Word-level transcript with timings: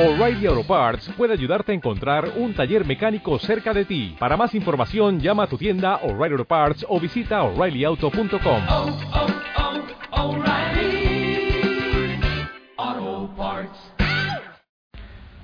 O'Reilly 0.00 0.46
Auto 0.46 0.62
Parts 0.62 1.10
puede 1.16 1.32
ayudarte 1.32 1.72
a 1.72 1.74
encontrar 1.74 2.30
un 2.36 2.54
taller 2.54 2.86
mecánico 2.86 3.36
cerca 3.40 3.74
de 3.74 3.84
ti. 3.84 4.14
Para 4.16 4.36
más 4.36 4.54
información, 4.54 5.18
llama 5.18 5.42
a 5.42 5.46
tu 5.48 5.58
tienda 5.58 5.96
O'Reilly 6.04 6.34
Auto 6.34 6.44
Parts 6.44 6.86
o 6.88 7.00
visita 7.00 7.42
oreillyauto.com. 7.42 8.62
Oh, 8.68 8.96
oh, 9.12 9.26
oh, 10.12 10.36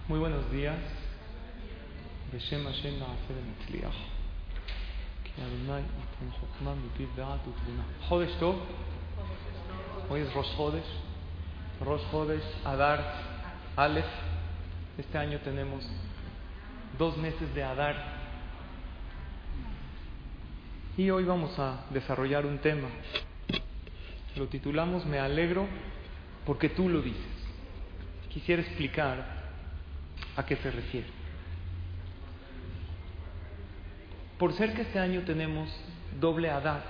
Muy 0.07 0.21
buenos 0.21 0.49
días. 0.53 0.77
Hoy 10.09 10.21
es 10.21 10.33
Rosh 10.33 10.57
Hodesh. 10.57 10.85
Rosh 11.85 12.03
Hodesh 12.13 12.45
Adar 12.65 13.01
Aleph. 13.75 14.34
Este 14.97 15.19
año 15.19 15.41
tenemos 15.41 15.85
dos 16.97 17.17
meses 17.17 17.53
de 17.53 17.65
Adar. 17.65 17.97
Y 20.97 21.11
hoy 21.11 21.25
vamos 21.25 21.59
a 21.59 21.85
desarrollar 21.91 22.47
un 22.47 22.59
tema. 22.59 22.89
Lo 24.37 24.47
titulamos 24.47 25.05
Me 25.05 25.19
alegro 25.19 25.67
porque 26.47 26.69
tú 26.69 26.89
lo 26.89 27.03
dices. 27.03 27.21
Quisiera 28.29 28.63
explicar 28.63 29.25
a 30.37 30.47
qué 30.47 30.55
se 30.57 30.71
refiere. 30.71 31.09
Por 34.39 34.53
ser 34.53 34.75
que 34.75 34.83
este 34.83 35.01
año 35.01 35.23
tenemos 35.23 35.69
doble 36.21 36.51
Adar, 36.51 36.83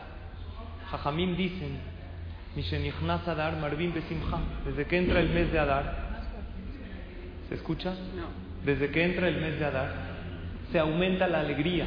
Jajamim 0.90 1.36
dicen, 1.36 1.78
Adar 3.08 3.56
Marvin 3.56 3.94
Besimcha, 3.94 4.40
desde 4.66 4.86
que 4.86 4.98
entra 4.98 5.20
el 5.20 5.30
mes 5.30 5.50
de 5.50 5.58
Adar, 5.58 6.03
¿se 7.48 7.54
escucha? 7.54 7.94
Desde 8.64 8.90
que 8.90 9.04
entra 9.04 9.28
el 9.28 9.40
mes 9.40 9.58
de 9.58 9.64
Adar, 9.64 9.92
se 10.72 10.78
aumenta 10.78 11.26
la 11.26 11.40
alegría. 11.40 11.86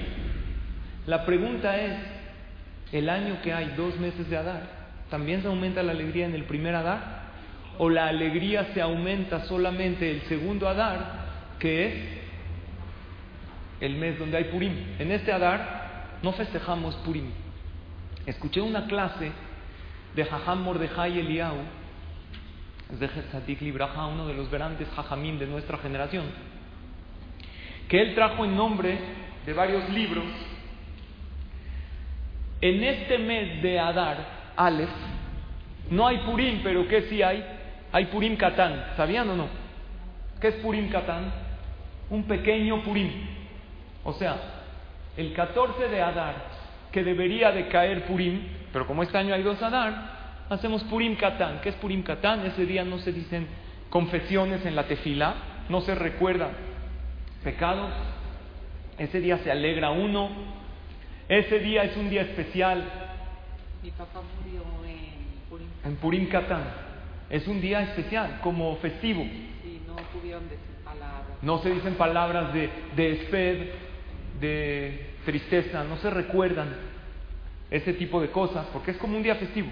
La 1.06 1.26
pregunta 1.26 1.78
es, 1.78 1.94
el 2.92 3.10
año 3.10 3.42
que 3.42 3.54
hay 3.54 3.74
dos 3.76 3.98
meses 3.98 4.30
de 4.30 4.38
Adar, 4.38 4.62
¿también 5.10 5.42
se 5.42 5.48
aumenta 5.48 5.84
la 5.84 5.92
alegría 5.92 6.26
en 6.26 6.36
el 6.36 6.44
primer 6.44 6.76
Adar? 6.76 7.18
¿O 7.78 7.90
la 7.90 8.08
alegría 8.08 8.74
se 8.74 8.82
aumenta 8.82 9.46
solamente 9.46 10.10
el 10.10 10.22
segundo 10.24 10.68
Adar, 10.68 11.28
que 11.60 11.88
es 11.88 11.94
el 13.82 13.96
mes 13.96 14.18
donde 14.18 14.38
hay 14.38 14.46
Purim. 14.46 14.74
En 15.00 15.12
este 15.12 15.32
Adar 15.32 16.18
no 16.22 16.34
festejamos 16.34 16.96
Purim. 16.98 17.30
Escuché 18.26 18.62
una 18.62 18.88
clase 18.88 19.32
de 20.16 20.26
Jajam 20.26 20.64
Mordejai 20.64 21.20
Eliau, 21.20 21.56
es 22.92 23.00
de 23.00 23.08
Tzadik 23.08 23.62
Libraja, 23.62 24.06
uno 24.06 24.28
de 24.28 24.34
los 24.34 24.50
grandes 24.50 24.88
Jajamim 24.96 25.38
de 25.38 25.48
nuestra 25.48 25.78
generación, 25.78 26.26
que 27.90 28.02
él 28.02 28.16
trajo 28.16 28.46
en 28.46 28.56
nombre 28.56 28.98
de 29.46 29.54
varios 29.54 29.90
libros. 29.90 30.26
En 32.62 32.84
este 32.84 33.18
mes 33.18 33.62
de 33.62 33.80
Adar, 33.80 34.18
Aleph, 34.56 34.90
no 35.90 36.08
hay 36.08 36.18
Purim, 36.20 36.62
pero 36.64 36.88
¿qué 36.88 37.04
sí 37.04 37.22
hay? 37.22 37.44
Hay 37.92 38.06
Purim 38.06 38.36
Katán. 38.36 38.94
¿Sabían 38.98 39.30
o 39.30 39.36
no? 39.36 39.48
¿Qué 40.42 40.50
es 40.50 40.56
Purim 40.56 40.90
Katán? 40.90 41.32
Un 42.10 42.24
pequeño 42.24 42.84
Purim. 42.84 43.12
O 44.04 44.14
sea, 44.14 44.38
el 45.16 45.34
14 45.34 45.88
de 45.88 46.02
Adar, 46.02 46.36
que 46.92 47.04
debería 47.04 47.52
de 47.52 47.68
caer 47.68 48.06
Purim, 48.06 48.42
pero 48.74 48.88
como 48.88 49.04
este 49.04 49.18
año 49.18 49.34
hay 49.34 49.44
dos 49.44 49.62
Adar, 49.62 50.17
hacemos 50.50 50.84
Purim 50.86 51.16
Katán. 51.16 51.62
¿Qué 51.62 51.70
es 51.70 51.76
Purim 51.76 52.04
Katán? 52.04 52.46
Ese 52.46 52.66
día 52.66 52.84
no 52.84 53.00
se 53.00 53.12
dicen 53.12 53.48
confesiones 53.90 54.66
en 54.66 54.76
la 54.76 54.88
tefila, 54.88 55.36
no 55.70 55.82
se 55.82 55.96
recuerda 55.96 56.50
pecados, 57.44 57.92
ese 58.98 59.22
día 59.22 59.38
se 59.40 59.52
alegra 59.52 59.92
uno, 59.92 60.30
ese 61.30 61.60
día 61.60 61.84
es 61.84 61.96
un 61.98 62.10
día 62.10 62.22
especial. 62.24 62.84
Mi 63.84 63.92
papá 63.92 64.22
murió 64.44 64.62
en 64.86 65.50
Purim. 65.50 65.68
En 65.86 65.96
Purim 65.98 66.28
Katán, 66.28 66.64
es 67.30 67.48
un 67.48 67.62
día 67.62 67.82
especial, 67.82 68.40
como 68.42 68.76
festivo. 68.78 69.24
Sí, 69.64 69.82
no 69.88 69.96
pudieron 70.14 70.44
decir 70.50 70.76
palabras. 70.84 71.38
No 71.42 71.60
se 71.60 71.70
dicen 71.70 71.96
palabras 71.96 72.54
de, 72.54 72.70
de 72.96 73.12
esped, 73.14 73.70
de 74.42 75.12
tristeza, 75.26 75.84
no 75.84 75.98
se 75.98 76.10
recuerdan 76.10 76.76
ese 77.70 77.94
tipo 77.94 78.22
de 78.22 78.30
cosas, 78.32 78.66
porque 78.72 78.92
es 78.92 78.98
como 78.98 79.18
un 79.18 79.24
día 79.24 79.36
festivo. 79.36 79.70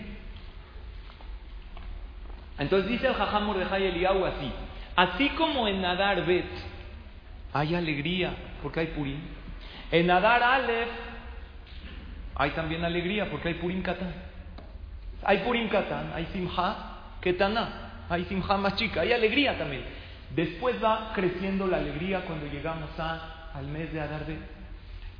Entonces 2.57 2.89
dice 2.89 3.07
el 3.07 3.13
Jajam 3.13 3.45
Mordejai 3.45 3.87
Eliyahu 3.87 4.25
así, 4.25 4.51
así 4.95 5.29
como 5.29 5.67
en 5.67 5.81
Nadar 5.81 6.25
Bet 6.25 6.45
hay 7.53 7.75
alegría, 7.75 8.33
porque 8.61 8.81
hay 8.81 8.87
Purim, 8.87 9.19
en 9.91 10.07
Nadar 10.07 10.41
Aleph 10.43 10.89
hay 12.35 12.49
también 12.51 12.83
alegría, 12.83 13.29
porque 13.29 13.49
hay 13.49 13.53
Purim 13.55 13.81
Katán. 13.81 14.13
Hay 15.23 15.39
Purim 15.39 15.69
Katán, 15.69 16.11
hay 16.13 16.25
Simha 16.33 17.15
Ketaná, 17.21 18.03
hay 18.09 18.25
Simha 18.25 18.57
más 18.57 18.75
chica, 18.75 19.01
hay 19.01 19.13
alegría 19.13 19.57
también. 19.57 19.83
Después 20.35 20.83
va 20.83 21.11
creciendo 21.15 21.65
la 21.65 21.77
alegría 21.77 22.21
cuando 22.21 22.47
llegamos 22.47 22.89
a, 22.99 23.51
al 23.53 23.67
mes 23.67 23.93
de 23.93 24.01
Adar 24.01 24.25
Bet. 24.25 24.39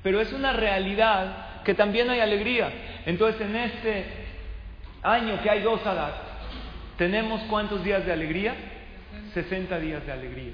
Pero 0.04 0.20
es 0.20 0.32
una 0.34 0.52
realidad 0.52 1.64
que 1.64 1.74
también 1.74 2.10
hay 2.10 2.20
alegría. 2.20 2.70
Entonces 3.06 3.42
en 3.42 3.56
este 3.56 4.06
año 5.02 5.42
que 5.42 5.50
hay 5.50 5.62
dos 5.62 5.86
Adar, 5.86 6.14
¿tenemos 6.98 7.42
cuántos 7.44 7.84
días 7.84 8.06
de 8.06 8.14
alegría? 8.14 8.56
60 9.34 9.80
días 9.80 10.06
de 10.06 10.12
alegría. 10.12 10.54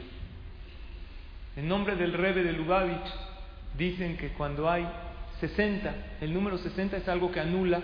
En 1.56 1.68
nombre 1.68 1.96
del 1.96 2.14
Rebe 2.14 2.44
de 2.44 2.54
Lubavitch 2.54 3.14
dicen 3.78 4.18
que 4.18 4.30
cuando 4.30 4.70
hay 4.70 4.88
60, 5.40 5.94
el 6.22 6.34
número 6.34 6.58
60 6.58 6.98
es 6.98 7.08
algo 7.10 7.32
que 7.32 7.40
anula 7.40 7.82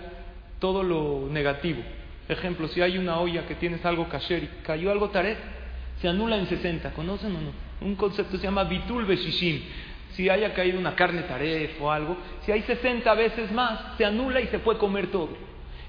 todo 0.58 0.82
lo 0.82 1.28
negativo. 1.30 1.82
Ejemplo, 2.28 2.68
si 2.68 2.80
hay 2.82 2.98
una 2.98 3.20
olla 3.20 3.46
que 3.46 3.54
tienes 3.54 3.84
algo 3.84 4.08
kasher 4.08 4.44
y 4.44 4.48
cayó 4.62 4.90
algo 4.90 5.10
taref, 5.10 5.38
se 6.00 6.08
anula 6.08 6.36
en 6.36 6.46
60. 6.46 6.92
¿Conocen 6.92 7.34
o 7.36 7.40
no? 7.40 7.52
Un 7.80 7.94
concepto 7.94 8.36
se 8.36 8.44
llama 8.44 8.64
bitul 8.64 9.04
beshishim. 9.04 9.62
Si 10.12 10.28
haya 10.28 10.52
caído 10.52 10.78
una 10.78 10.94
carne 10.94 11.22
taref 11.22 11.80
o 11.80 11.90
algo, 11.90 12.16
si 12.44 12.52
hay 12.52 12.62
60 12.62 13.14
veces 13.14 13.52
más, 13.52 13.96
se 13.96 14.04
anula 14.04 14.40
y 14.40 14.48
se 14.48 14.58
puede 14.58 14.78
comer 14.78 15.08
todo. 15.08 15.30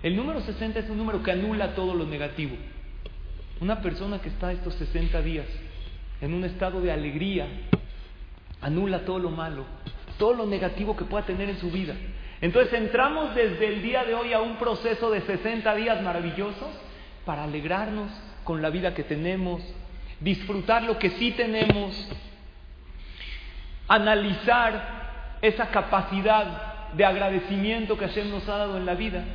El 0.02 0.16
número 0.16 0.40
60 0.40 0.80
es 0.80 0.90
un 0.90 0.98
número 0.98 1.22
que 1.22 1.32
anula 1.32 1.76
todo 1.76 1.94
lo 1.94 2.06
negativo. 2.06 2.56
Una 3.60 3.82
persona 3.82 4.20
que 4.22 4.30
está 4.30 4.54
estos 4.54 4.74
60 4.76 5.22
días 5.22 5.46
en 6.22 6.34
un 6.34 6.46
estado 6.46 6.80
de 6.80 6.92
alegría, 6.92 7.48
anula 8.62 9.04
todo 9.04 9.20
lo 9.20 9.30
malo, 9.30 9.66
todo 10.18 10.34
lo 10.34 10.46
negativo 10.46 10.96
que 10.96 11.04
pueda 11.04 11.26
tener 11.26 11.50
en 11.50 11.60
su 11.60 11.70
vida. 11.70 11.96
Entonces 12.40 12.74
entramos 12.74 13.36
desde 13.36 13.68
el 13.68 13.82
día 13.82 14.06
de 14.06 14.14
hoy 14.14 14.32
a 14.32 14.40
un 14.40 14.56
proceso 14.56 15.12
de 15.12 15.20
60 15.22 15.76
días 15.76 16.02
maravillosos 16.02 16.70
para 17.26 17.44
alegrarnos 17.44 18.10
con 18.46 18.62
la 18.62 18.70
vida 18.70 18.94
que 18.94 19.04
tenemos, 19.04 19.62
disfrutar 20.22 20.84
lo 20.84 20.98
que 20.98 21.10
sí 21.12 21.32
tenemos, 21.32 21.94
analizar 23.90 25.38
esa 25.42 25.68
capacidad 25.68 26.94
de 26.94 27.04
agradecimiento 27.04 27.98
que 27.98 28.08
Hashem 28.08 28.30
nos 28.30 28.48
ha 28.48 28.58
dado 28.58 28.78
en 28.78 28.86
la 28.86 28.96
vida 28.96 29.26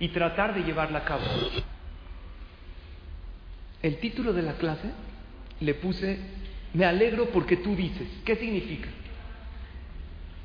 y 0.00 0.08
tratar 0.08 0.54
de 0.54 0.62
llevarla 0.62 1.00
a 1.00 1.04
cabo. 1.04 1.22
El 3.82 3.98
título 3.98 4.32
de 4.32 4.42
la 4.42 4.54
clase 4.54 4.90
le 5.60 5.74
puse 5.74 6.18
Me 6.72 6.84
alegro 6.84 7.26
porque 7.26 7.58
tú 7.58 7.76
dices. 7.76 8.08
¿Qué 8.24 8.36
significa? 8.36 8.88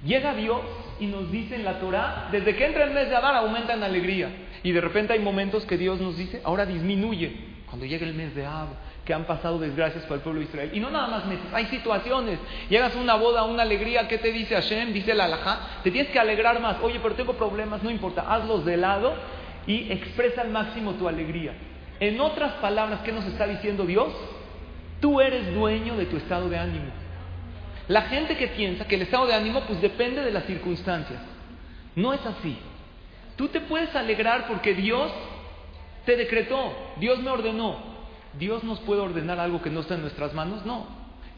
Llega 0.06 0.36
Dios 0.36 0.62
y 1.00 1.08
nos 1.08 1.32
dice 1.32 1.56
en 1.56 1.66
la 1.66 1.80
Torah, 1.80 2.30
desde 2.32 2.56
que 2.56 2.66
entra 2.66 2.84
el 2.84 2.94
mes 2.94 3.10
de 3.10 3.16
Adar 3.16 3.36
aumenta 3.36 3.74
en 3.74 3.84
alegría. 3.84 4.30
Y 4.62 4.72
de 4.72 4.82
repente 4.82 5.14
hay 5.14 5.20
momentos 5.20 5.66
que 5.66 5.78
Dios 5.78 6.00
nos 6.00 6.18
dice, 6.18 6.42
ahora 6.44 6.66
disminuye. 6.66 7.56
Cuando 7.66 7.86
llega 7.86 8.06
el 8.06 8.14
mes 8.14 8.36
de 8.36 8.46
Ab, 8.46 8.68
que 9.04 9.14
han 9.14 9.26
pasado 9.26 9.60
desgracias 9.60 10.04
para 10.04 10.16
el 10.16 10.22
pueblo 10.22 10.40
de 10.42 10.48
Israel. 10.48 10.72
Y 10.74 10.80
no 10.80 10.90
nada 10.90 11.08
más 11.08 11.26
meses, 11.26 11.46
hay 11.54 11.66
situaciones. 11.68 12.40
Llegas 12.70 12.96
a 12.96 13.00
una 13.00 13.16
boda, 13.16 13.44
una 13.44 13.64
alegría, 13.64 14.08
¿qué 14.08 14.18
te 14.18 14.32
dice 14.32 14.56
Hashem? 14.56 14.94
Dice 14.94 15.12
el 15.12 15.22
alajá, 15.22 15.82
te 15.84 15.92
tienes 15.92 16.12
que 16.12 16.20
alegrar 16.20 16.60
más. 16.60 16.78
Oye, 16.82 17.00
pero 17.02 17.16
tengo 17.16 17.34
problemas, 17.34 17.84
no 17.84 17.90
importa, 17.90 18.26
hazlos 18.28 18.66
de 18.66 18.78
lado 18.78 19.14
y 19.68 19.92
expresa 19.92 20.42
al 20.42 20.50
máximo 20.50 20.94
tu 20.94 21.08
alegría. 21.08 21.54
En 22.00 22.20
otras 22.20 22.54
palabras, 22.56 23.02
¿qué 23.04 23.12
nos 23.12 23.26
está 23.26 23.48
diciendo 23.48 23.86
Dios? 23.86 24.14
Tú 25.00 25.22
eres 25.22 25.54
dueño 25.54 25.96
de 25.96 26.06
tu 26.06 26.18
estado 26.18 26.50
de 26.50 26.58
ánimo. 26.58 26.92
La 27.88 28.04
gente 28.04 28.36
que 28.38 28.48
piensa 28.48 28.88
que 28.88 28.96
el 28.96 29.04
estado 29.04 29.28
de 29.28 29.34
ánimo 29.34 29.62
pues 29.62 29.82
depende 29.82 30.24
de 30.24 30.32
las 30.32 30.46
circunstancias. 30.46 31.22
No 31.96 32.14
es 32.14 32.26
así. 32.26 32.58
Tú 33.36 33.48
te 33.50 33.62
puedes 33.62 33.96
alegrar 33.96 34.48
porque 34.48 34.74
Dios 34.74 35.12
te 36.06 36.16
decretó, 36.16 36.74
Dios 36.98 37.20
me 37.20 37.30
ordenó. 37.30 37.96
¿Dios 38.38 38.64
nos 38.64 38.80
puede 38.82 39.02
ordenar 39.02 39.40
algo 39.40 39.62
que 39.62 39.70
no 39.70 39.82
está 39.82 39.96
en 39.96 40.02
nuestras 40.02 40.34
manos? 40.34 40.66
No. 40.66 40.88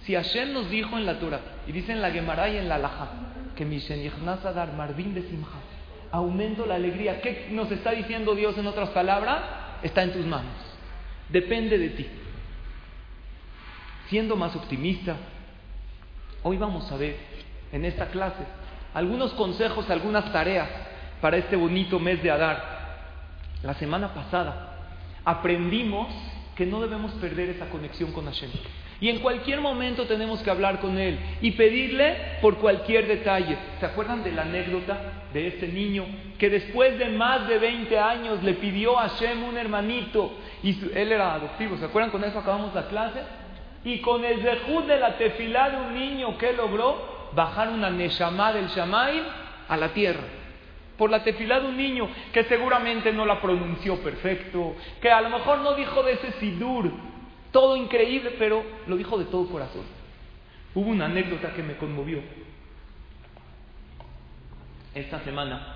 Si 0.03 0.15
Hashem 0.15 0.53
nos 0.53 0.69
dijo 0.69 0.97
en 0.97 1.06
la 1.06 1.19
Torah, 1.19 1.41
y 1.68 1.71
dice 1.71 1.91
en 1.91 2.01
la 2.01 2.12
Gemara 2.12 2.50
y 2.50 2.57
en 2.57 2.69
la 2.69 2.77
Laja, 2.77 3.09
que 3.56 3.65
dar 4.53 4.73
Marvin 4.73 5.13
de 5.13 5.23
Simha, 5.23 5.47
aumento 6.12 6.65
la 6.65 6.75
alegría. 6.75 7.21
¿Qué 7.21 7.48
nos 7.51 7.71
está 7.71 7.92
diciendo 7.92 8.36
Dios 8.36 8.57
en 8.57 8.68
otras 8.68 8.89
palabras? 8.89 9.42
Está 9.83 10.04
en 10.04 10.13
tus 10.13 10.25
manos. 10.25 10.54
Depende 11.30 11.77
de 11.77 11.89
ti. 11.89 12.07
siendo 14.09 14.38
más 14.38 14.56
optimista, 14.56 15.18
hoy 16.44 16.56
vamos 16.57 16.89
a 16.92 16.95
ver 16.95 17.18
en 17.74 17.83
esta 17.83 18.07
clase 18.07 18.45
algunos 18.94 19.33
consejos, 19.33 19.89
algunas 19.89 20.31
tareas 20.31 20.69
para 21.19 21.38
este 21.38 21.56
bonito 21.56 22.00
mes 22.00 22.24
de 22.24 22.31
Adar. 22.31 22.77
La 23.63 23.74
semana 23.74 24.13
pasada 24.13 24.75
aprendimos 25.25 26.07
que 26.56 26.65
no 26.65 26.80
debemos 26.81 27.12
perder 27.13 27.50
esa 27.50 27.69
conexión 27.69 28.13
con 28.13 28.25
Hashem. 28.25 28.50
Y 28.99 29.09
en 29.09 29.19
cualquier 29.19 29.61
momento 29.61 30.05
tenemos 30.05 30.41
que 30.41 30.49
hablar 30.49 30.79
con 30.79 30.97
Él 30.97 31.19
y 31.41 31.51
pedirle 31.51 32.39
por 32.41 32.57
cualquier 32.57 33.07
detalle. 33.07 33.57
¿Se 33.79 33.85
acuerdan 33.85 34.23
de 34.23 34.31
la 34.31 34.41
anécdota 34.41 34.97
de 35.33 35.47
este 35.47 35.67
niño 35.67 36.05
que 36.39 36.49
después 36.49 36.97
de 36.97 37.09
más 37.09 37.47
de 37.47 37.59
20 37.59 37.99
años 37.99 38.41
le 38.44 38.53
pidió 38.53 38.97
a 38.97 39.09
Hashem 39.09 39.44
un 39.44 39.57
hermanito 39.57 40.31
y 40.63 40.75
él 40.95 41.11
era 41.11 41.35
adoptivo? 41.35 41.77
¿Se 41.77 41.85
acuerdan? 41.85 42.09
Con 42.09 42.23
eso 42.23 42.39
acabamos 42.39 42.73
la 42.73 42.88
clase. 42.88 43.21
Y 43.83 43.99
con 43.99 44.25
el 44.25 44.41
zehut 44.41 44.88
de 44.88 44.97
la 44.97 45.15
tefilá 45.17 45.69
de 45.69 45.77
un 45.77 45.94
niño 45.94 46.38
que 46.38 46.53
logró 46.53 47.29
bajar 47.33 47.69
una 47.69 47.91
neshama 47.91 48.51
del 48.51 48.67
shamaim 48.67 49.23
a 49.69 49.77
la 49.77 49.89
tierra. 49.89 50.23
Por 50.97 51.11
la 51.11 51.23
tefilá 51.23 51.59
de 51.59 51.67
un 51.67 51.77
niño 51.77 52.09
que 52.33 52.44
seguramente 52.45 53.13
no 53.13 53.27
la 53.27 53.39
pronunció 53.39 54.01
perfecto, 54.01 54.75
que 54.99 55.11
a 55.11 55.21
lo 55.21 55.29
mejor 55.29 55.59
no 55.59 55.75
dijo 55.75 56.01
de 56.01 56.13
ese 56.13 56.31
sidur, 56.39 56.91
todo 57.57 57.75
increíble, 57.75 58.36
pero 58.38 58.63
lo 58.86 58.95
dijo 58.95 59.18
de 59.18 59.25
todo 59.25 59.50
corazón. 59.50 59.81
Hubo 60.75 60.92
una 60.92 61.06
anécdota 61.06 61.56
que 61.56 61.63
me 61.63 61.75
conmovió. 61.77 62.21
Esta 64.94 65.24
semana, 65.24 65.75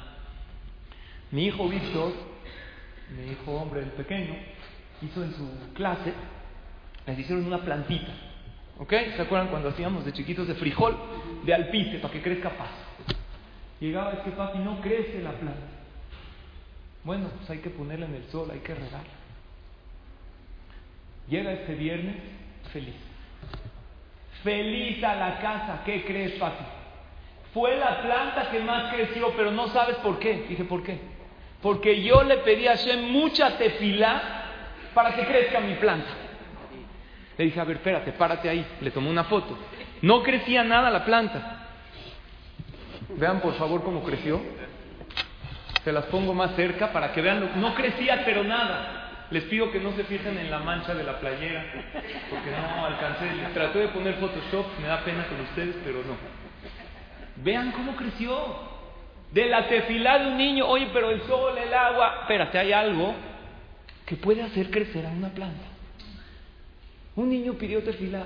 mi 1.32 1.48
hijo 1.48 1.68
Víctor, 1.68 2.14
mi 3.18 3.32
hijo 3.32 3.52
hombre, 3.54 3.82
el 3.82 3.90
pequeño, 3.94 4.36
hizo 5.02 5.24
en 5.24 5.34
su 5.34 5.74
clase, 5.74 6.14
les 7.08 7.18
hicieron 7.18 7.48
una 7.48 7.64
plantita. 7.64 8.12
¿Ok? 8.78 8.94
¿Se 9.16 9.24
acuerdan 9.24 9.48
cuando 9.48 9.70
hacíamos 9.70 10.06
de 10.06 10.14
chiquitos 10.14 10.48
de 10.48 10.54
frijol, 10.54 10.96
de 11.44 11.52
alpiste, 11.52 11.98
para 11.98 12.14
que 12.14 12.22
crezca 12.22 12.52
paz? 12.52 12.70
Llegaba, 13.80 14.14
es 14.14 14.20
que 14.20 14.30
papi, 14.30 14.60
no 14.60 14.80
crece 14.82 15.20
la 15.24 15.32
planta. 15.32 15.66
Bueno, 17.04 17.30
pues 17.40 17.50
hay 17.50 17.58
que 17.58 17.72
ponerla 17.72 18.06
en 18.06 18.14
el 18.14 18.26
sol, 18.26 18.52
hay 18.52 18.60
que 18.60 18.76
regarla. 18.76 19.21
Llega 21.32 21.54
este 21.54 21.76
viernes 21.76 22.18
feliz. 22.74 22.94
Feliz 24.44 25.02
a 25.02 25.16
la 25.16 25.40
casa. 25.40 25.82
¿Qué 25.86 26.04
crees, 26.04 26.34
papi? 26.34 26.66
Fue 27.54 27.78
la 27.78 28.02
planta 28.02 28.50
que 28.52 28.60
más 28.60 28.94
creció, 28.94 29.32
pero 29.38 29.50
no 29.50 29.70
sabes 29.70 29.96
por 29.98 30.20
qué. 30.20 30.46
Dije, 30.50 30.66
¿por 30.66 30.84
qué? 30.84 31.00
Porque 31.62 32.04
yo 32.04 32.22
le 32.24 32.40
pedí 32.40 32.68
a 32.68 32.72
Hashem 32.72 33.14
mucha 33.14 33.58
tefilá 33.58 34.22
para 34.94 35.16
que 35.16 35.26
crezca 35.26 35.62
mi 35.62 35.76
planta. 35.76 36.10
Le 37.38 37.46
dije, 37.46 37.62
a 37.62 37.64
ver, 37.64 37.78
espérate, 37.78 38.12
párate 38.12 38.50
ahí. 38.50 38.66
Le 38.82 38.92
tomé 38.92 39.10
una 39.10 39.24
foto. 39.24 39.58
No 40.02 40.24
crecía 40.24 40.66
nada 40.66 40.90
la 40.90 41.06
planta. 41.06 41.66
Vean 43.16 43.40
por 43.40 43.54
favor 43.54 43.84
cómo 43.84 44.04
creció. 44.04 44.42
Se 45.86 45.94
las 45.94 46.06
pongo 46.08 46.34
más 46.34 46.58
cerca 46.58 46.92
para 46.92 47.14
que 47.14 47.22
vean. 47.22 47.40
Lo... 47.40 47.56
No 47.56 47.74
crecía, 47.74 48.24
pero 48.26 48.44
nada. 48.44 49.01
Les 49.32 49.46
pido 49.46 49.72
que 49.72 49.80
no 49.80 49.94
se 49.94 50.04
fijen 50.04 50.38
en 50.38 50.52
la 50.52 50.60
mancha 50.60 50.94
de 50.94 51.04
la 51.04 51.20
playera, 51.20 51.64
porque 52.30 52.52
no 52.52 52.86
alcancé. 52.86 53.28
Traté 53.54 53.80
de 53.80 53.88
poner 53.88 54.16
Photoshop, 54.16 54.66
me 54.82 54.88
da 54.88 55.04
pena 55.06 55.26
con 55.28 55.40
ustedes, 55.40 55.76
pero 55.86 56.00
no. 56.00 56.16
Vean 57.38 57.72
cómo 57.72 57.96
creció. 57.96 58.70
De 59.32 59.46
la 59.46 59.70
tefilá 59.70 60.20
de 60.20 60.28
un 60.28 60.38
niño, 60.38 60.68
oye, 60.68 60.90
pero 60.92 61.10
el 61.10 61.22
sol, 61.22 61.58
el 61.58 61.74
agua. 61.74 62.18
Espérate, 62.24 62.60
hay 62.60 62.74
algo 62.74 63.16
que 64.06 64.18
puede 64.18 64.44
hacer 64.44 64.70
crecer 64.70 65.06
a 65.06 65.10
una 65.10 65.30
planta. 65.30 65.64
Un 67.16 67.30
niño 67.30 67.54
pidió 67.54 67.82
tefilá. 67.82 68.24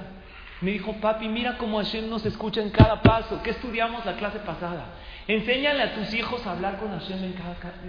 Me 0.62 0.72
dijo, 0.72 0.94
papi, 0.94 1.28
mira 1.28 1.60
cómo 1.60 1.78
Hashem 1.78 2.10
nos 2.10 2.26
escucha 2.26 2.62
en 2.62 2.72
cada 2.72 3.04
paso. 3.04 3.44
¿Qué 3.44 3.52
estudiamos 3.52 4.04
la 4.04 4.16
clase 4.16 4.40
pasada? 4.40 4.86
Enséñale 5.28 5.82
a 5.82 5.96
tus 5.96 6.14
hijos 6.14 6.46
a 6.46 6.52
hablar 6.52 6.78
con 6.78 6.92
Hashem 6.92 7.24
en 7.24 7.34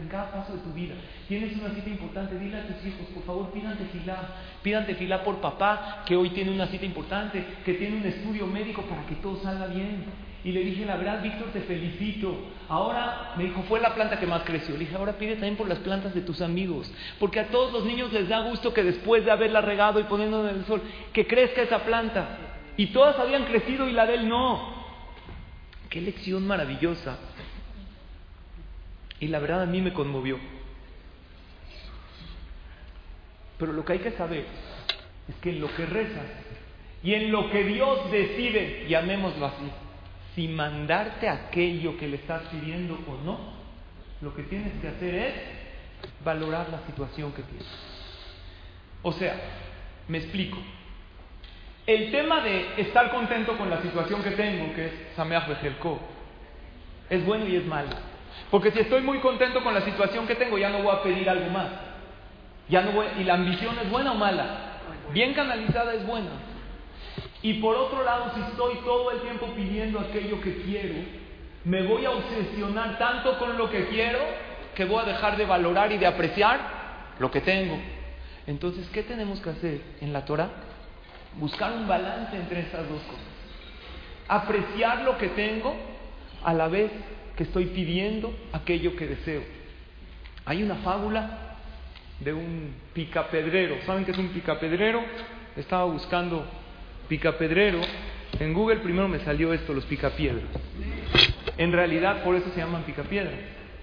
cada, 0.09 0.33
paso 0.33 0.55
de 0.55 0.61
tu 0.61 0.73
vida. 0.73 0.94
Tienes 1.29 1.55
una 1.59 1.69
cita 1.75 1.91
importante, 1.91 2.38
dile 2.38 2.56
a 2.56 2.67
tus 2.67 2.87
hijos, 2.87 3.06
por 3.12 3.25
favor, 3.25 3.53
pidan 3.53 3.77
tefilá. 3.77 4.17
Pidan 4.62 4.87
tefilá 4.87 5.23
por 5.23 5.37
papá, 5.43 6.03
que 6.06 6.17
hoy 6.17 6.31
tiene 6.31 6.50
una 6.50 6.67
cita 6.69 6.87
importante, 6.87 7.44
que 7.65 7.75
tiene 7.75 7.99
un 7.99 8.06
estudio 8.06 8.47
médico 8.47 8.83
para 8.83 9.05
que 9.05 9.17
todo 9.17 9.37
salga 9.43 9.67
bien. 9.67 10.05
Y 10.44 10.53
le 10.53 10.61
dije, 10.61 10.87
la 10.87 10.97
verdad, 10.97 11.23
Víctor, 11.23 11.49
te 11.53 11.61
felicito. 11.61 12.35
Ahora, 12.71 13.35
me 13.37 13.44
dijo, 13.44 13.62
fue 13.65 13.81
la 13.81 13.94
planta 13.94 14.19
que 14.19 14.27
más 14.27 14.43
creció. 14.44 14.75
Le 14.75 14.81
dije, 14.81 14.97
ahora 14.97 15.15
pide 15.15 15.32
también 15.32 15.56
por 15.56 15.69
las 15.69 15.81
plantas 15.81 16.15
de 16.15 16.23
tus 16.23 16.41
amigos. 16.41 16.91
Porque 17.19 17.41
a 17.41 17.49
todos 17.49 17.71
los 17.73 17.85
niños 17.85 18.12
les 18.12 18.29
da 18.29 18.41
gusto 18.41 18.73
que 18.73 18.85
después 18.85 19.25
de 19.25 19.32
haberla 19.32 19.61
regado 19.61 20.00
y 20.00 20.05
poniéndola 20.05 20.50
en 20.50 20.59
el 20.59 20.65
sol, 20.65 20.81
que 21.12 21.27
crezca 21.27 21.62
esa 21.62 21.81
planta. 21.81 22.39
Y 22.79 22.87
todas 22.87 23.19
habían 23.19 23.44
crecido 23.44 23.89
y 23.89 23.93
la 23.93 24.06
de 24.06 24.15
él 24.15 24.29
no. 24.29 24.75
Qué 25.96 26.02
lección 26.02 26.46
maravillosa. 26.46 27.16
Y 29.19 29.28
la 29.28 29.38
verdad 29.38 29.62
a 29.62 29.64
mí 29.66 29.81
me 29.81 29.94
conmovió. 29.94 30.38
Pero 33.56 33.72
lo 33.72 33.82
que 33.82 33.94
hay 33.94 33.98
que 34.00 34.10
saber 34.10 34.44
es 35.26 35.34
que 35.37 35.52
en 35.52 35.60
lo 35.62 35.75
que 35.75 35.87
rezas 35.87 36.26
y 37.02 37.14
en 37.14 37.32
lo 37.32 37.50
que 37.50 37.64
Dios 37.64 38.10
decide, 38.10 38.84
llamémoslo 38.90 39.46
así, 39.46 39.70
si 40.34 40.48
mandarte 40.48 41.31
aquello 41.31 41.96
que 41.96 42.08
le 42.08 42.16
estás 42.16 42.43
pidiendo 42.48 42.98
o 43.08 43.25
no, 43.25 43.38
lo 44.20 44.34
que 44.34 44.43
tienes 44.43 44.75
que 44.82 44.88
hacer 44.88 45.14
es 45.14 45.34
valorar 46.22 46.69
la 46.69 46.84
situación 46.84 47.32
que 47.32 47.43
tienes. 47.43 47.66
O 49.00 49.12
sea, 49.12 49.34
me 50.08 50.19
explico. 50.19 50.58
El 51.87 52.11
tema 52.11 52.41
de 52.41 52.67
estar 52.79 53.12
contento 53.12 53.56
con 53.56 53.71
la 53.71 53.81
situación 53.81 54.21
que 54.23 54.33
tengo, 54.33 54.75
que 54.75 54.87
es 54.87 54.93
Sameach 55.15 55.47
Bejelko, 55.47 56.00
es 57.09 57.25
bueno 57.25 57.47
y 57.47 57.56
es 57.56 57.65
malo. 57.65 57.91
Porque 58.50 58.73
si 58.73 58.81
estoy 58.81 59.03
muy 59.03 59.19
contento 59.19 59.62
con 59.62 59.73
la 59.73 59.83
situación 59.83 60.27
que 60.27 60.35
tengo, 60.35 60.59
ya 60.59 60.69
no 60.71 60.83
voy 60.83 60.94
a 60.94 61.03
pedir 61.03 61.31
algo 61.31 61.49
más. 61.50 61.69
Ya 62.69 62.83
no 62.83 62.91
y 63.21 63.23
la 63.23 63.35
ambición 63.35 63.79
es 63.79 63.88
buena 63.88 64.12
o 64.12 64.15
mala. 64.17 64.79
Bien 65.12 65.33
canalizada 65.35 65.94
es 65.94 66.05
buena. 66.05 66.31
Y 67.43 67.55
por 67.55 67.77
otro 67.77 68.03
lado, 68.03 68.32
si 68.35 68.41
estoy 68.41 68.75
todo 68.85 69.12
el 69.12 69.21
tiempo 69.21 69.47
pidiendo 69.55 70.00
aquello 70.00 70.41
que 70.41 70.62
quiero, 70.62 70.94
me 71.65 71.82
voy 71.82 72.05
a 72.05 72.11
obsesionar 72.11 72.99
tanto 72.99 73.39
con 73.39 73.56
lo 73.56 73.71
que 73.71 73.87
quiero 73.87 74.19
que 74.75 74.85
voy 74.85 75.03
a 75.03 75.05
dejar 75.05 75.37
de 75.37 75.47
valorar 75.47 75.93
y 75.93 75.99
de 75.99 76.06
apreciar 76.06 76.59
lo 77.21 77.31
que 77.31 77.41
tengo. 77.41 77.79
Entonces, 78.49 78.89
¿qué 78.93 79.05
tenemos 79.05 79.41
que 79.41 79.50
hacer 79.50 79.81
en 80.00 80.12
la 80.12 80.25
Torah? 80.25 80.50
Buscar 81.38 81.73
un 81.73 81.87
balance 81.87 82.37
entre 82.37 82.61
estas 82.61 82.88
dos 82.88 83.03
cosas. 83.03 83.25
Apreciar 84.29 85.03
lo 85.03 85.19
que 85.19 85.29
tengo 85.29 85.77
a 86.43 86.55
la 86.55 86.69
vez 86.69 86.91
que 87.37 87.43
estoy 87.44 87.67
pidiendo 87.67 88.34
aquello 88.53 88.96
que 88.96 89.06
deseo. 89.06 89.43
Hay 90.46 90.63
una 90.63 90.77
fábula 90.77 91.56
de 92.20 92.32
un 92.32 92.75
picapedrero. 92.94 93.77
¿Saben 93.84 94.05
qué 94.05 94.13
es 94.13 94.19
un 94.19 94.29
picapedrero? 94.29 95.03
Estaba 95.56 95.84
buscando 95.84 96.46
picapedrero. 97.08 97.81
En 98.41 98.55
Google 98.55 98.77
primero 98.77 99.08
me 99.08 99.19
salió 99.20 99.53
esto, 99.53 99.75
los 99.75 99.84
picapiedras. 99.84 100.44
En 101.58 101.72
realidad 101.72 102.22
por 102.22 102.34
eso 102.37 102.51
se 102.51 102.60
llaman 102.60 102.82
picapiedras. 102.82 103.34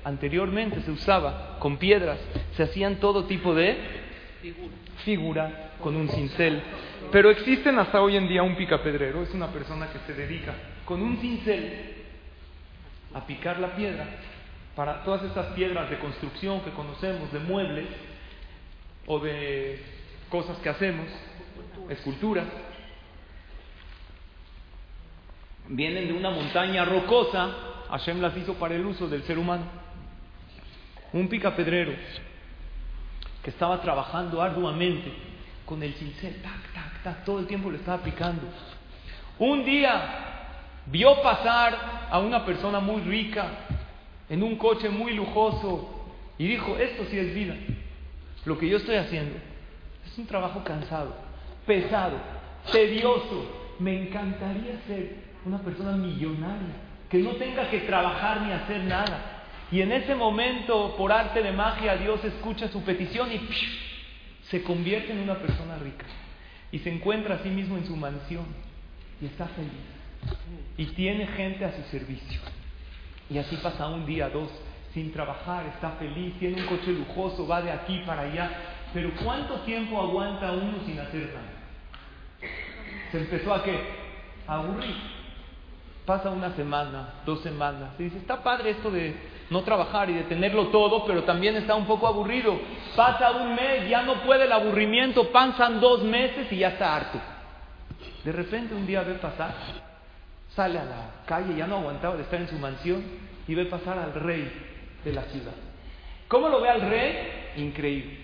Anteriormente 0.04 0.82
se 0.82 0.92
usaba 0.92 1.58
con 1.60 1.78
piedras, 1.78 2.20
se 2.58 2.64
hacían 2.64 2.98
todo 2.98 3.26
tipo 3.26 3.56
de 3.56 3.78
figura 5.06 5.73
con 5.84 5.96
un 5.96 6.10
cincel. 6.10 6.64
Pero 7.12 7.30
existen 7.30 7.78
hasta 7.78 8.02
hoy 8.02 8.16
en 8.16 8.28
día 8.28 8.42
un 8.42 8.56
picapedrero, 8.56 9.22
es 9.22 9.34
una 9.34 9.48
persona 9.50 9.92
que 9.92 10.00
se 10.08 10.14
dedica 10.14 10.56
con 10.86 11.02
un 11.02 11.18
cincel 11.18 11.94
a 13.14 13.28
picar 13.28 13.60
la 13.60 13.76
piedra 13.76 14.08
para 14.76 15.04
todas 15.04 15.24
estas 15.24 15.48
piedras 15.48 15.90
de 15.90 16.00
construcción 16.00 16.62
que 16.62 16.72
conocemos, 16.72 17.32
de 17.32 17.40
muebles 17.40 17.86
o 19.06 19.20
de 19.20 19.84
cosas 20.30 20.58
que 20.58 20.70
hacemos, 20.70 21.06
esculturas. 21.90 22.46
Vienen 25.68 26.08
de 26.08 26.14
una 26.14 26.32
montaña 26.32 26.86
rocosa, 26.86 27.52
Hashem 27.90 28.20
las 28.20 28.36
hizo 28.36 28.56
para 28.56 28.76
el 28.76 28.86
uso 28.86 29.08
del 29.08 29.24
ser 29.24 29.38
humano. 29.38 29.66
Un 31.12 31.28
picapedrero 31.28 31.94
que 33.44 33.52
estaba 33.52 33.80
trabajando 33.82 34.42
arduamente 34.42 35.33
con 35.66 35.82
el 35.82 35.94
cincel, 35.94 36.42
tac, 36.42 36.74
tac, 36.74 37.04
tac, 37.04 37.26
todo 37.26 37.40
el 37.40 37.48
tiempo 37.48 37.72
le 37.72 37.78
estaba 37.78 38.04
picando. 38.04 38.44
Un 39.40 39.66
día 39.66 40.24
vio 40.88 41.22
pasar 41.22 42.08
a 42.10 42.20
una 42.20 42.46
persona 42.46 42.80
muy 42.80 43.02
rica 43.02 43.48
en 44.30 44.44
un 44.44 44.56
coche 44.58 44.90
muy 44.90 45.14
lujoso 45.14 45.90
y 46.38 46.48
dijo, 46.48 46.78
esto 46.78 47.06
sí 47.10 47.18
es 47.18 47.34
vida. 47.34 47.56
Lo 48.46 48.58
que 48.58 48.68
yo 48.68 48.78
estoy 48.78 48.96
haciendo 48.96 49.36
es 50.06 50.18
un 50.18 50.26
trabajo 50.26 50.64
cansado, 50.64 51.16
pesado, 51.66 52.18
tedioso. 52.72 53.62
Me 53.80 54.08
encantaría 54.08 54.80
ser 54.88 55.16
una 55.46 55.60
persona 55.60 55.92
millonaria, 55.92 56.76
que 57.10 57.20
no 57.20 57.32
tenga 57.32 57.70
que 57.70 57.80
trabajar 57.82 58.42
ni 58.42 58.52
hacer 58.52 58.84
nada. 58.84 59.44
Y 59.72 59.82
en 59.82 59.92
ese 59.92 60.14
momento, 60.14 60.96
por 60.98 61.12
arte 61.12 61.42
de 61.42 61.52
magia, 61.52 61.96
Dios 61.96 62.24
escucha 62.24 62.68
su 62.68 62.82
petición 62.84 63.32
y. 63.32 63.40
se 64.54 64.62
convierte 64.62 65.12
en 65.12 65.18
una 65.18 65.40
persona 65.40 65.80
rica. 65.80 66.06
y 66.72 66.78
se 66.80 66.92
encuentra 66.92 67.36
a 67.36 67.40
sí 67.40 67.50
mismo 67.50 67.76
en 67.76 67.88
su 67.88 67.96
mansión 67.96 68.46
y 69.20 69.26
está 69.26 69.48
feliz 69.48 69.72
y 70.78 70.86
tiene 70.94 71.26
gente 71.28 71.66
a 71.66 71.76
su 71.76 71.82
servicio. 71.90 72.40
Y 73.32 73.38
así 73.40 73.58
pasa 73.58 73.88
un 73.88 74.06
día, 74.06 74.30
dos, 74.30 74.50
sin 74.94 75.12
trabajar, 75.12 75.66
está 75.68 75.92
feliz, 75.92 76.34
tiene 76.40 76.62
un 76.62 76.68
coche 76.68 76.92
lujoso, 76.92 77.48
va 77.48 77.64
de 77.64 77.72
aquí 77.72 78.04
para 78.06 78.22
allá. 78.22 78.52
Pero 78.94 79.12
¿cuánto 79.24 79.62
tiempo 79.62 80.00
aguanta 80.00 80.52
uno 80.52 80.84
sin 80.86 81.00
hacer 81.00 81.34
nada? 81.34 82.52
Se 83.12 83.22
empezó 83.22 83.56
a 83.56 83.64
qué? 83.64 83.80
A 84.48 84.56
aburrir. 84.56 84.96
Pasa 86.06 86.30
una 86.30 86.54
semana, 86.56 87.14
dos 87.26 87.42
semanas. 87.42 87.92
Y 87.98 88.04
dice, 88.04 88.18
está 88.18 88.44
padre 88.44 88.72
esto 88.72 88.92
de 88.92 89.16
no 89.50 89.62
trabajar 89.62 90.10
y 90.10 90.14
de 90.14 90.24
tenerlo 90.24 90.68
todo, 90.68 91.06
pero 91.06 91.24
también 91.24 91.56
está 91.56 91.76
un 91.76 91.86
poco 91.86 92.08
aburrido. 92.08 92.60
Pasa 92.96 93.32
un 93.32 93.56
mes, 93.56 93.90
ya 93.90 94.02
no 94.02 94.16
puede 94.24 94.46
el 94.46 94.52
aburrimiento, 94.52 95.32
pasan 95.32 95.80
dos 95.80 96.04
meses 96.04 96.52
y 96.52 96.58
ya 96.58 96.70
está 96.70 96.96
harto. 96.96 97.20
De 98.26 98.32
repente 98.32 98.74
un 98.74 98.86
día 98.86 99.02
ve 99.04 99.14
pasar, 99.16 99.54
sale 100.56 100.80
a 100.80 100.86
la 100.86 101.12
calle, 101.26 101.56
ya 101.56 101.68
no 101.68 101.78
aguantaba 101.78 102.16
de 102.16 102.24
estar 102.24 102.40
en 102.40 102.48
su 102.48 102.58
mansión, 102.58 103.04
y 103.48 103.56
ve 103.56 103.66
pasar 103.66 103.98
al 103.98 104.14
rey 104.14 104.52
de 105.04 105.14
la 105.14 105.24
ciudad. 105.24 105.54
¿Cómo 106.28 106.50
lo 106.50 106.62
ve 106.62 106.70
al 106.70 106.82
rey? 106.82 107.54
Increíble. 107.58 108.20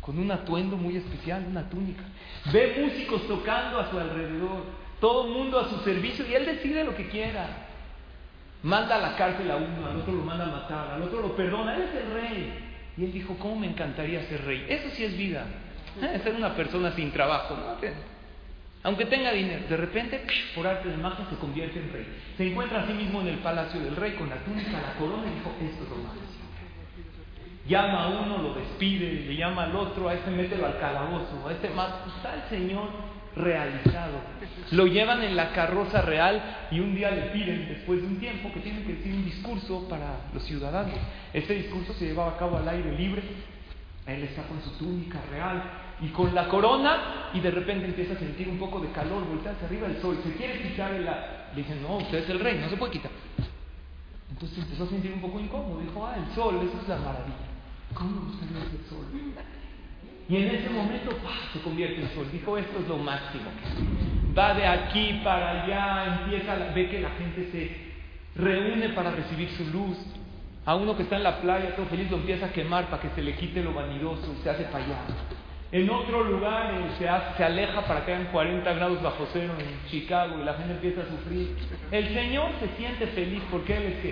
Con 0.00 0.18
un 0.18 0.30
atuendo 0.30 0.76
muy 0.76 0.96
especial, 0.96 1.44
una 1.48 1.68
túnica. 1.68 2.02
Ve 2.52 2.82
músicos 2.82 3.26
tocando 3.26 3.78
a 3.78 3.90
su 3.90 3.98
alrededor, 3.98 4.62
todo 5.00 5.26
mundo 5.26 5.58
a 5.58 5.68
su 5.68 5.78
servicio 5.80 6.26
y 6.28 6.34
él 6.34 6.46
decide 6.46 6.84
lo 6.84 6.94
que 6.94 7.08
quiera. 7.08 7.66
Manda 8.62 8.96
a 8.96 8.98
la 8.98 9.16
cárcel 9.16 9.50
a 9.50 9.56
uno, 9.56 9.86
al 9.86 9.96
otro 9.96 10.12
lo 10.12 10.22
manda 10.22 10.44
a 10.44 10.48
matar, 10.48 10.90
al 10.90 11.02
otro 11.02 11.22
lo 11.22 11.34
perdona, 11.34 11.76
él 11.76 11.82
es 11.82 11.94
el 11.94 12.12
rey. 12.12 12.54
Y 12.98 13.04
él 13.04 13.12
dijo, 13.12 13.36
¿cómo 13.38 13.56
me 13.56 13.66
encantaría 13.66 14.22
ser 14.24 14.44
rey? 14.44 14.66
Eso 14.68 14.90
sí 14.90 15.04
es 15.04 15.16
vida. 15.16 15.46
Eh, 16.02 16.20
ser 16.22 16.34
una 16.34 16.54
persona 16.54 16.92
sin 16.92 17.10
trabajo, 17.10 17.56
¿no? 17.56 17.76
Aunque 18.82 19.06
tenga 19.06 19.32
dinero, 19.32 19.62
de 19.68 19.76
repente, 19.76 20.24
por 20.54 20.66
arte 20.66 20.88
de 20.88 20.96
magia, 20.96 21.26
se 21.28 21.36
convierte 21.36 21.78
en 21.78 21.92
rey. 21.92 22.06
Se 22.36 22.48
encuentra 22.48 22.82
a 22.82 22.86
sí 22.86 22.92
mismo 22.92 23.20
en 23.22 23.28
el 23.28 23.38
palacio 23.38 23.80
del 23.80 23.96
rey 23.96 24.12
con 24.12 24.28
la 24.28 24.36
túnica, 24.36 24.72
la 24.72 24.94
corona 24.94 25.24
y 25.26 25.34
dijo, 25.34 25.54
esto 25.60 25.84
es 25.84 25.90
lo 25.90 25.96
máximo. 25.96 26.26
Llama 27.66 28.04
a 28.04 28.08
uno, 28.08 28.38
lo 28.38 28.54
despide, 28.54 29.26
le 29.26 29.36
llama 29.36 29.64
al 29.64 29.76
otro, 29.76 30.08
a 30.08 30.14
este 30.14 30.30
mételo 30.30 30.66
al 30.66 30.78
calabozo, 30.78 31.46
a 31.46 31.52
este 31.52 31.68
más. 31.70 31.90
Está 32.16 32.34
el 32.34 32.48
Señor 32.48 32.88
realizado. 33.36 34.20
Lo 34.72 34.86
llevan 34.86 35.22
en 35.22 35.36
la 35.36 35.52
carroza 35.52 36.02
real 36.02 36.68
y 36.70 36.80
un 36.80 36.94
día 36.94 37.10
le 37.10 37.22
piden, 37.32 37.68
después 37.68 38.00
de 38.00 38.06
un 38.06 38.16
tiempo, 38.18 38.52
que 38.52 38.60
tiene 38.60 38.82
que 38.82 38.94
decir 38.94 39.14
un 39.14 39.24
discurso 39.24 39.88
para 39.88 40.20
los 40.32 40.42
ciudadanos. 40.44 40.94
Este 41.32 41.54
discurso 41.54 41.92
se 41.94 42.06
llevaba 42.06 42.32
a 42.32 42.36
cabo 42.36 42.58
al 42.58 42.68
aire 42.68 42.92
libre. 42.96 43.22
Él 44.06 44.22
está 44.24 44.42
con 44.42 44.60
su 44.62 44.70
túnica 44.72 45.20
real 45.30 45.62
y 46.00 46.08
con 46.08 46.34
la 46.34 46.48
corona 46.48 47.30
y 47.34 47.40
de 47.40 47.50
repente 47.50 47.86
empieza 47.86 48.14
a 48.14 48.18
sentir 48.18 48.48
un 48.48 48.58
poco 48.58 48.80
de 48.80 48.90
calor, 48.90 49.24
voltea 49.26 49.52
hacia 49.52 49.66
arriba 49.66 49.86
el 49.86 50.00
sol, 50.00 50.18
se 50.24 50.32
quiere 50.34 50.62
quitar 50.62 50.92
el... 50.92 51.04
Le 51.04 51.62
dicen, 51.62 51.82
no, 51.82 51.98
usted 51.98 52.18
es 52.18 52.30
el 52.30 52.40
rey, 52.40 52.58
no 52.58 52.68
se 52.70 52.76
puede 52.76 52.92
quitar. 52.92 53.10
Entonces 54.30 54.58
empezó 54.58 54.84
a 54.84 54.88
sentir 54.88 55.12
un 55.12 55.20
poco 55.20 55.38
incómodo, 55.40 55.80
dijo, 55.80 56.06
ah, 56.06 56.16
el 56.16 56.34
sol, 56.34 56.56
eso 56.62 56.80
es 56.80 56.88
la 56.88 56.96
maravilla. 56.96 57.34
¿Cómo 57.92 58.30
usted 58.30 58.46
es 58.46 58.80
el 58.80 58.88
sol? 58.88 59.04
Y 60.30 60.36
en 60.36 60.54
ese 60.54 60.70
momento 60.70 61.10
se 61.52 61.60
convierte 61.60 62.02
en 62.02 62.08
sol. 62.10 62.24
Dijo, 62.32 62.56
esto 62.56 62.78
es 62.78 62.86
lo 62.86 62.98
máximo. 62.98 63.50
Va 64.38 64.54
de 64.54 64.64
aquí 64.64 65.20
para 65.24 65.64
allá, 65.64 66.20
empieza, 66.22 66.54
ve 66.72 66.88
que 66.88 67.00
la 67.00 67.10
gente 67.10 67.48
se 67.50 68.40
reúne 68.40 68.90
para 68.90 69.10
recibir 69.10 69.50
su 69.50 69.64
luz. 69.72 69.98
A 70.64 70.76
uno 70.76 70.96
que 70.96 71.02
está 71.02 71.16
en 71.16 71.24
la 71.24 71.40
playa, 71.40 71.74
todo 71.74 71.86
feliz, 71.86 72.08
lo 72.08 72.18
empieza 72.18 72.46
a 72.46 72.52
quemar 72.52 72.88
para 72.88 73.02
que 73.02 73.08
se 73.10 73.22
le 73.22 73.34
quite 73.34 73.60
lo 73.60 73.74
vanidoso 73.74 74.32
se 74.44 74.50
hace 74.50 74.62
para 74.64 74.84
allá. 74.84 74.98
En 75.72 75.90
otro 75.90 76.22
lugar 76.22 76.74
eh, 76.74 77.24
se, 77.36 77.42
aleja 77.42 77.82
para 77.82 78.04
que 78.04 78.12
hayan 78.12 78.26
40 78.26 78.72
grados 78.74 79.02
bajo 79.02 79.26
cero 79.32 79.54
en 79.58 79.90
Chicago 79.90 80.40
y 80.40 80.44
la 80.44 80.54
gente 80.54 80.74
empieza 80.74 81.02
a 81.02 81.06
sufrir. 81.06 81.56
El 81.90 82.14
Señor 82.14 82.50
se 82.60 82.68
siente 82.76 83.08
feliz 83.08 83.42
porque 83.50 83.76
Él 83.76 83.82
es 83.84 83.98
que 84.00 84.10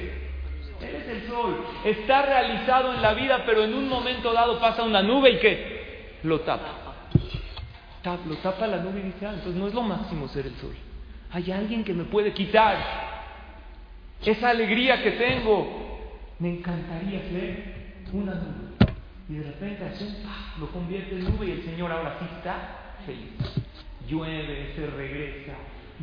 Él 0.88 0.94
es 0.96 1.08
el 1.08 1.28
sol. 1.28 1.64
Está 1.84 2.22
realizado 2.22 2.92
en 2.92 3.02
la 3.02 3.14
vida, 3.14 3.44
pero 3.46 3.62
en 3.62 3.74
un 3.74 3.88
momento 3.88 4.32
dado 4.32 4.58
pasa 4.58 4.82
una 4.82 5.02
nube 5.02 5.30
y 5.30 5.38
¿qué? 5.38 5.77
Lo 6.22 6.40
tapa. 6.40 6.94
Tap, 8.02 8.26
lo 8.26 8.36
tapa 8.36 8.66
la 8.66 8.78
nube 8.78 9.00
y 9.00 9.02
dice, 9.04 9.26
ah, 9.26 9.34
entonces 9.34 9.54
no 9.54 9.68
es 9.68 9.74
lo 9.74 9.82
máximo 9.82 10.28
ser 10.28 10.46
el 10.46 10.54
sol. 10.56 10.74
Hay 11.30 11.50
alguien 11.50 11.84
que 11.84 11.92
me 11.92 12.04
puede 12.04 12.32
quitar 12.32 12.76
esa 14.24 14.50
alegría 14.50 15.02
que 15.02 15.12
tengo. 15.12 15.98
Me 16.38 16.50
encantaría 16.50 17.20
ser 17.30 17.74
una 18.12 18.34
nube. 18.34 18.94
Y 19.28 19.34
de 19.34 19.44
repente 19.44 19.84
así, 19.84 20.24
lo 20.58 20.68
convierte 20.68 21.16
en 21.16 21.24
nube 21.24 21.46
y 21.46 21.50
el 21.50 21.62
Señor 21.62 21.92
ahora 21.92 22.16
sí 22.18 22.26
está 22.36 22.94
feliz. 23.04 23.64
Llueve, 24.08 24.72
se 24.74 24.86
regresa, 24.86 25.52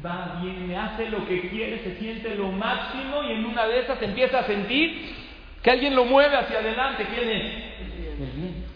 va, 0.06 0.40
viene, 0.44 0.78
hace 0.78 1.10
lo 1.10 1.26
que 1.26 1.50
quiere, 1.50 1.80
se 1.80 1.98
siente 1.98 2.36
lo 2.36 2.52
máximo 2.52 3.24
y 3.24 3.32
en 3.32 3.46
una 3.46 3.66
de 3.66 3.80
esas 3.80 4.00
empieza 4.04 4.40
a 4.40 4.44
sentir 4.44 5.16
que 5.64 5.72
alguien 5.72 5.96
lo 5.96 6.06
mueve 6.06 6.36
hacia 6.36 6.60
adelante. 6.60 7.08
¿Quién 7.12 7.30
es? 7.30 7.54
El 8.20 8.32
viento. 8.40 8.75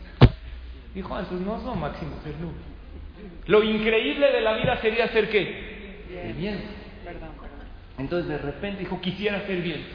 Dijo, 0.99 1.15
ah, 1.15 1.21
entonces 1.21 1.47
no 1.47 1.57
lo 1.57 1.75
máximo 1.75 2.11
ser 2.25 2.35
nube. 2.41 2.59
Lo 3.45 3.63
increíble 3.63 4.33
de 4.33 4.41
la 4.41 4.51
vida 4.57 4.75
sería 4.81 5.07
ser 5.07 5.29
qué? 5.29 6.03
El 6.25 6.33
viento. 6.33 6.67
Entonces 7.97 8.27
de 8.27 8.37
repente 8.37 8.79
dijo, 8.81 8.99
quisiera 8.99 9.39
ser 9.47 9.61
viento. 9.61 9.87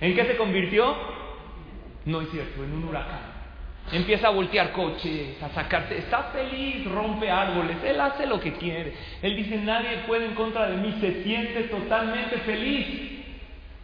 ¿En 0.00 0.12
qué 0.12 0.24
se 0.24 0.36
convirtió? 0.36 0.96
No 2.04 2.20
es 2.20 2.30
cierto, 2.30 2.64
en 2.64 2.72
un 2.72 2.82
huracán. 2.82 3.20
Empieza 3.92 4.26
a 4.26 4.30
voltear 4.30 4.72
coches, 4.72 5.40
a 5.40 5.50
sacarse, 5.50 5.98
está 5.98 6.32
feliz, 6.32 6.84
rompe 6.86 7.30
árboles, 7.30 7.76
él 7.84 8.00
hace 8.00 8.26
lo 8.26 8.40
que 8.40 8.54
quiere. 8.54 8.92
Él 9.22 9.36
dice, 9.36 9.56
nadie 9.56 10.02
puede 10.08 10.26
en 10.26 10.34
contra 10.34 10.68
de 10.68 10.78
mí, 10.78 10.96
se 11.00 11.22
siente 11.22 11.62
totalmente 11.68 12.38
feliz. 12.38 13.22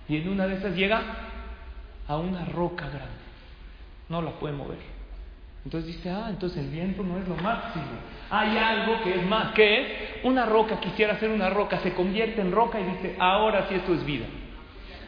Y 0.08 0.16
en 0.16 0.28
una 0.30 0.49
de 0.49 0.56
esas 0.56 0.75
llega 0.75 1.00
a 2.08 2.16
una 2.16 2.44
roca 2.46 2.88
grande, 2.88 3.23
no 4.08 4.20
la 4.20 4.32
puede 4.32 4.56
mover. 4.56 4.95
Entonces 5.66 5.96
dice, 5.96 6.11
ah, 6.11 6.28
entonces 6.30 6.62
el 6.62 6.70
viento 6.70 7.02
no 7.02 7.18
es 7.18 7.26
lo 7.26 7.35
máximo. 7.38 7.87
Hay 8.30 8.56
algo 8.56 9.02
que 9.02 9.16
es 9.16 9.26
más, 9.26 9.52
que 9.52 9.80
es 9.80 9.88
una 10.23 10.46
roca, 10.46 10.78
quisiera 10.78 11.18
ser 11.18 11.30
una 11.30 11.50
roca, 11.50 11.80
se 11.80 11.92
convierte 11.92 12.40
en 12.40 12.52
roca 12.52 12.78
y 12.78 12.85
dice, 12.85 13.16
ahora 13.18 13.66
sí 13.68 13.75
esto 13.75 13.92
es 13.92 14.06
vida. 14.06 14.26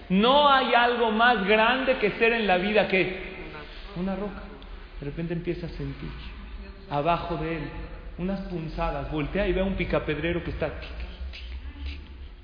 No 0.08 0.48
hay 0.52 0.74
algo 0.74 1.12
más 1.12 1.46
grande 1.46 1.98
que 1.98 2.10
ser 2.10 2.32
en 2.32 2.48
la 2.48 2.56
vida 2.56 2.88
que 2.88 3.20
una 3.94 4.16
roca. 4.16 4.42
De 4.98 5.06
repente 5.06 5.32
empieza 5.32 5.66
a 5.66 5.70
sentir 5.70 6.10
abajo 6.90 7.36
de 7.36 7.58
él 7.58 7.62
unas 8.18 8.40
punzadas, 8.48 9.12
voltea 9.12 9.46
y 9.46 9.52
ve 9.52 9.60
a 9.60 9.64
un 9.64 9.74
picapedrero 9.74 10.42
que 10.42 10.50
está. 10.50 10.72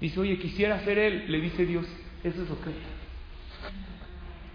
Dice, 0.01 0.21
oye, 0.21 0.39
quisiera 0.39 0.79
ser 0.85 0.99
él. 0.99 1.25
Le 1.27 1.41
dice 1.41 1.67
Dios, 1.67 1.85
eso 2.23 2.43
es 2.45 2.49
lo 2.49 2.61
que 2.61 2.71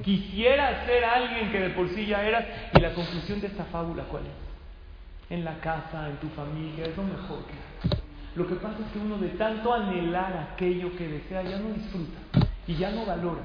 Quisiera 0.03 0.85
ser 0.85 1.03
alguien 1.03 1.51
que 1.51 1.59
de 1.59 1.69
por 1.71 1.89
sí 1.89 2.05
ya 2.05 2.23
eras. 2.25 2.45
Y 2.73 2.79
la 2.79 2.93
conclusión 2.93 3.41
de 3.41 3.47
esta 3.47 3.65
fábula, 3.65 4.03
¿cuál 4.03 4.23
es? 4.23 5.31
En 5.31 5.45
la 5.45 5.59
casa, 5.59 6.09
en 6.09 6.17
tu 6.17 6.29
familia, 6.29 6.85
es 6.85 6.95
lo 6.97 7.03
mejor 7.03 7.39
que. 7.45 7.99
Lo 8.35 8.47
que 8.47 8.55
pasa 8.55 8.77
es 8.85 8.91
que 8.93 8.99
uno 8.99 9.17
de 9.17 9.29
tanto 9.29 9.73
anhelar 9.73 10.49
aquello 10.53 10.95
que 10.95 11.07
desea 11.07 11.43
ya 11.43 11.59
no 11.59 11.69
disfruta 11.73 12.47
y 12.67 12.75
ya 12.75 12.91
no 12.91 13.05
valora. 13.05 13.41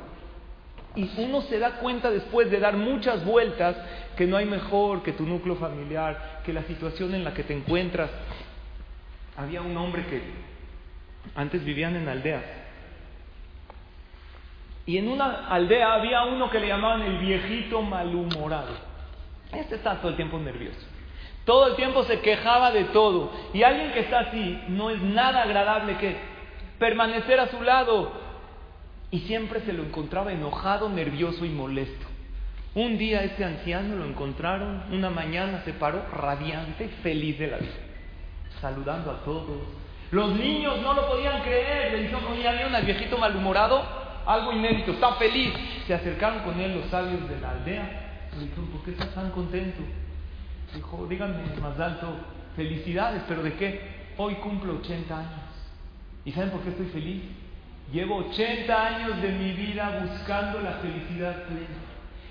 Y 0.95 1.11
uno 1.19 1.43
se 1.43 1.59
da 1.59 1.79
cuenta 1.79 2.11
después 2.11 2.51
de 2.51 2.61
dar 2.61 2.77
muchas 2.77 3.25
vueltas 3.25 3.77
que 4.17 4.27
no 4.27 4.37
hay 4.37 4.47
mejor 4.47 5.03
que 5.03 5.13
tu 5.13 5.27
núcleo 5.27 5.57
familiar, 5.57 6.43
que 6.45 6.53
la 6.53 6.63
situación 6.65 7.15
en 7.15 7.25
la 7.25 7.35
que 7.35 7.43
te 7.43 7.55
encuentras. 7.55 8.11
Había 9.37 9.63
un 9.63 9.77
hombre 9.77 10.07
que 10.07 10.23
antes 11.35 11.65
vivían 11.65 11.97
en 11.97 12.09
aldeas. 12.09 12.45
Y 14.87 14.99
en 14.99 15.09
una 15.09 15.49
aldea 15.49 15.95
había 15.95 16.25
uno 16.25 16.51
que 16.51 16.61
le 16.61 16.69
llamaban 16.69 17.03
el 17.03 17.19
viejito 17.19 17.83
malhumorado. 17.83 18.75
Este 19.53 19.77
está 19.77 19.97
todo 19.97 20.11
el 20.11 20.17
tiempo 20.17 20.39
nervioso. 20.39 20.87
Todo 21.45 21.69
el 21.69 21.77
tiempo 21.77 22.03
se 22.05 22.21
quejaba 22.21 22.71
de 22.71 22.85
todo. 22.85 23.31
Y 23.53 23.63
alguien 23.63 23.93
que 23.93 24.01
está 24.01 24.21
así 24.21 24.61
no 24.69 24.91
es 24.91 25.01
nada 25.01 25.43
agradable 25.43 25.97
que 25.99 26.17
permanecer 26.79 27.41
a 27.41 27.49
su 27.49 27.63
lado. 27.63 28.13
Y 29.11 29.21
siempre 29.21 29.61
se 29.61 29.73
lo 29.73 29.83
encontraba 29.83 30.33
enojado, 30.33 30.89
nervioso 30.89 31.45
y 31.45 31.51
molesto. 31.51 32.07
Un 32.75 32.99
día 32.99 33.23
este 33.23 33.45
anciano 33.45 33.95
lo 33.95 34.05
encontraron, 34.05 34.83
una 34.91 35.09
mañana 35.09 35.63
se 35.65 35.73
paró 35.73 36.03
radiante, 36.13 36.89
feliz 37.05 37.39
de 37.39 37.47
la 37.47 37.59
vida, 37.59 37.71
saludando 38.61 39.13
a 39.13 39.25
todos. 39.25 39.63
Los 40.11 40.35
niños 40.35 40.81
no 40.81 40.93
lo 40.93 41.07
podían 41.09 41.41
creer, 41.43 41.93
le 41.93 42.03
dijeron, 42.03 42.25
oye, 42.33 42.49
había 42.49 42.67
un 42.67 42.85
viejito 42.85 43.17
malhumorado, 43.17 43.85
algo 44.27 44.53
inédito, 44.53 44.93
está 44.93 45.15
feliz. 45.15 45.53
Se 45.87 45.95
acercaron 45.95 46.41
con 46.41 46.59
él 46.61 46.75
los 46.77 46.91
sabios 46.91 47.29
de 47.29 47.41
la 47.41 47.51
aldea, 47.51 48.29
le 48.37 48.45
dijeron, 48.45 48.67
¿por 48.67 48.83
qué 48.85 48.91
estás 48.93 49.15
tan 49.15 49.31
contento? 49.31 49.83
Dijo, 50.75 51.07
díganme 51.09 51.43
más 51.61 51.79
alto, 51.79 52.17
felicidades, 52.57 53.23
pero 53.29 53.43
¿de 53.43 53.55
qué? 53.55 53.81
Hoy 54.17 54.35
cumplo 54.37 54.75
80 54.75 55.19
años. 55.19 55.31
¿Y 56.25 56.33
saben 56.33 56.51
por 56.51 56.61
qué 56.63 56.71
estoy 56.71 56.87
feliz? 56.87 57.23
Llevo 57.93 58.17
80 58.17 58.87
años 58.87 59.23
de 59.23 59.29
mi 59.29 59.53
vida 59.53 60.01
buscando 60.03 60.61
la 60.61 60.73
felicidad 60.75 61.45
plena. 61.45 61.85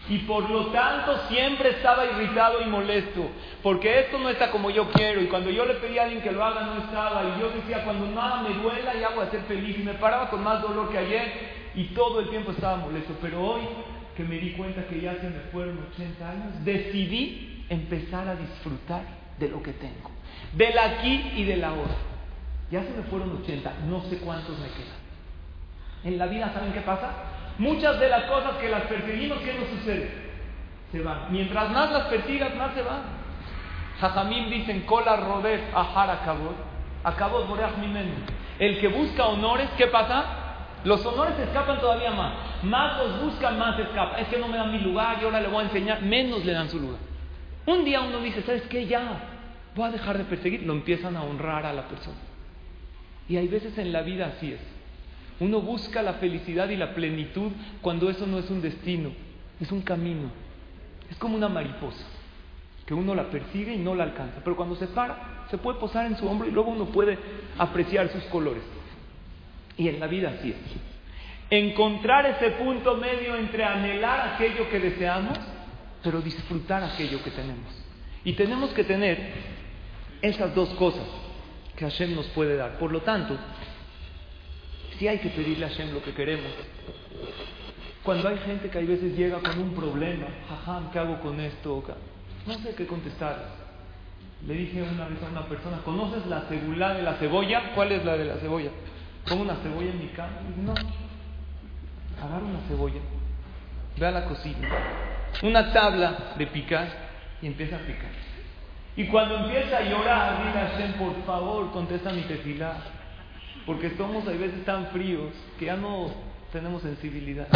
Y 0.10 0.18
por 0.20 0.50
lo 0.50 0.68
tanto 0.68 1.18
siempre 1.30 1.70
estaba 1.70 2.06
irritado 2.06 2.62
y 2.62 2.66
molesto, 2.66 3.30
porque 3.62 4.02
esto 4.02 4.20
no 4.20 4.28
está 4.28 4.52
como 4.52 4.70
yo 4.70 4.92
quiero. 4.92 5.22
Y 5.22 5.28
cuando 5.28 5.50
yo 5.50 5.66
le 5.66 5.76
pedía 5.76 6.02
a 6.02 6.06
alguien 6.06 6.22
que 6.22 6.32
lo 6.32 6.44
haga, 6.44 6.64
no 6.64 6.80
estaba. 6.80 7.24
Y 7.24 7.40
yo 7.40 7.50
decía, 7.52 7.86
cuando 7.86 8.08
nada 8.08 8.42
me 8.42 8.54
duela, 8.56 8.94
ya 8.96 9.10
voy 9.10 9.26
a 9.26 9.32
ser 9.32 9.42
feliz. 9.44 9.78
Y 9.80 9.84
me 9.84 9.94
paraba 9.94 10.30
con 10.30 10.44
más 10.44 10.62
dolor 10.62 10.92
que 10.92 10.98
ayer. 10.98 11.53
Y 11.76 11.86
todo 11.86 12.20
el 12.20 12.30
tiempo 12.30 12.52
estaba 12.52 12.78
molesto. 12.78 13.16
Pero 13.22 13.42
hoy, 13.42 13.62
que 14.16 14.24
me 14.24 14.38
di 14.38 14.52
cuenta 14.52 14.86
que 14.88 15.02
ya 15.02 15.16
se 15.16 15.30
me 15.30 15.40
fueron 15.52 15.80
80 15.94 16.30
años, 16.30 16.66
decidí 16.66 17.66
empezar 17.70 18.28
a 18.28 18.36
disfrutar 18.36 19.04
de 19.40 19.50
lo 19.50 19.62
que 19.62 19.74
tengo. 19.74 20.12
Del 20.54 20.78
aquí 20.78 21.32
y 21.36 21.44
del 21.46 21.64
ahora. 21.64 21.96
Ya 22.70 22.84
se 22.84 22.92
me 22.92 23.04
fueron 23.04 23.40
80, 23.44 23.72
no 23.88 24.02
sé 24.10 24.18
cuántos 24.18 24.58
me 24.60 24.68
quedan. 24.68 25.04
En 26.04 26.18
la 26.18 26.26
vida, 26.28 26.52
¿saben 26.54 26.74
qué 26.74 26.82
pasa? 26.82 27.12
Muchas 27.58 28.00
de 28.00 28.10
las 28.10 28.24
cosas 28.24 28.58
que 28.58 28.70
las 28.70 28.84
perseguimos, 28.84 29.40
¿qué 29.40 29.54
nos 29.54 29.68
sucede? 29.70 30.10
Se 30.92 31.02
van. 31.02 31.32
Mientras 31.32 31.70
más 31.72 31.92
las 31.92 32.08
persigas, 32.08 32.56
más 32.56 32.74
se 32.74 32.82
van. 32.82 33.02
Jajamim 34.00 34.50
dicen, 34.50 34.82
cola 34.82 35.18
rodes 35.18 35.62
ajar 35.74 36.10
acabot, 36.10 36.56
acabot 37.04 37.48
boreach 37.48 37.78
mimenu. 37.78 38.14
El 38.60 38.80
que 38.80 38.88
busca 38.88 39.28
honores, 39.28 39.70
¿qué 39.78 39.88
pasa? 39.88 40.43
Los 40.84 41.06
honores 41.06 41.40
escapan 41.40 41.80
todavía 41.80 42.12
más. 42.12 42.34
Más 42.64 42.98
los 42.98 43.22
buscan, 43.24 43.58
más 43.58 43.80
escapan. 43.80 44.20
Es 44.20 44.28
que 44.28 44.38
no 44.38 44.48
me 44.48 44.58
dan 44.58 44.72
mi 44.72 44.80
lugar, 44.80 45.18
y 45.22 45.26
ahora 45.26 45.40
le 45.40 45.48
voy 45.48 45.62
a 45.62 45.68
enseñar, 45.68 46.02
menos 46.02 46.44
le 46.44 46.52
dan 46.52 46.70
su 46.70 46.80
lugar. 46.80 47.00
Un 47.66 47.86
día 47.86 48.02
uno 48.02 48.20
dice, 48.20 48.42
¿sabes 48.44 48.64
qué? 48.64 48.86
Ya, 48.86 49.24
voy 49.76 49.88
a 49.88 49.92
dejar 49.92 50.18
de 50.18 50.26
perseguir. 50.26 50.64
Lo 50.64 50.74
empiezan 50.74 51.16
a 51.16 51.24
honrar 51.24 51.66
a 51.66 51.74
la 51.74 51.88
persona. 51.88 52.18
Y 53.30 53.38
hay 53.38 53.48
veces 53.48 53.78
en 53.78 53.94
la 53.94 54.02
vida 54.02 54.34
así 54.36 54.52
es. 54.52 54.60
Uno 55.40 55.62
busca 55.62 56.02
la 56.02 56.14
felicidad 56.14 56.70
y 56.70 56.76
la 56.76 56.94
plenitud 56.94 57.52
cuando 57.82 58.10
eso 58.10 58.28
no 58.28 58.38
es 58.38 58.50
un 58.50 58.62
destino, 58.62 59.12
es 59.60 59.72
un 59.72 59.82
camino. 59.82 60.30
Es 61.10 61.18
como 61.18 61.36
una 61.36 61.50
mariposa, 61.50 62.06
que 62.86 62.94
uno 62.94 63.16
la 63.16 63.30
persigue 63.30 63.74
y 63.74 63.78
no 63.78 63.96
la 63.96 64.04
alcanza. 64.04 64.42
Pero 64.44 64.56
cuando 64.56 64.76
se 64.76 64.88
para, 64.88 65.46
se 65.50 65.58
puede 65.58 65.80
posar 65.80 66.06
en 66.06 66.18
su 66.18 66.28
hombro 66.28 66.48
y 66.48 66.52
luego 66.52 66.72
uno 66.72 66.86
puede 66.86 67.18
apreciar 67.58 68.10
sus 68.10 68.24
colores. 68.26 68.64
Y 69.78 69.88
en 69.88 70.00
la 70.00 70.08
vida 70.08 70.34
así 70.38 70.52
es. 70.52 70.58
Encontrar 71.50 72.26
ese 72.26 72.52
punto 72.52 72.96
medio 72.98 73.36
entre 73.36 73.64
anhelar 73.64 74.34
aquello 74.34 74.70
que 74.70 74.80
deseamos, 74.80 75.38
pero 76.04 76.22
disfrutar 76.22 76.84
aquello 76.84 77.24
que 77.24 77.32
tenemos. 77.32 77.84
Y 78.24 78.34
tenemos 78.34 78.72
que 78.72 78.84
tener 78.84 79.20
esas 80.22 80.56
dos 80.56 80.70
cosas 80.76 81.06
que 81.76 81.86
Hashem 81.86 82.16
nos 82.16 82.28
puede 82.28 82.56
dar. 82.56 82.78
Por 82.78 82.92
lo 82.92 83.02
tanto, 83.02 83.38
sí 84.98 85.08
hay 85.08 85.20
que 85.20 85.30
pedirle 85.30 85.66
a 85.66 85.70
Hashem 85.70 85.94
lo 85.94 86.02
que 86.02 86.14
queremos. 86.14 86.52
Cuando 88.04 88.28
hay 88.28 88.38
gente 88.40 88.70
que 88.70 88.78
a 88.78 88.82
veces 88.82 89.18
llega 89.18 89.40
con 89.40 89.60
un 89.60 89.74
problema, 89.74 90.28
jajam, 90.50 90.92
¿qué 90.92 91.00
hago 91.00 91.20
con 91.22 91.40
esto? 91.40 91.84
No 92.46 92.54
sé 92.56 92.76
qué 92.76 92.86
contestar. 92.86 93.64
Le 94.46 94.54
dije 94.56 94.82
una 94.82 95.08
vez 95.08 95.24
a 95.24 95.28
una 95.28 95.46
persona, 95.48 95.78
¿conoces 95.86 96.26
la 96.26 96.42
cebula 96.42 96.94
de 96.94 97.04
la 97.04 97.14
cebolla? 97.14 97.74
¿Cuál 97.76 97.94
es 97.94 98.04
la 98.04 98.18
de 98.18 98.26
la 98.26 98.36
cebolla? 98.38 98.72
Pongo 99.28 99.44
una 99.44 99.56
cebolla 99.56 99.90
en 99.90 100.00
mi 100.00 100.08
cama. 100.08 100.32
No. 100.58 100.74
Agarra 102.22 102.46
una 102.46 102.60
cebolla, 102.68 103.02
ve 103.98 104.06
a 104.06 104.12
la 104.12 104.26
cocina, 104.26 104.70
una 105.42 105.74
tabla 105.74 106.34
de 106.38 106.48
picar 106.48 106.88
y 107.42 107.48
empieza 107.48 107.76
a 107.76 107.80
picar. 107.80 108.12
Y 108.96 109.08
cuando 109.08 109.38
empieza 109.40 109.78
a 109.78 109.82
llorar, 109.82 110.38
dile 110.46 110.60
a 110.60 110.68
Hashem, 110.70 110.94
por 110.94 111.16
favor, 111.26 111.72
contesta 111.72 112.12
mi 112.12 112.22
tefilá. 112.22 112.78
Porque 113.66 113.96
somos 113.98 114.28
a 114.28 114.32
veces 114.32 114.64
tan 114.66 114.88
fríos 114.88 115.32
que 115.58 115.66
ya 115.66 115.76
no 115.76 116.12
tenemos 116.52 116.82
sensibilidad. 116.82 117.48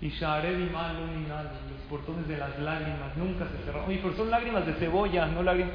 Y 0.00 0.10
Shared 0.10 0.58
y 0.58 0.70
malo 0.70 1.06
ni 1.08 1.26
nada, 1.26 1.52
los 1.70 1.80
portones 1.90 2.26
de 2.28 2.38
las 2.38 2.58
lágrimas 2.60 3.16
nunca 3.16 3.46
se 3.48 3.64
cerraron. 3.64 3.88
Oye, 3.88 3.98
pero 4.02 4.16
son 4.16 4.30
lágrimas 4.30 4.64
de 4.64 4.74
cebolla, 4.74 5.26
no 5.26 5.42
lágrimas. 5.42 5.74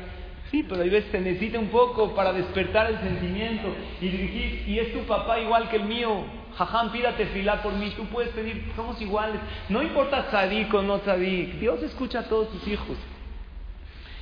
Sí, 0.53 0.61
pero 0.69 0.81
a 0.81 0.83
veces 0.83 1.05
se 1.11 1.19
necesita 1.19 1.57
un 1.57 1.69
poco 1.69 2.13
para 2.13 2.31
despertar 2.31 2.85
el 2.91 2.99
sentimiento 2.99 3.73
y 3.99 4.07
dirigir. 4.07 4.63
Y 4.67 4.77
es 4.77 4.93
tu 4.93 4.99
papá 4.99 5.39
igual 5.39 5.67
que 5.67 5.77
el 5.77 5.85
mío. 5.85 6.25
Jajam, 6.55 6.91
pídate 6.91 7.25
filar 7.25 7.63
por 7.63 7.73
mí. 7.73 7.91
Tú 7.97 8.05
puedes 8.05 8.29
pedir, 8.33 8.71
somos 8.75 9.01
iguales. 9.01 9.41
No 9.69 9.81
importa 9.81 10.27
tzadik 10.29 10.71
o 10.71 10.83
no 10.83 10.99
tzadik. 10.99 11.55
Dios 11.55 11.81
escucha 11.81 12.19
a 12.19 12.23
todos 12.25 12.49
sus 12.49 12.67
hijos. 12.67 12.95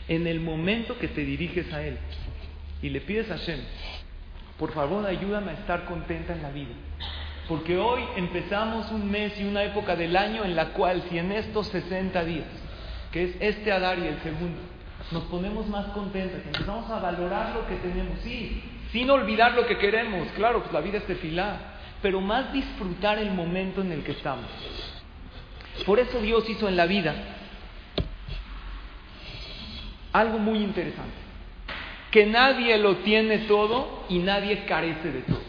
En 0.07 0.25
el 0.25 0.39
momento 0.39 0.97
que 0.97 1.09
te 1.09 1.25
diriges 1.25 1.73
a 1.73 1.85
Él 1.85 1.97
y 2.81 2.87
le 2.87 3.01
pides 3.01 3.29
a 3.29 3.37
Hashem, 3.37 3.59
por 4.57 4.71
favor 4.71 5.05
ayúdame 5.05 5.51
a 5.51 5.55
estar 5.55 5.83
contenta 5.83 6.31
en 6.31 6.43
la 6.43 6.51
vida. 6.51 6.73
Porque 7.49 7.77
hoy 7.77 8.03
empezamos 8.15 8.89
un 8.93 9.11
mes 9.11 9.37
y 9.37 9.43
una 9.43 9.65
época 9.65 9.97
del 9.97 10.15
año 10.15 10.45
en 10.45 10.55
la 10.55 10.69
cual 10.69 11.03
si 11.09 11.17
en 11.17 11.33
estos 11.33 11.67
60 11.67 12.23
días, 12.23 12.47
que 13.11 13.25
es 13.25 13.35
este 13.41 13.73
Adar 13.73 13.99
y 13.99 14.07
el 14.07 14.17
segundo, 14.21 14.71
nos 15.11 15.23
ponemos 15.23 15.67
más 15.67 15.87
contentas, 15.87 16.41
empezamos 16.45 16.89
a 16.89 16.99
valorar 16.99 17.53
lo 17.53 17.67
que 17.67 17.75
tenemos, 17.75 18.19
sí, 18.23 18.63
sin 18.91 19.09
olvidar 19.09 19.53
lo 19.53 19.65
que 19.67 19.77
queremos, 19.77 20.27
claro, 20.35 20.61
pues 20.61 20.73
la 20.73 20.81
vida 20.81 20.99
es 20.99 21.05
tefilá, 21.05 21.57
pero 22.01 22.21
más 22.21 22.51
disfrutar 22.53 23.19
el 23.19 23.31
momento 23.31 23.81
en 23.81 23.91
el 23.91 24.03
que 24.03 24.11
estamos. 24.11 24.45
Por 25.85 25.99
eso 25.99 26.19
Dios 26.21 26.49
hizo 26.49 26.67
en 26.67 26.77
la 26.77 26.85
vida 26.85 27.13
algo 30.13 30.39
muy 30.39 30.59
interesante, 30.59 31.15
que 32.11 32.25
nadie 32.25 32.77
lo 32.77 32.97
tiene 32.97 33.39
todo 33.39 34.05
y 34.09 34.19
nadie 34.19 34.65
carece 34.65 35.11
de 35.11 35.21
todo. 35.21 35.41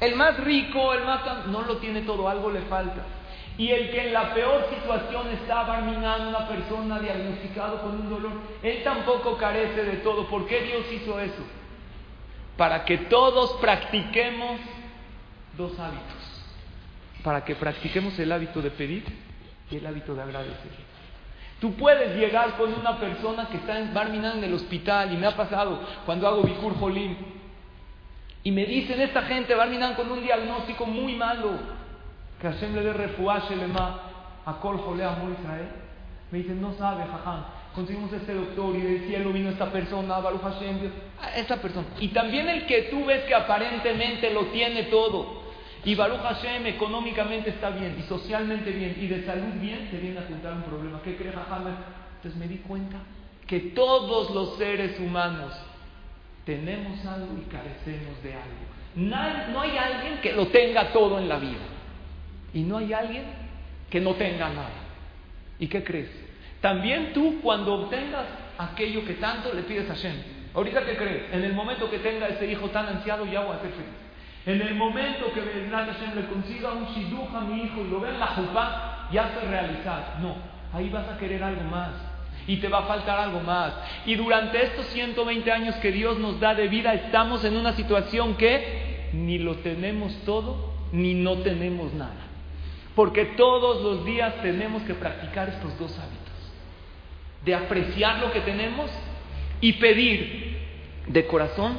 El 0.00 0.16
más 0.16 0.38
rico, 0.38 0.94
el 0.94 1.04
más... 1.04 1.46
no 1.48 1.62
lo 1.62 1.76
tiene 1.76 2.00
todo, 2.02 2.28
algo 2.28 2.50
le 2.50 2.62
falta. 2.62 3.04
Y 3.60 3.70
el 3.72 3.90
que 3.90 4.06
en 4.06 4.14
la 4.14 4.32
peor 4.32 4.66
situación 4.70 5.28
está 5.32 5.64
barminando 5.64 6.30
una 6.30 6.48
persona 6.48 6.98
diagnosticado 6.98 7.82
con 7.82 7.90
un 7.90 8.08
dolor, 8.08 8.32
él 8.62 8.82
tampoco 8.82 9.36
carece 9.36 9.84
de 9.84 9.98
todo. 9.98 10.26
¿Por 10.28 10.46
qué 10.46 10.62
Dios 10.62 10.90
hizo 10.90 11.20
eso? 11.20 11.42
Para 12.56 12.86
que 12.86 12.96
todos 12.96 13.52
practiquemos 13.60 14.60
dos 15.58 15.78
hábitos. 15.78 16.42
Para 17.22 17.44
que 17.44 17.54
practiquemos 17.54 18.18
el 18.18 18.32
hábito 18.32 18.62
de 18.62 18.70
pedir 18.70 19.04
y 19.70 19.76
el 19.76 19.86
hábito 19.86 20.14
de 20.14 20.22
agradecer. 20.22 20.72
Tú 21.60 21.74
puedes 21.74 22.16
llegar 22.16 22.56
con 22.56 22.72
una 22.72 22.98
persona 22.98 23.46
que 23.50 23.58
está 23.58 23.78
en 23.78 23.92
Barminan 23.92 24.38
en 24.38 24.44
el 24.44 24.54
hospital 24.54 25.12
y 25.12 25.18
me 25.18 25.26
ha 25.26 25.36
pasado 25.36 25.82
cuando 26.06 26.26
hago 26.26 26.44
Bikur 26.44 26.80
Jolim 26.80 27.14
y 28.42 28.52
me 28.52 28.64
dicen 28.64 29.02
esta 29.02 29.20
gente 29.20 29.54
Barminan 29.54 29.96
con 29.96 30.10
un 30.10 30.22
diagnóstico 30.22 30.86
muy 30.86 31.14
malo 31.14 31.79
que 32.40 32.48
Hashem 32.48 32.74
le 32.74 32.82
dé 32.82 32.92
refuaje 32.92 33.54
lema 33.54 34.00
a 34.46 34.54
Kol 34.60 34.78
Jole 34.78 35.04
Amor 35.04 35.32
Israel. 35.38 35.68
Me 36.30 36.38
dicen, 36.38 36.60
no 36.60 36.72
sabe, 36.74 37.04
jajam, 37.04 37.44
conseguimos 37.74 38.12
este 38.12 38.32
doctor 38.32 38.74
y 38.76 38.80
del 38.80 39.06
cielo 39.08 39.32
vino 39.32 39.50
esta 39.50 39.70
persona, 39.70 40.20
Baruch 40.20 40.42
Hashem, 40.42 40.80
Dios, 40.80 40.92
esta 41.36 41.56
persona. 41.56 41.86
Y 41.98 42.08
también 42.08 42.48
el 42.48 42.66
que 42.66 42.82
tú 42.82 43.04
ves 43.04 43.24
que 43.24 43.34
aparentemente 43.34 44.32
lo 44.32 44.46
tiene 44.46 44.84
todo. 44.84 45.40
Y 45.84 45.94
Baruch 45.94 46.20
Hashem 46.20 46.66
económicamente 46.66 47.50
está 47.50 47.70
bien, 47.70 47.96
y 47.98 48.02
socialmente 48.02 48.70
bien, 48.70 48.96
y 49.00 49.06
de 49.08 49.24
salud 49.24 49.54
bien, 49.60 49.88
te 49.90 49.98
viene 49.98 50.20
a 50.20 50.22
juntar 50.22 50.52
un 50.54 50.62
problema. 50.62 51.00
¿Qué 51.02 51.16
crees, 51.16 51.34
Jajam? 51.34 51.64
Entonces 52.16 52.38
me 52.38 52.46
di 52.46 52.58
cuenta 52.58 52.98
que 53.46 53.60
todos 53.60 54.30
los 54.30 54.56
seres 54.56 54.98
humanos 55.00 55.52
tenemos 56.44 57.04
algo 57.04 57.36
y 57.38 57.50
carecemos 57.50 58.22
de 58.22 58.34
algo. 58.34 59.52
no 59.52 59.60
hay 59.60 59.76
alguien 59.76 60.20
que 60.20 60.32
lo 60.32 60.46
tenga 60.46 60.92
todo 60.92 61.18
en 61.18 61.28
la 61.28 61.38
vida. 61.38 61.79
Y 62.52 62.62
no 62.62 62.78
hay 62.78 62.92
alguien 62.92 63.24
que 63.88 64.00
no 64.00 64.14
tenga 64.14 64.48
nada. 64.48 64.70
¿Y 65.58 65.66
qué 65.68 65.84
crees? 65.84 66.10
También 66.60 67.12
tú 67.12 67.40
cuando 67.42 67.74
obtengas 67.74 68.26
aquello 68.58 69.04
que 69.04 69.14
tanto 69.14 69.52
le 69.52 69.62
pides 69.62 69.88
a 69.90 69.94
Hashem, 69.94 70.14
ahorita 70.54 70.84
qué 70.84 70.96
crees, 70.96 71.32
en 71.32 71.44
el 71.44 71.54
momento 71.54 71.90
que 71.90 71.98
tenga 71.98 72.28
ese 72.28 72.50
hijo 72.50 72.68
tan 72.70 72.86
ansiado 72.86 73.24
ya 73.26 73.40
voy 73.40 73.56
a 73.56 73.60
ser 73.60 73.70
feliz. 73.70 74.00
En 74.46 74.60
el 74.62 74.74
momento 74.74 75.32
que 75.32 75.40
Hashem 75.40 76.14
le 76.14 76.26
consiga 76.26 76.72
un 76.72 76.86
shiduch 76.86 77.34
a 77.34 77.40
mi 77.40 77.62
hijo 77.62 77.82
y 77.82 77.90
lo 77.90 78.00
vea 78.00 78.12
en 78.12 78.20
la 78.20 78.26
jupá, 78.28 79.08
ya 79.12 79.30
se 79.34 79.46
realizar. 79.46 80.16
No, 80.20 80.34
ahí 80.72 80.88
vas 80.88 81.08
a 81.08 81.18
querer 81.18 81.42
algo 81.42 81.62
más. 81.64 81.90
Y 82.46 82.56
te 82.56 82.68
va 82.68 82.78
a 82.78 82.82
faltar 82.86 83.18
algo 83.18 83.40
más. 83.40 83.74
Y 84.06 84.14
durante 84.14 84.62
estos 84.64 84.86
120 84.86 85.52
años 85.52 85.74
que 85.76 85.92
Dios 85.92 86.18
nos 86.18 86.40
da 86.40 86.54
de 86.54 86.68
vida, 86.68 86.94
estamos 86.94 87.44
en 87.44 87.56
una 87.56 87.74
situación 87.74 88.34
que 88.36 89.10
ni 89.12 89.38
lo 89.38 89.56
tenemos 89.56 90.16
todo, 90.24 90.72
ni 90.92 91.14
no 91.14 91.38
tenemos 91.38 91.92
nada. 91.92 92.29
Porque 92.94 93.24
todos 93.36 93.82
los 93.82 94.04
días 94.04 94.42
tenemos 94.42 94.82
que 94.82 94.94
practicar 94.94 95.48
estos 95.48 95.78
dos 95.78 95.96
hábitos. 95.98 96.18
De 97.44 97.54
apreciar 97.54 98.18
lo 98.18 98.32
que 98.32 98.40
tenemos 98.40 98.90
y 99.60 99.74
pedir 99.74 100.58
de 101.06 101.26
corazón 101.26 101.78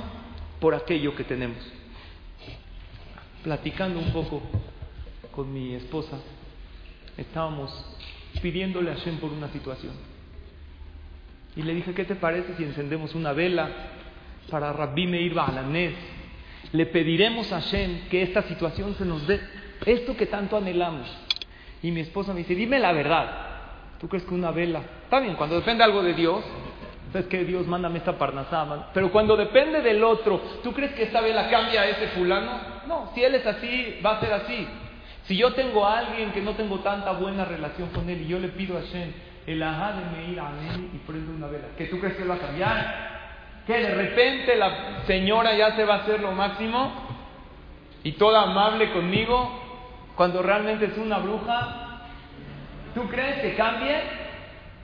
por 0.60 0.74
aquello 0.74 1.16
que 1.16 1.24
tenemos 1.24 1.60
platicando 3.44 4.00
un 4.00 4.12
poco 4.12 4.42
con 5.32 5.52
mi 5.52 5.74
esposa, 5.74 6.20
estábamos 7.18 7.72
pidiéndole 8.42 8.92
a 8.92 8.96
Hashem 8.96 9.18
por 9.18 9.32
una 9.32 9.50
situación. 9.50 9.94
Y 11.56 11.64
le 11.64 11.74
dije, 11.74 11.94
¿qué 11.94 12.06
te 12.06 12.16
parece 12.16 12.56
si 12.56 12.64
encendemos 12.64 13.14
una 13.16 13.34
vela 13.34 13.70
para 14.50 14.72
Rabbi 14.72 15.08
Meir 15.08 15.34
Balanés? 15.34 15.94
Le 16.72 16.86
pediremos 16.86 17.52
a 17.52 17.62
Hashem 17.62 18.10
que 18.10 18.22
esta 18.22 18.44
situación 18.44 18.96
se 18.96 19.06
nos 19.06 19.28
dé, 19.28 19.40
esto 19.86 20.16
que 20.16 20.26
tanto 20.26 20.58
anhelamos. 20.58 21.08
Y 21.84 21.92
mi 21.92 22.02
esposa 22.02 22.34
me 22.34 22.40
dice, 22.40 22.56
dime 22.56 22.80
la 22.80 22.92
verdad, 22.92 23.52
¿Tú 24.02 24.10
crees 24.10 24.24
que 24.26 24.34
una 24.34 24.50
vela? 24.50 24.82
Está 25.04 25.20
bien, 25.20 25.36
cuando 25.36 25.58
depende 25.58 25.84
algo 25.84 26.02
de 26.02 26.16
Dios, 26.16 26.44
¿sabes 27.14 27.28
qué? 27.28 27.46
Dios, 27.46 27.68
mándame 27.68 28.00
esta 28.00 28.18
parnasá. 28.18 28.90
Pero 28.96 29.12
cuando 29.12 29.38
depende 29.38 29.80
del 29.84 30.04
otro, 30.04 30.42
¿tú 30.64 30.74
crees 30.74 30.94
que 30.94 31.04
esta 31.04 31.22
vela 31.22 31.48
cambia 31.52 31.82
a 31.82 31.88
ese 31.88 32.08
fulano? 32.08 32.52
No, 32.88 33.12
si 33.14 33.24
él 33.24 33.36
es 33.36 33.46
así, 33.46 34.00
va 34.04 34.18
a 34.18 34.20
ser 34.20 34.34
así. 34.34 34.68
Si 35.26 35.38
yo 35.38 35.54
tengo 35.54 35.86
a 35.86 36.00
alguien 36.00 36.32
que 36.32 36.42
no 36.42 36.54
tengo 36.54 36.80
tanta 36.80 37.12
buena 37.12 37.46
relación 37.46 37.90
con 37.90 38.10
él 38.10 38.24
y 38.24 38.28
yo 38.28 38.40
le 38.40 38.48
pido 38.48 38.76
a 38.76 38.82
Shem, 38.82 39.14
el 39.46 39.62
ajá 39.62 39.94
de 39.94 40.18
me 40.18 40.32
ir 40.32 40.40
a 40.40 40.50
él 40.74 40.90
y 40.96 40.98
prendo 41.06 41.34
una 41.34 41.46
vela, 41.46 41.68
¿que 41.78 41.86
tú 41.86 42.00
crees 42.00 42.16
que 42.16 42.24
va 42.24 42.36
a 42.36 42.40
cambiar? 42.40 43.12
¿Que 43.68 43.78
de 43.78 43.94
repente 43.94 44.56
la 44.56 45.04
señora 45.06 45.56
ya 45.56 45.76
se 45.76 45.86
va 45.86 45.94
a 45.94 45.98
hacer 46.00 46.22
lo 46.22 46.32
máximo 46.32 46.92
y 48.04 48.14
toda 48.14 48.42
amable 48.42 48.92
conmigo 48.94 49.61
cuando 50.16 50.42
realmente 50.42 50.86
es 50.86 50.98
una 50.98 51.20
bruja? 51.20 52.02
¿Tú 52.94 53.08
crees 53.08 53.42
que 53.42 53.56
cambie? 53.56 53.96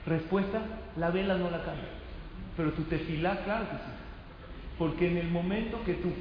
Respuesta, 0.06 0.60
la 0.96 1.10
vela 1.10 1.34
no 1.34 1.50
la 1.50 1.58
cambia. 1.58 1.88
Pero 2.56 2.72
tu 2.72 2.82
tefilá, 2.84 3.42
claro 3.44 3.66
que 3.66 3.76
sí. 3.76 3.92
Porque 4.78 5.08
en 5.08 5.18
el 5.18 5.28
momento 5.28 5.82
que 5.84 5.94
tú 5.94 6.12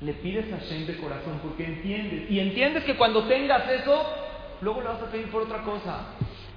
le 0.00 0.12
pides 0.14 0.52
a 0.52 0.58
Shem 0.58 0.86
de 0.86 0.96
corazón, 0.98 1.40
porque 1.42 1.64
entiendes, 1.64 2.30
y 2.30 2.38
entiendes 2.38 2.84
que 2.84 2.96
cuando 2.96 3.24
tengas 3.24 3.68
eso, 3.68 4.04
luego 4.60 4.82
le 4.82 4.88
vas 4.88 5.02
a 5.02 5.10
pedir 5.10 5.30
por 5.30 5.42
otra 5.42 5.62
cosa. 5.62 6.00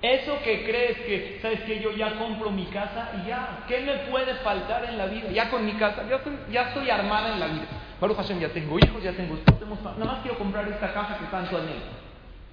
Eso 0.01 0.37
que 0.43 0.63
crees 0.63 0.97
que, 0.99 1.39
sabes 1.41 1.61
que 1.61 1.81
yo 1.81 1.91
ya 1.91 2.17
compro 2.17 2.51
mi 2.51 2.65
casa 2.65 3.11
y 3.21 3.27
ya, 3.27 3.63
¿qué 3.67 3.81
me 3.81 4.09
puede 4.09 4.35
faltar 4.35 4.85
en 4.85 4.97
la 4.97 5.07
vida? 5.07 5.29
Ya 5.31 5.49
con 5.49 5.65
mi 5.65 5.73
casa, 5.73 6.03
estoy, 6.03 6.37
ya 6.51 6.69
estoy 6.69 6.89
armada 6.89 7.33
en 7.33 7.39
la 7.39 7.47
vida. 7.47 7.67
Baruch 7.99 8.17
Hashem, 8.17 8.39
ya 8.39 8.49
tengo 8.49 8.79
hijos, 8.79 9.03
ya 9.03 9.11
tengo 9.11 9.35
esto. 9.35 9.59
nada 9.97 10.05
más 10.05 10.21
quiero 10.21 10.37
comprar 10.37 10.67
esta 10.67 10.93
casa 10.93 11.17
que 11.17 11.25
tanto 11.25 11.57
anhelo. 11.57 11.99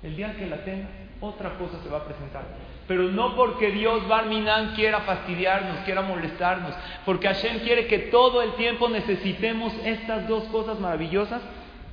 El 0.03 0.17
día 0.17 0.35
que 0.37 0.47
la 0.47 0.65
tengas, 0.65 0.91
otra 1.21 1.57
cosa 1.57 1.81
se 1.83 1.89
va 1.89 1.99
a 1.99 2.05
presentar. 2.05 2.45
Pero 2.87 3.05
no 3.05 3.35
porque 3.35 3.71
Dios 3.71 4.07
Barminan 4.09 4.75
quiera 4.75 5.01
fastidiarnos, 5.01 5.79
quiera 5.85 6.03
molestarnos, 6.03 6.75
porque 7.05 7.29
Hashem 7.29 7.61
quiere 7.61 7.87
que 7.87 7.99
todo 7.99 8.43
el 8.43 8.55
tiempo 8.55 8.89
necesitemos 8.89 9.73
estas 9.85 10.29
dos 10.29 10.45
cosas 10.45 10.79
maravillosas, 10.79 11.43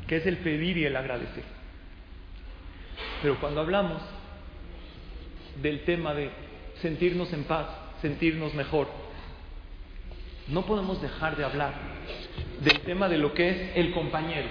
que 0.08 0.18
es 0.18 0.26
el 0.26 0.38
pedir 0.38 0.78
y 0.78 0.86
el 0.86 0.96
agradecer. 0.96 1.44
Pero 3.22 3.40
cuando 3.40 3.62
hablamos 3.62 4.02
del 5.62 5.84
tema 5.86 6.14
de 6.14 6.30
sentirnos 6.82 7.32
en 7.34 7.46
paz, 7.46 7.68
sentirnos 8.02 8.54
mejor, 8.54 8.88
no 10.48 10.64
podemos 10.66 11.02
dejar 11.02 11.38
de 11.38 11.46
hablar 11.46 11.93
del 12.62 12.80
tema 12.82 13.10
de 13.10 13.18
lo 13.18 13.34
que 13.34 13.50
es 13.50 13.78
el 13.78 13.92
compañero, 13.92 14.48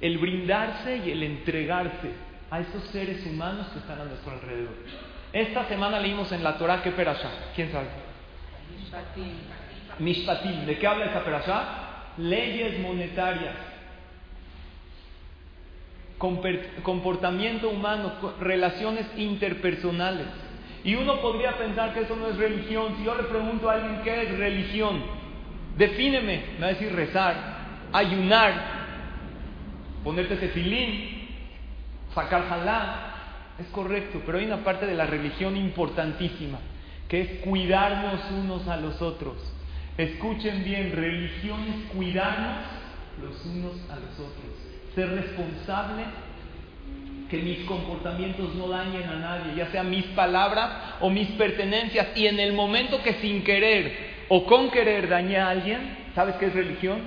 el 0.00 0.18
brindarse 0.18 0.98
y 0.98 1.10
el 1.10 1.22
entregarse 1.22 2.10
a 2.50 2.60
esos 2.60 2.84
seres 2.84 3.24
humanos 3.26 3.66
que 3.72 3.78
están 3.78 4.00
a 4.00 4.04
nuestro 4.04 4.32
alrededor. 4.32 4.74
Esta 5.32 5.66
semana 5.66 5.98
leímos 5.98 6.30
en 6.32 6.44
la 6.44 6.56
Torah 6.56 6.82
que 6.82 6.92
perashá, 6.92 7.30
¿quién 7.54 7.72
sabe? 7.72 7.88
Mishpatim. 9.98 10.66
¿De 10.66 10.78
qué 10.78 10.86
habla 10.86 11.06
esa 11.06 11.24
perashá? 11.24 12.12
Leyes 12.18 12.78
monetarias, 12.78 13.56
comportamiento 16.82 17.68
humano, 17.68 18.12
relaciones 18.40 19.06
interpersonales. 19.16 20.26
Y 20.84 20.94
uno 20.94 21.20
podría 21.20 21.56
pensar 21.56 21.92
que 21.94 22.00
eso 22.00 22.14
no 22.14 22.28
es 22.28 22.36
religión. 22.36 22.94
Si 22.98 23.04
yo 23.04 23.14
le 23.14 23.24
pregunto 23.24 23.68
a 23.68 23.74
alguien 23.74 24.02
qué 24.04 24.22
es 24.22 24.38
religión, 24.38 25.02
defíneme, 25.76 26.44
me 26.54 26.60
va 26.60 26.66
a 26.66 26.70
decir 26.70 26.92
rezar, 26.94 27.34
ayunar, 27.92 28.52
ponerte 30.02 30.36
tefilín, 30.36 31.28
sacar 32.14 32.48
jalá. 32.48 33.10
Es 33.58 33.66
correcto, 33.68 34.20
pero 34.26 34.38
hay 34.38 34.46
una 34.46 34.64
parte 34.64 34.84
de 34.84 34.94
la 34.94 35.06
religión 35.06 35.56
importantísima, 35.56 36.58
que 37.08 37.20
es 37.20 37.28
cuidarnos 37.44 38.20
unos 38.32 38.66
a 38.66 38.76
los 38.76 39.00
otros. 39.00 39.36
Escuchen 39.96 40.64
bien, 40.64 40.90
religión 40.90 41.60
es 41.68 41.92
cuidarnos 41.92 42.64
los 43.22 43.46
unos 43.46 43.74
a 43.90 43.96
los 43.96 44.12
otros. 44.14 44.52
Ser 44.96 45.08
responsable 45.10 46.02
que 47.30 47.38
mis 47.38 47.60
comportamientos 47.60 48.54
no 48.56 48.68
dañen 48.68 49.08
a 49.08 49.16
nadie, 49.16 49.54
ya 49.54 49.68
sea 49.68 49.84
mis 49.84 50.04
palabras 50.06 50.96
o 51.00 51.10
mis 51.10 51.28
pertenencias. 51.30 52.08
Y 52.16 52.26
en 52.26 52.40
el 52.40 52.54
momento 52.54 53.02
que 53.04 53.14
sin 53.14 53.44
querer 53.44 54.13
o 54.28 54.46
con 54.46 54.70
querer 54.70 55.08
dañé 55.08 55.38
a 55.38 55.48
alguien, 55.48 55.96
¿sabes 56.14 56.36
qué 56.36 56.46
es 56.46 56.54
religión? 56.54 57.02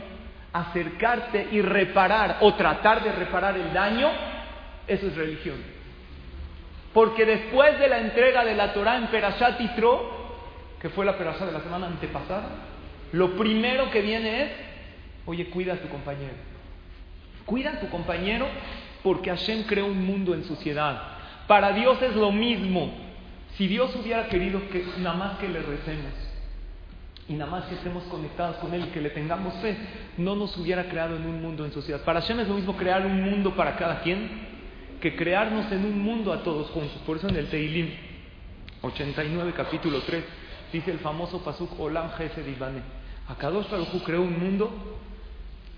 Acercarte 0.53 1.47
y 1.51 1.61
reparar 1.61 2.37
o 2.41 2.53
tratar 2.55 3.03
de 3.03 3.11
reparar 3.11 3.57
el 3.57 3.73
daño, 3.73 4.09
eso 4.87 5.07
es 5.07 5.15
religión. 5.15 5.57
Porque 6.93 7.25
después 7.25 7.77
de 7.79 7.87
la 7.87 7.99
entrega 7.99 8.43
de 8.43 8.55
la 8.55 8.73
Torah 8.73 8.97
en 8.97 9.07
Perashat 9.07 9.59
Yitro, 9.59 10.27
que 10.81 10.89
fue 10.89 11.05
la 11.05 11.17
Perashat 11.17 11.47
de 11.47 11.51
la 11.51 11.61
semana 11.61 11.87
antepasada, 11.87 12.49
lo 13.11 13.37
primero 13.37 13.89
que 13.91 14.01
viene 14.01 14.43
es, 14.43 14.51
oye, 15.25 15.49
cuida 15.49 15.73
a 15.73 15.77
tu 15.77 15.89
compañero. 15.89 16.33
Cuida 17.45 17.71
a 17.71 17.79
tu 17.79 17.89
compañero 17.89 18.47
porque 19.03 19.29
Hashem 19.29 19.63
creó 19.63 19.85
un 19.85 20.05
mundo 20.05 20.33
en 20.33 20.43
sociedad. 20.43 21.01
Para 21.47 21.71
Dios 21.71 22.01
es 22.01 22.15
lo 22.15 22.31
mismo. 22.31 22.91
Si 23.55 23.67
Dios 23.67 23.95
hubiera 23.95 24.27
querido 24.27 24.61
que 24.69 24.85
nada 24.99 25.15
más 25.15 25.37
que 25.39 25.47
le 25.47 25.61
recemos 25.61 26.26
y 27.29 27.33
nada 27.33 27.51
más 27.51 27.65
que 27.65 27.75
estemos 27.75 28.03
conectados 28.05 28.57
con 28.57 28.73
Él 28.73 28.85
y 28.85 28.91
que 28.91 29.01
le 29.01 29.09
tengamos 29.09 29.53
fe, 29.55 29.75
no 30.17 30.35
nos 30.35 30.55
hubiera 30.57 30.85
creado 30.87 31.17
en 31.17 31.25
un 31.25 31.41
mundo 31.41 31.65
en 31.65 31.73
sociedad. 31.73 32.01
Para 32.03 32.21
Hashem 32.21 32.39
es 32.39 32.47
lo 32.47 32.55
mismo 32.55 32.77
crear 32.77 33.05
un 33.05 33.21
mundo 33.21 33.55
para 33.55 33.75
cada 33.75 34.01
quien 34.01 34.47
que 35.01 35.15
crearnos 35.15 35.71
en 35.71 35.85
un 35.85 35.99
mundo 35.99 36.31
a 36.33 36.41
todos 36.43 36.69
juntos. 36.71 36.97
Por 37.05 37.17
eso 37.17 37.27
en 37.27 37.35
el 37.35 37.47
Teilim 37.47 37.89
89, 38.81 39.53
capítulo 39.55 40.01
3, 40.01 40.23
dice 40.71 40.91
el 40.91 40.99
famoso 40.99 41.43
Pasuk 41.43 41.79
Olam 41.79 42.11
Gesed 42.11 42.47
Ibane. 42.47 42.81
Akadosh 43.27 43.69
Baruj 43.69 44.03
creó 44.03 44.21
un 44.21 44.39
mundo 44.39 44.71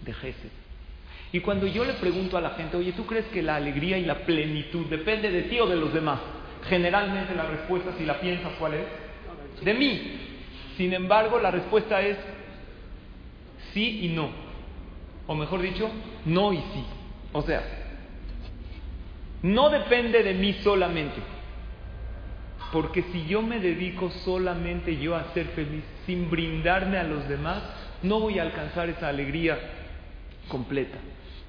de 0.06 0.14
Gesed. 0.14 0.52
Y 1.32 1.42
cuando 1.42 1.68
yo 1.68 1.84
le 1.84 1.94
pregunto 1.94 2.38
a 2.38 2.42
la 2.42 2.52
gente, 2.52 2.78
oye, 2.78 2.94
¿tú 2.94 3.06
crees 3.06 3.26
que 3.28 3.42
la 3.42 3.56
alegría 3.56 3.98
y 3.98 4.06
la 4.06 4.20
plenitud 4.26 4.86
depende 4.88 5.30
de 5.30 5.44
ti 5.44 5.60
o 5.60 5.68
de 5.68 5.76
los 5.76 5.94
demás? 5.94 6.20
Generalmente 6.68 7.36
la 7.36 7.46
respuesta, 7.46 7.92
si 7.98 8.06
la 8.06 8.20
piensas, 8.20 8.52
¿cuál 8.58 8.76
es? 8.76 9.64
De 9.64 9.74
mí. 9.74 10.29
Sin 10.80 10.94
embargo, 10.94 11.42
la 11.42 11.52
respuesta 11.52 12.00
es 12.00 12.18
sí 13.74 14.06
y 14.06 14.08
no. 14.16 14.30
O 15.28 15.36
mejor 15.36 15.62
dicho, 15.62 15.92
no 16.24 16.54
y 16.54 16.58
sí. 16.58 16.86
O 17.34 17.42
sea, 17.42 17.62
no 19.42 19.70
depende 19.72 20.24
de 20.24 20.34
mí 20.36 20.54
solamente. 20.64 21.18
Porque 22.72 23.04
si 23.12 23.26
yo 23.26 23.42
me 23.42 23.60
dedico 23.60 24.10
solamente 24.24 24.96
yo 24.98 25.18
a 25.18 25.34
ser 25.34 25.48
feliz 25.48 25.84
sin 26.06 26.30
brindarme 26.30 26.98
a 26.98 27.04
los 27.04 27.28
demás, 27.28 27.62
no 28.02 28.22
voy 28.22 28.40
a 28.40 28.44
alcanzar 28.44 28.88
esa 28.88 29.10
alegría 29.10 29.60
completa. 30.48 30.98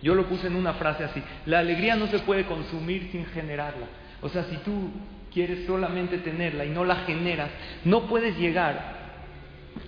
Yo 0.03 0.17
lo 0.17 0.27
puse 0.27 0.49
en 0.49 0.57
una 0.57 0.75
frase 0.75 1.05
así, 1.05 1.23
la 1.47 1.61
alegría 1.61 1.95
no 1.95 2.09
se 2.09 2.19
puede 2.19 2.47
consumir 2.47 3.11
sin 3.13 3.27
generarla. 3.27 3.87
O 4.23 4.29
sea, 4.29 4.43
si 4.47 4.57
tú 4.57 4.91
quieres 5.33 5.67
solamente 5.67 6.19
tenerla 6.19 6.65
y 6.65 6.71
no 6.71 6.85
la 6.85 6.97
generas, 7.05 7.51
no 7.85 8.09
puedes 8.09 8.37
llegar 8.37 8.99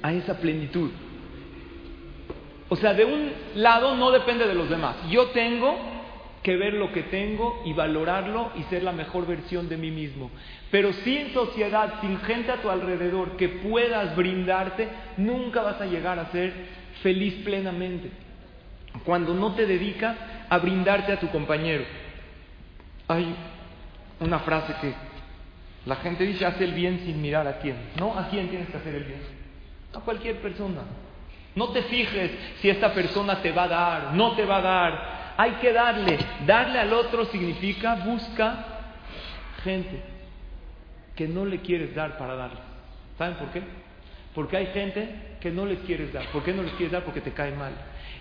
a 0.03 0.13
esa 0.13 0.39
plenitud. 0.39 0.91
O 2.69 2.77
sea, 2.77 2.95
de 2.95 3.05
un 3.05 3.33
lado 3.57 3.97
no 3.97 4.11
depende 4.11 4.47
de 4.47 4.55
los 4.55 4.69
demás. 4.71 4.97
Yo 5.11 5.27
tengo 5.27 5.77
que 6.43 6.57
ver 6.57 6.75
lo 6.75 6.93
que 6.93 7.03
tengo 7.03 7.63
y 7.65 7.73
valorarlo 7.73 8.51
y 8.57 8.63
ser 8.65 8.83
la 8.83 8.93
mejor 8.93 9.27
versión 9.27 9.69
de 9.69 9.77
mí 9.77 9.91
mismo. 9.91 10.31
Pero 10.71 10.93
sin 10.93 11.33
sociedad, 11.33 12.01
sin 12.01 12.19
gente 12.21 12.51
a 12.51 12.61
tu 12.61 12.71
alrededor 12.71 13.37
que 13.37 13.49
puedas 13.49 14.17
brindarte, 14.17 14.89
nunca 15.19 15.63
vas 15.63 15.81
a 15.81 15.87
llegar 15.87 16.19
a 16.19 16.33
ser 16.33 16.53
feliz 17.03 17.35
plenamente. 17.45 18.11
Cuando 19.05 19.35
no 19.35 19.55
te 19.55 19.67
dedicas 19.67 20.17
a 20.49 20.59
brindarte 20.59 21.13
a 21.13 21.21
tu 21.21 21.29
compañero. 21.29 21.85
Hay 23.09 23.35
una 24.21 24.41
frase 24.41 24.75
que 24.81 24.95
la 25.87 25.97
gente 25.97 26.25
dice, 26.25 26.47
haz 26.47 26.61
el 26.61 26.73
bien 26.73 27.01
sin 27.05 27.21
mirar 27.21 27.47
a 27.47 27.59
quién. 27.59 27.77
No, 27.99 28.19
a 28.19 28.29
quién 28.29 28.49
tienes 28.49 28.69
que 28.69 28.77
hacer 28.77 28.95
el 28.95 29.05
bien. 29.05 29.42
A 29.95 30.01
cualquier 30.01 30.37
persona. 30.41 30.83
No 31.55 31.69
te 31.69 31.83
fijes 31.83 32.31
si 32.61 32.71
esta 32.71 32.93
persona 32.95 33.43
te 33.43 33.53
va 33.53 33.65
a 33.65 33.69
dar, 33.69 34.15
no 34.15 34.33
te 34.33 34.45
va 34.45 34.57
a 34.57 34.63
dar. 34.63 35.35
Hay 35.37 35.53
que 35.53 35.73
darle. 35.73 36.19
Darle 36.47 36.79
al 36.79 36.93
otro 36.93 37.27
significa 37.27 37.97
busca 37.97 38.65
gente 39.63 40.03
que 41.15 41.29
no 41.29 41.45
le 41.45 41.61
quieres 41.61 41.95
dar 41.95 42.17
para 42.17 42.35
darle. 42.35 42.59
¿Saben 43.19 43.35
por 43.35 43.49
qué? 43.49 43.63
Porque 44.35 44.57
hay 44.57 44.67
gente 44.69 45.37
que 45.41 45.51
no 45.51 45.67
les 45.67 45.79
quieres 45.81 46.13
dar. 46.13 46.25
¿Por 46.29 46.43
qué 46.43 46.55
no 46.55 46.63
les 46.63 46.73
quieres 46.73 46.93
dar? 46.93 47.03
Porque 47.03 47.21
te 47.21 47.33
cae 47.33 47.53
mal. 47.53 47.73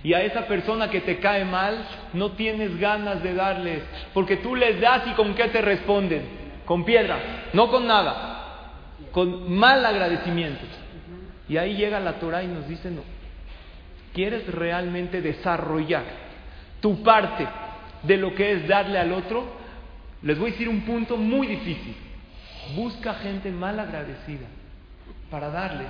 Y 0.03 0.13
a 0.13 0.21
esa 0.21 0.47
persona 0.47 0.89
que 0.89 1.01
te 1.01 1.19
cae 1.19 1.45
mal 1.45 1.85
no 2.13 2.31
tienes 2.31 2.77
ganas 2.79 3.23
de 3.23 3.33
darles. 3.33 3.83
Porque 4.13 4.37
tú 4.37 4.55
les 4.55 4.81
das 4.81 5.03
y 5.07 5.11
con 5.11 5.33
qué 5.35 5.47
te 5.47 5.61
responden. 5.61 6.23
Con 6.65 6.83
piedras, 6.83 7.19
no 7.53 7.69
con 7.69 7.87
nada. 7.87 8.71
Con 9.11 9.53
mal 9.53 9.85
agradecimiento. 9.85 10.65
Y 11.51 11.57
ahí 11.57 11.75
llega 11.75 11.99
la 11.99 12.13
Torah 12.13 12.41
y 12.43 12.47
nos 12.47 12.65
dice, 12.65 12.89
no. 12.89 13.01
¿Quieres 14.13 14.47
realmente 14.47 15.21
desarrollar 15.21 16.05
tu 16.79 17.03
parte 17.03 17.45
de 18.03 18.15
lo 18.15 18.33
que 18.33 18.53
es 18.53 18.67
darle 18.69 18.97
al 18.97 19.11
otro? 19.11 19.51
Les 20.21 20.39
voy 20.39 20.47
a 20.47 20.53
decir 20.53 20.69
un 20.69 20.79
punto 20.85 21.17
muy 21.17 21.47
difícil. 21.47 21.93
Busca 22.73 23.15
gente 23.15 23.51
mal 23.51 23.77
agradecida 23.77 24.47
para 25.29 25.49
darles, 25.49 25.89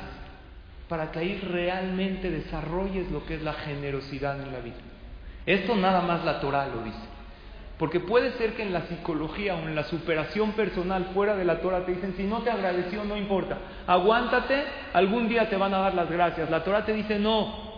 para 0.89 1.11
que 1.11 1.19
ahí 1.19 1.39
realmente 1.47 2.31
desarrolles 2.31 3.11
lo 3.11 3.23
que 3.27 3.35
es 3.35 3.43
la 3.43 3.53
generosidad 3.53 4.41
en 4.41 4.51
la 4.51 4.61
vida. 4.61 4.81
Esto 5.45 5.75
nada 5.75 6.01
más 6.01 6.25
la 6.25 6.39
Torah 6.39 6.69
lo 6.69 6.81
dice. 6.81 7.10
Porque 7.81 7.99
puede 7.99 8.33
ser 8.33 8.53
que 8.53 8.61
en 8.61 8.73
la 8.73 8.81
psicología 8.81 9.55
o 9.55 9.67
en 9.67 9.73
la 9.73 9.85
superación 9.85 10.51
personal 10.51 11.09
fuera 11.15 11.35
de 11.35 11.43
la 11.43 11.61
Torah 11.61 11.83
te 11.83 11.93
dicen, 11.93 12.13
si 12.15 12.25
no 12.25 12.43
te 12.43 12.51
agradeció, 12.51 13.03
no 13.05 13.17
importa, 13.17 13.57
aguántate, 13.87 14.65
algún 14.93 15.27
día 15.27 15.49
te 15.49 15.55
van 15.55 15.73
a 15.73 15.79
dar 15.79 15.95
las 15.95 16.07
gracias. 16.07 16.51
La 16.51 16.63
Torah 16.63 16.85
te 16.85 16.93
dice, 16.93 17.17
no. 17.17 17.71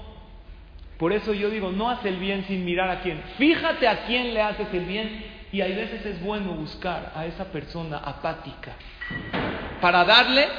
Por 0.98 1.14
eso 1.14 1.34
yo 1.34 1.50
digo, 1.50 1.72
no 1.72 1.90
haz 1.90 2.04
el 2.04 2.18
bien 2.18 2.44
sin 2.50 2.66
mirar 2.66 2.90
a 2.90 3.00
quién. 3.00 3.24
Fíjate 3.38 3.88
a 3.88 4.04
quién 4.04 4.34
le 4.34 4.42
haces 4.42 4.68
el 4.74 4.84
bien 4.84 5.24
y 5.54 5.62
hay 5.62 5.74
veces 5.74 6.06
es 6.06 6.22
bueno 6.22 6.52
buscar 6.52 7.14
a 7.16 7.26
esa 7.26 7.46
persona 7.46 8.00
apática 8.00 8.74
para 9.80 10.04
darle, 10.04 10.50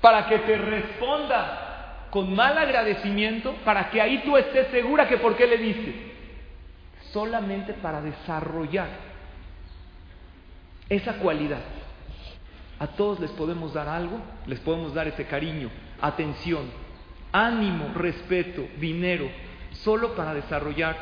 para 0.00 0.26
que 0.26 0.38
te 0.38 0.56
responda 0.56 2.06
con 2.08 2.34
mal 2.34 2.56
agradecimiento, 2.56 3.56
para 3.66 3.90
que 3.90 4.00
ahí 4.00 4.22
tú 4.24 4.38
estés 4.38 4.68
segura 4.68 5.06
que 5.06 5.18
por 5.18 5.36
qué 5.36 5.46
le 5.46 5.58
diste 5.58 6.07
solamente 7.12 7.74
para 7.74 8.00
desarrollar 8.00 8.88
esa 10.88 11.14
cualidad. 11.14 11.60
A 12.78 12.86
todos 12.86 13.18
les 13.20 13.30
podemos 13.32 13.74
dar 13.74 13.88
algo, 13.88 14.20
les 14.46 14.60
podemos 14.60 14.94
dar 14.94 15.08
ese 15.08 15.24
cariño, 15.24 15.68
atención, 16.00 16.64
ánimo, 17.32 17.92
respeto, 17.94 18.66
dinero, 18.78 19.28
solo 19.72 20.14
para 20.14 20.34
desarrollar 20.34 20.96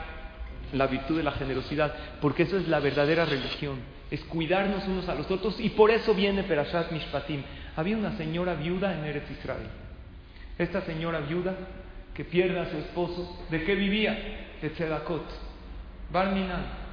la 0.73 0.87
virtud 0.87 1.19
de 1.19 1.23
la 1.23 1.33
generosidad, 1.33 1.95
porque 2.21 2.45
eso 2.45 2.57
es 2.57 2.67
la 2.69 2.81
verdadera 2.81 3.25
religión, 3.25 3.79
es 4.11 4.23
cuidarnos 4.25 4.87
unos 4.89 5.09
a 5.09 5.15
los 5.15 5.31
otros 5.31 5.61
y 5.61 5.71
por 5.71 5.91
eso 5.91 6.15
viene 6.15 6.45
Perashat 6.45 6.91
Mishpatim. 6.93 7.43
Había 7.77 7.97
una 7.97 8.17
señora 8.17 8.55
viuda 8.55 8.97
en 8.97 9.05
Eretz 9.05 9.31
Israel. 9.31 9.69
Esta 10.59 10.81
señora 10.83 11.21
viuda 11.21 11.55
que 12.15 12.25
pierde 12.25 12.59
a 12.59 12.71
su 12.71 12.79
esposo, 12.79 13.45
¿de 13.51 13.63
qué 13.65 13.75
vivía? 13.75 14.57
De 14.63 14.71
Tzedakot. 14.71 15.46
Barminan. 16.11 16.87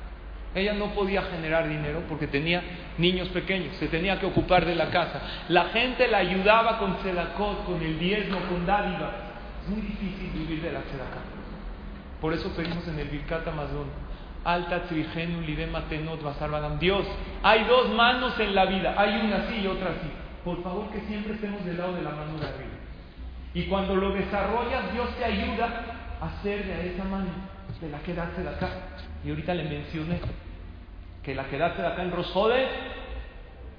Ella 0.55 0.73
no 0.73 0.93
podía 0.93 1.23
generar 1.23 1.67
dinero 1.67 2.03
porque 2.07 2.27
tenía 2.27 2.61
niños 2.97 3.27
pequeños, 3.29 3.75
se 3.77 3.87
tenía 3.87 4.19
que 4.19 4.27
ocupar 4.27 4.65
de 4.65 4.75
la 4.75 4.89
casa. 4.91 5.19
La 5.49 5.65
gente 5.65 6.07
la 6.07 6.19
ayudaba 6.19 6.77
con 6.77 6.97
tzedakot, 6.97 7.65
con 7.65 7.81
el 7.81 7.97
diezmo, 7.97 8.39
con 8.49 8.65
dádiva. 8.65 9.11
Es 9.63 9.69
muy 9.69 9.81
difícil 9.81 10.29
vivir 10.31 10.61
de 10.61 10.71
la 10.71 10.81
tzedakah. 10.81 11.33
Por 12.21 12.33
eso 12.33 12.55
pedimos 12.55 12.87
en 12.87 12.99
el 12.99 13.07
Birkat 13.09 13.47
Amazon, 13.47 13.87
Alta 14.45 14.83
Tzvigenu 14.83 15.41
Lidema 15.41 15.81
Tenot 15.89 16.21
Basarbanam. 16.21 16.79
Dios, 16.79 17.05
hay 17.41 17.63
dos 17.65 17.89
manos 17.89 18.39
en 18.39 18.53
la 18.53 18.65
vida, 18.65 18.93
hay 18.97 19.25
una 19.25 19.37
así 19.37 19.55
y 19.55 19.67
otra 19.67 19.89
así. 19.89 20.09
Por 20.45 20.61
favor 20.61 20.89
que 20.91 21.01
siempre 21.01 21.33
estemos 21.33 21.65
del 21.65 21.77
lado 21.77 21.93
de 21.93 22.01
la 22.01 22.11
mano 22.11 22.37
de 22.37 22.45
arriba. 22.45 22.71
Y 23.53 23.63
cuando 23.63 23.95
lo 23.95 24.11
desarrollas, 24.11 24.91
Dios 24.93 25.09
te 25.17 25.25
ayuda 25.25 25.83
a 26.21 26.25
hacer 26.25 26.65
de 26.65 26.93
esa 26.93 27.03
mano, 27.05 27.29
de 27.81 27.89
la 27.89 27.99
que 27.99 28.13
de 28.13 28.21
acá. 28.21 28.69
Y 29.25 29.29
ahorita 29.29 29.53
le 29.53 29.63
mencioné 29.63 30.19
que 31.23 31.33
la 31.33 31.45
quedarse 31.45 31.85
acá 31.85 32.03
en 32.03 32.11
Rosjode, 32.11 32.67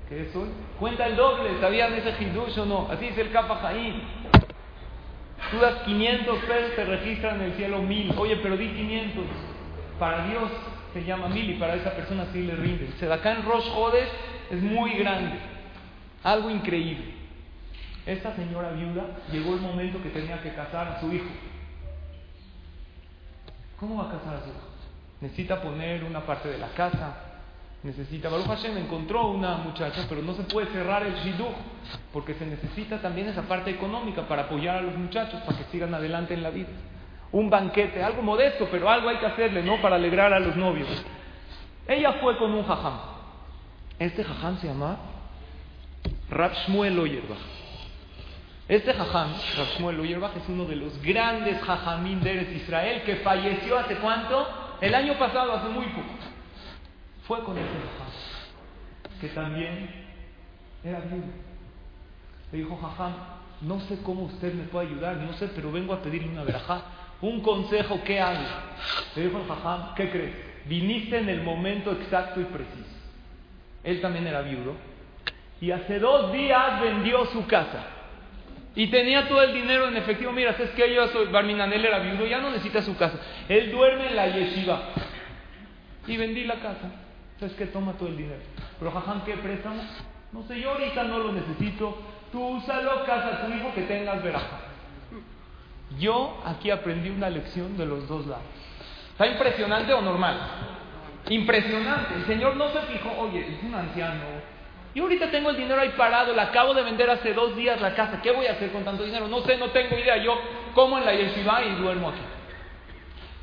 que 0.09 0.23
es 0.23 0.37
hoy, 0.37 0.49
cuenta 0.79 1.07
el 1.07 1.17
doble, 1.17 1.61
¿sabían 1.61 1.93
ese 1.95 2.15
Hindush 2.23 2.59
o 2.59 2.67
no? 2.67 2.89
Así 2.91 3.07
dice 3.07 3.21
el 3.21 3.33
Kappa 3.33 3.57
Jaín. 3.57 4.03
Tú 5.51 5.59
das 5.59 5.83
500 5.85 6.39
pesos, 6.45 6.75
te 6.75 6.85
registran 6.85 7.37
en 7.37 7.43
el 7.43 7.53
cielo 7.55 7.83
mil. 7.83 8.15
Oye, 8.17 8.37
pero 8.37 8.57
di 8.57 8.69
500. 8.69 9.25
Para 9.99 10.27
Dios 10.27 10.51
se 10.93 11.05
llama 11.05 11.29
mil 11.29 11.51
y 11.51 11.55
para 11.55 11.75
esa 11.75 11.91
persona 11.91 12.27
sí 12.33 12.43
le 12.43 12.55
rinde. 12.57 12.89
Da 13.01 13.17
acá 13.17 13.33
en 13.33 13.45
Rosh 13.45 13.69
es 14.51 14.63
muy 14.63 14.95
grande. 14.95 15.39
Algo 16.23 16.51
increíble. 16.51 17.15
Esta 18.07 18.35
señora 18.35 18.71
viuda 18.73 19.05
llegó 19.31 19.55
el 19.55 19.61
momento 19.61 20.03
que 20.03 20.11
tenía 20.11 20.41
que 20.43 20.55
casar 20.55 20.89
a 20.89 21.01
su 21.01 21.13
hijo. 21.13 21.31
¿Cómo 23.79 24.03
va 24.03 24.09
a 24.09 24.13
casar 24.13 24.35
a 24.37 24.41
su 24.41 24.49
hijo? 24.49 24.74
Necesita 25.21 25.61
poner 25.61 26.05
una 26.05 26.21
parte 26.21 26.49
de 26.49 26.59
la 26.59 26.69
casa, 26.69 27.15
necesita, 27.83 28.29
Baruch 28.29 28.47
Hashem 28.47 28.77
encontró 28.79 29.29
una 29.29 29.57
muchacha, 29.59 30.07
pero 30.09 30.23
no 30.23 30.35
se 30.35 30.43
puede 30.45 30.67
cerrar 30.69 31.05
el 31.05 31.15
shidduch, 31.17 31.55
porque 32.13 32.35
se 32.35 32.47
necesita 32.47 33.01
también 33.01 33.29
esa 33.29 33.43
parte 33.43 33.71
económica 33.71 34.23
para 34.27 34.43
apoyar 34.43 34.79
a 34.79 34.83
los 34.83 34.97
muchachos, 34.97 35.41
para 35.43 35.59
que 35.59 35.65
sigan 35.65 35.95
adelante 35.95 36.35
en 36.35 36.43
la 36.43 36.51
vida. 36.51 36.69
Un 37.31 37.51
banquete, 37.51 38.03
algo 38.03 38.23
modesto, 38.23 38.69
pero 38.71 38.89
algo 38.89 39.09
hay 39.09 39.19
que 39.19 39.27
hacerle, 39.27 39.63
¿no? 39.63 39.81
Para 39.83 39.97
alegrar 39.97 40.33
a 40.33 40.39
los 40.39 40.57
novios. 40.57 40.89
Ella 41.87 42.15
fue 42.15 42.39
con 42.39 42.53
un 42.53 42.65
jajam. 42.65 42.99
Este 43.99 44.25
jajam 44.25 44.59
se 44.59 44.69
llama 44.69 44.97
Rab 46.31 46.53
Shmuel 46.67 46.99
Oyerbach. 46.99 47.39
Este 48.67 48.95
jajam, 48.95 49.31
Rab 49.57 49.67
Shmuel 49.77 50.01
Oyerbach, 50.01 50.35
es 50.37 50.49
uno 50.49 50.65
de 50.65 50.77
los 50.77 51.03
grandes 51.03 51.61
jajamín 51.63 52.21
de 52.23 52.51
Israel 52.55 53.03
que 53.05 53.17
falleció 53.17 53.79
hace 53.79 53.97
cuánto? 53.97 54.64
El 54.81 54.95
año 54.95 55.19
pasado, 55.19 55.53
hace 55.53 55.69
muy 55.69 55.87
poco, 55.87 56.09
fue 57.27 57.43
con 57.45 57.57
ese 57.57 57.69
jajam, 57.69 59.21
que 59.21 59.29
también 59.29 59.91
era 60.83 61.01
viudo. 61.01 61.25
Le 62.53 62.59
dijo, 62.59 62.77
jajam, 62.77 63.13
no 63.63 63.81
sé 63.81 63.99
cómo 64.03 64.25
usted 64.25 64.53
me 64.55 64.65
puede 64.65 64.89
ayudar, 64.89 65.17
no 65.17 65.33
sé, 65.35 65.49
pero 65.49 65.73
vengo 65.73 65.95
a 65.95 66.03
pedirle 66.03 66.29
una 66.29 66.45
verajá, 66.45 66.83
un 67.21 67.41
consejo, 67.41 68.01
¿qué 68.05 68.21
hago? 68.21 68.45
Le 69.17 69.27
dijo 69.27 69.39
el 69.39 69.47
jajam, 69.47 69.95
¿qué 69.95 70.11
crees? 70.11 70.35
Viniste 70.67 71.19
en 71.19 71.29
el 71.29 71.43
momento 71.43 71.93
exacto 71.93 72.41
y 72.41 72.45
preciso. 72.45 72.95
Él 73.83 74.01
también 74.01 74.27
era 74.27 74.41
viudo. 74.43 74.75
Y 75.61 75.71
hace 75.71 75.99
dos 75.99 76.33
días 76.33 76.81
vendió 76.81 77.25
su 77.27 77.47
casa. 77.47 77.94
Y 78.77 78.89
tenía 78.89 79.29
todo 79.29 79.43
el 79.43 79.55
dinero 79.55 79.89
en 79.89 79.97
efectivo. 79.97 80.33
Mira, 80.33 80.51
es 80.59 80.71
que 80.71 80.93
yo 80.93 81.07
soy 81.09 81.27
Barminan, 81.27 81.73
él 81.73 81.85
era 81.85 82.01
viudo, 82.01 82.27
ya 82.27 82.39
no 82.41 82.51
necesita 82.51 82.83
su 82.83 82.97
casa. 82.97 83.19
Él 83.49 83.71
duerme 83.71 84.09
en 84.09 84.17
la 84.17 84.29
yeshiva. 84.29 84.91
Y 86.07 86.17
vendí 86.17 86.45
la 86.45 86.57
casa. 86.57 86.91
¿Sabes 87.39 87.55
que 87.55 87.67
Toma 87.67 87.93
todo 87.93 88.09
el 88.09 88.17
dinero. 88.17 88.41
Pero 88.79 88.91
jajam, 88.91 89.25
¿qué 89.25 89.35
préstamo? 89.35 89.83
No 90.33 90.43
sé, 90.43 90.61
yo 90.61 90.73
ahorita 90.73 91.05
no 91.05 91.19
lo 91.19 91.33
necesito. 91.33 91.97
Tú 92.33 92.57
úsalo, 92.57 93.05
casa 93.05 93.29
a 93.29 93.47
tu 93.47 93.53
hijo 93.53 93.73
que 93.75 93.83
tengas 93.83 94.23
veraja. 94.23 94.61
Yo 95.99 96.43
aquí 96.45 96.71
aprendí 96.71 97.11
una 97.11 97.31
lección 97.31 97.77
de 97.77 97.87
los 97.87 98.09
dos 98.09 98.27
lados. 98.27 98.45
¿Está 99.13 99.29
impresionante 99.29 99.93
o 99.93 100.01
normal? 100.01 100.37
Impresionante. 101.29 102.15
El 102.15 102.27
Señor 102.27 102.57
no 102.57 102.69
se 102.71 102.81
fijó, 102.81 103.13
oye, 103.21 103.41
es 103.41 103.63
un 103.63 103.75
anciano, 103.75 104.25
y 104.95 105.01
ahorita 105.01 105.29
tengo 105.31 105.51
el 105.51 105.57
dinero 105.57 105.81
ahí 105.81 105.93
parado, 105.97 106.33
le 106.33 106.41
acabo 106.41 106.73
de 106.73 106.83
vender 106.83 107.11
hace 107.11 107.35
dos 107.35 107.57
días 107.57 107.81
la 107.81 107.95
casa. 107.97 108.23
¿Qué 108.23 108.31
voy 108.31 108.47
a 108.47 108.53
hacer 108.53 108.71
con 108.71 108.85
tanto 108.85 109.03
dinero? 109.03 109.27
No 109.27 109.41
sé, 109.41 109.57
no 109.57 109.71
tengo 109.71 109.99
idea. 109.99 110.19
Yo 110.19 110.41
como 110.73 110.97
en 110.99 111.05
la 111.05 111.13
yeshiva 111.13 111.65
y 111.65 111.75
duermo 111.75 112.11
aquí. 112.11 112.21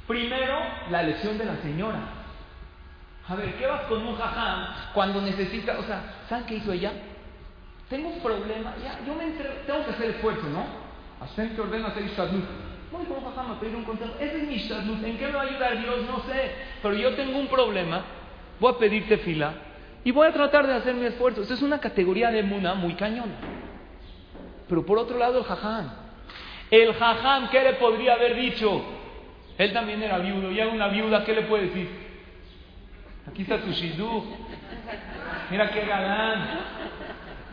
Primero, 0.07 0.57
la 0.89 1.03
lección 1.03 1.37
de 1.37 1.45
la 1.45 1.57
señora. 1.57 1.99
A 3.27 3.35
ver, 3.35 3.53
¿qué 3.55 3.67
vas 3.67 3.81
con 3.83 4.01
un 4.07 4.15
jajam 4.15 4.67
cuando 4.93 5.21
necesita? 5.21 5.77
O 5.77 5.83
sea, 5.83 6.23
¿saben 6.29 6.45
qué 6.45 6.55
hizo 6.55 6.71
ella? 6.71 6.93
Tengo 7.89 8.07
un 8.07 8.21
problema, 8.21 8.73
ya, 8.81 8.99
yo 9.05 9.13
me 9.13 9.25
tengo 9.67 9.85
que 9.85 9.91
hacer 9.91 10.11
esfuerzo, 10.11 10.47
¿no? 10.47 10.65
Hashem 11.19 11.53
te 11.53 11.61
ordena 11.61 11.89
hacer 11.89 12.05
ishtadlut. 12.05 12.45
Voy 12.93 13.05
con 13.05 13.17
un 13.17 13.25
jajam 13.25 13.51
a 13.51 13.59
pedir 13.59 13.75
un 13.75 13.83
consejo. 13.83 14.13
Ese 14.21 14.37
es 14.37 14.43
mi 14.43 14.55
ishtadlut. 14.55 15.03
¿En 15.03 15.17
qué 15.17 15.27
me 15.27 15.33
va 15.33 15.41
a 15.41 15.45
ayudar 15.45 15.77
Dios? 15.77 15.97
No 16.07 16.23
sé. 16.31 16.55
Pero 16.81 16.95
yo 16.95 17.13
tengo 17.15 17.37
un 17.37 17.47
problema. 17.47 18.03
Voy 18.57 18.73
a 18.73 18.77
pedirte 18.77 19.17
fila 19.17 19.53
y 20.03 20.11
voy 20.11 20.27
a 20.27 20.33
tratar 20.33 20.67
de 20.67 20.73
hacer 20.73 20.95
mi 20.95 21.05
esfuerzo. 21.05 21.41
Es 21.41 21.61
una 21.61 21.79
categoría 21.79 22.31
de 22.31 22.43
muna 22.43 22.73
muy 22.73 22.95
cañona. 22.95 23.33
Pero 24.67 24.85
por 24.85 24.97
otro 24.97 25.17
lado, 25.17 25.39
el 25.39 25.45
jajam. 25.45 25.91
El 26.69 26.93
jajam, 26.93 27.49
¿qué 27.49 27.61
le 27.61 27.73
podría 27.73 28.13
haber 28.13 28.35
dicho? 28.35 28.83
Él 29.57 29.73
también 29.73 30.01
era 30.01 30.17
viudo. 30.17 30.51
Y 30.51 30.59
a 30.59 30.67
una 30.67 30.87
viuda, 30.87 31.23
¿qué 31.23 31.33
le 31.33 31.43
puede 31.43 31.67
decir? 31.67 31.89
Aquí 33.27 33.43
está 33.43 33.57
tu 33.59 33.71
shidú. 33.71 34.25
Mira 35.51 35.69
qué 35.69 35.81
galán. 35.81 36.49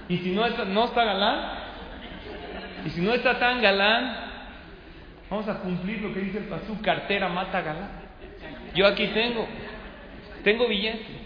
Y 0.08 0.16
si 0.18 0.30
no 0.32 0.46
está, 0.46 0.64
no 0.64 0.86
está 0.86 1.04
galán, 1.04 1.58
y 2.86 2.90
si 2.90 3.00
no 3.02 3.12
está 3.12 3.38
tan 3.38 3.60
galán, 3.60 4.16
vamos 5.28 5.46
a 5.48 5.58
cumplir 5.58 6.00
lo 6.00 6.14
que 6.14 6.20
dice 6.20 6.38
el 6.38 6.44
pasú, 6.44 6.80
cartera 6.80 7.28
mata 7.28 7.60
galán. 7.60 7.90
Yo 8.74 8.86
aquí 8.86 9.08
tengo, 9.08 9.46
tengo 10.44 10.66
billete. 10.66 11.17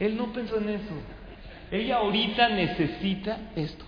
Él 0.00 0.16
no 0.16 0.32
pensó 0.32 0.56
en 0.56 0.68
eso. 0.70 0.94
Ella 1.70 1.96
ahorita 1.96 2.48
necesita 2.50 3.38
esto. 3.56 3.84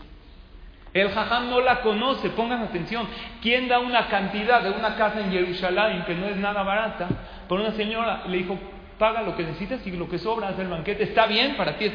El 0.93 1.11
jajam 1.11 1.51
no 1.51 1.61
la 1.61 1.83
conoce, 1.83 2.31
pongan 2.31 2.63
atención. 2.63 3.07
¿Quién 3.41 3.69
da 3.69 3.79
una 3.79 4.09
cantidad 4.09 4.63
de 4.63 4.71
una 4.71 4.97
casa 4.97 5.21
en 5.21 5.31
Jerusalén 5.31 6.05
que 6.05 6.15
no 6.15 6.27
es 6.27 6.37
nada 6.37 6.63
barata? 6.63 7.09
Por 7.49 7.61
una 7.61 7.73
señora 7.73 8.25
le 8.27 8.39
dijo, 8.39 8.59
paga 8.99 9.23
lo 9.23 9.37
que 9.37 9.45
necesitas 9.45 9.87
y 9.87 9.93
lo 9.93 10.09
que 10.09 10.19
sobra, 10.19 10.49
hace 10.49 10.63
el 10.63 10.69
banquete. 10.69 11.05
¿Está 11.05 11.27
bien 11.27 11.57
para 11.57 11.79
ti? 11.79 11.93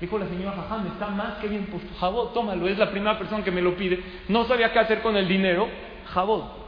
Dijo 0.00 0.18
la 0.18 0.26
señora 0.26 0.56
jajam, 0.56 0.88
está 0.88 1.06
más 1.06 1.34
que 1.34 1.46
bien, 1.46 1.68
pues 1.70 1.84
jabot, 2.00 2.34
tómalo. 2.34 2.66
Es 2.66 2.78
la 2.78 2.90
primera 2.90 3.16
persona 3.16 3.44
que 3.44 3.52
me 3.52 3.62
lo 3.62 3.76
pide. 3.76 4.02
No 4.28 4.44
sabía 4.44 4.72
qué 4.72 4.80
hacer 4.80 5.02
con 5.02 5.16
el 5.16 5.28
dinero. 5.28 5.68
Jabot. 6.12 6.62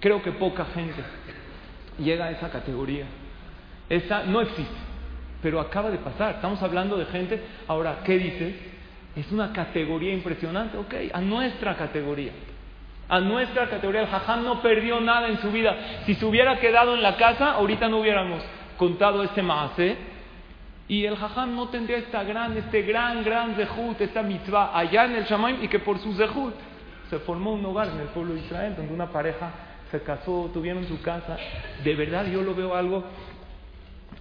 Creo 0.00 0.20
que 0.22 0.32
poca 0.32 0.66
gente 0.74 1.02
llega 1.98 2.26
a 2.26 2.30
esa 2.32 2.50
categoría. 2.50 3.06
Esa 3.88 4.24
no 4.24 4.40
existe. 4.40 4.85
Pero 5.46 5.60
acaba 5.60 5.92
de 5.92 5.98
pasar. 5.98 6.34
Estamos 6.34 6.60
hablando 6.60 6.96
de 6.96 7.06
gente. 7.06 7.40
Ahora, 7.68 7.98
¿qué 8.04 8.18
dices? 8.18 8.52
Es 9.14 9.30
una 9.30 9.52
categoría 9.52 10.12
impresionante, 10.12 10.76
ok, 10.76 10.92
a 11.14 11.20
nuestra 11.20 11.76
categoría. 11.76 12.32
A 13.08 13.20
nuestra 13.20 13.70
categoría, 13.70 14.00
el 14.00 14.08
jajam 14.08 14.42
no 14.42 14.60
perdió 14.60 14.98
nada 15.00 15.28
en 15.28 15.38
su 15.38 15.52
vida. 15.52 16.02
Si 16.04 16.16
se 16.16 16.24
hubiera 16.24 16.58
quedado 16.58 16.96
en 16.96 17.02
la 17.04 17.16
casa, 17.16 17.52
ahorita 17.52 17.88
no 17.88 17.98
hubiéramos 17.98 18.42
contado 18.76 19.22
este 19.22 19.40
maase. 19.40 19.96
Y 20.88 21.04
el 21.04 21.16
jajam 21.16 21.54
no 21.54 21.68
tendría 21.68 21.98
esta 21.98 22.24
gran, 22.24 22.56
este 22.56 22.82
gran, 22.82 23.22
gran 23.22 23.54
zehut, 23.54 24.00
esta 24.00 24.24
mitzvah 24.24 24.76
allá 24.76 25.04
en 25.04 25.14
el 25.14 25.26
Shamaim 25.26 25.62
y 25.62 25.68
que 25.68 25.78
por 25.78 26.00
su 26.00 26.12
zehut 26.14 26.54
se 27.08 27.20
formó 27.20 27.52
un 27.52 27.64
hogar 27.66 27.86
en 27.86 28.00
el 28.00 28.08
pueblo 28.08 28.34
de 28.34 28.40
Israel 28.40 28.74
donde 28.76 28.92
una 28.92 29.12
pareja 29.12 29.52
se 29.92 30.02
casó, 30.02 30.50
tuvieron 30.52 30.88
su 30.88 31.00
casa. 31.02 31.36
De 31.84 31.94
verdad 31.94 32.26
yo 32.26 32.42
lo 32.42 32.52
veo 32.52 32.74
algo 32.74 33.04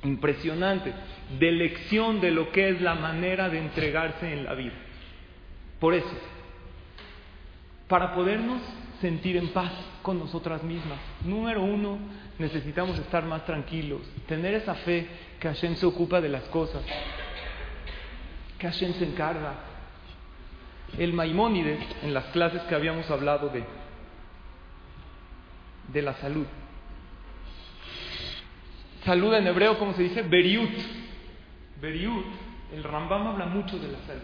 impresionante, 0.05 0.93
de 1.39 1.51
lección 1.51 2.21
de 2.21 2.31
lo 2.31 2.51
que 2.51 2.69
es 2.69 2.81
la 2.81 2.95
manera 2.95 3.49
de 3.49 3.59
entregarse 3.59 4.31
en 4.31 4.45
la 4.45 4.53
vida. 4.53 4.73
Por 5.79 5.93
eso, 5.93 6.17
para 7.87 8.15
podernos 8.15 8.61
sentir 9.01 9.37
en 9.37 9.49
paz 9.49 9.71
con 10.01 10.19
nosotras 10.19 10.63
mismas, 10.63 10.99
número 11.23 11.61
uno, 11.63 11.97
necesitamos 12.39 12.97
estar 12.99 13.25
más 13.25 13.45
tranquilos, 13.45 14.01
tener 14.27 14.53
esa 14.53 14.75
fe 14.75 15.07
que 15.39 15.47
Hashem 15.47 15.75
se 15.75 15.85
ocupa 15.85 16.21
de 16.21 16.29
las 16.29 16.43
cosas, 16.43 16.83
que 18.57 18.67
Hashem 18.67 18.93
se 18.93 19.05
encarga. 19.05 19.53
El 20.97 21.13
Maimónides, 21.13 21.79
en 22.03 22.13
las 22.13 22.25
clases 22.25 22.61
que 22.63 22.75
habíamos 22.75 23.09
hablado 23.09 23.49
de, 23.49 23.63
de 25.91 26.01
la 26.01 26.13
salud, 26.15 26.45
salud 29.05 29.33
en 29.35 29.47
hebreo, 29.47 29.77
¿cómo 29.77 29.93
se 29.93 30.03
dice? 30.03 30.23
Beriut. 30.23 30.71
Beriut, 31.79 32.25
el 32.73 32.83
Rambam 32.83 33.27
habla 33.27 33.45
mucho 33.45 33.77
de 33.77 33.87
la 33.87 33.99
salud. 33.99 34.21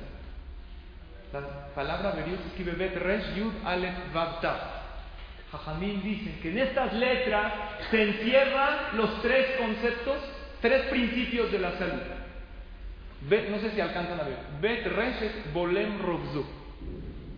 La 1.32 1.68
palabra 1.74 2.12
Beriut 2.12 2.40
escribe 2.48 2.74
Bet 2.74 2.98
Resh 2.98 3.36
Yud 3.36 3.54
Aleph 3.64 4.14
Vav 4.14 4.42
Tav. 4.42 4.58
Jajamín 5.52 6.02
dicen 6.02 6.40
que 6.42 6.50
en 6.50 6.60
estas 6.60 6.94
letras 6.94 7.54
se 7.90 8.02
encierran 8.02 8.98
los 8.98 9.22
tres 9.22 9.58
conceptos, 9.58 10.18
tres 10.62 10.84
principios 10.88 11.52
de 11.52 11.60
la 11.60 11.78
salud. 11.78 12.02
Bet, 13.30 13.50
no 13.50 13.60
sé 13.60 13.72
si 13.72 13.82
alcanzan 13.82 14.20
a 14.20 14.24
ver. 14.24 14.38
Bet 14.62 14.88
Resh 14.88 15.22
es 15.22 15.54
Bolem 15.54 16.00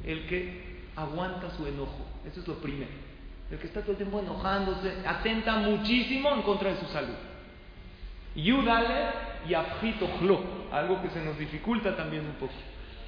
el 0.05 0.27
que 0.27 0.63
aguanta 0.95 1.49
su 1.51 1.65
enojo. 1.67 2.05
Eso 2.25 2.39
es 2.39 2.47
lo 2.47 2.55
primero. 2.55 2.91
El 3.51 3.57
que 3.57 3.67
está 3.67 3.81
todo 3.81 3.91
el 3.91 3.97
tiempo 3.97 4.19
enojándose, 4.19 4.93
atenta 5.05 5.57
muchísimo 5.57 6.33
en 6.33 6.41
contra 6.43 6.71
de 6.71 6.79
su 6.79 6.85
salud. 6.87 7.15
Yudale 8.35 9.33
y 9.47 9.53
Abjito 9.53 10.09
algo 10.71 11.01
que 11.01 11.09
se 11.09 11.23
nos 11.23 11.37
dificulta 11.37 11.95
también 11.95 12.25
un 12.25 12.33
poco. 12.33 12.53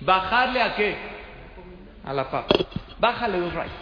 ¿Bajarle 0.01 0.61
a 0.61 0.75
qué? 0.75 0.97
A 2.03 2.13
la 2.13 2.29
papa. 2.29 2.53
Bájale 2.99 3.39
dos 3.39 3.53
rayos. 3.53 3.73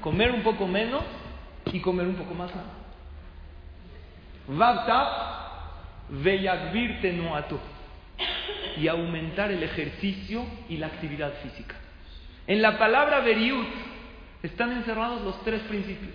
Comer 0.00 0.30
un 0.32 0.42
poco 0.42 0.66
menos 0.66 1.02
y 1.72 1.80
comer 1.80 2.06
un 2.06 2.14
poco 2.14 2.34
más. 2.34 2.50
Vavtap 4.48 5.08
veyagvir 6.08 7.00
tenuato. 7.00 7.58
Y 8.76 8.88
aumentar 8.88 9.50
el 9.50 9.62
ejercicio 9.62 10.44
y 10.68 10.78
la 10.78 10.86
actividad 10.86 11.32
física. 11.42 11.74
En 12.46 12.62
la 12.62 12.78
palabra 12.78 13.20
veriut 13.20 13.68
están 14.42 14.72
encerrados 14.72 15.22
los 15.22 15.42
tres 15.44 15.60
principios. 15.62 16.14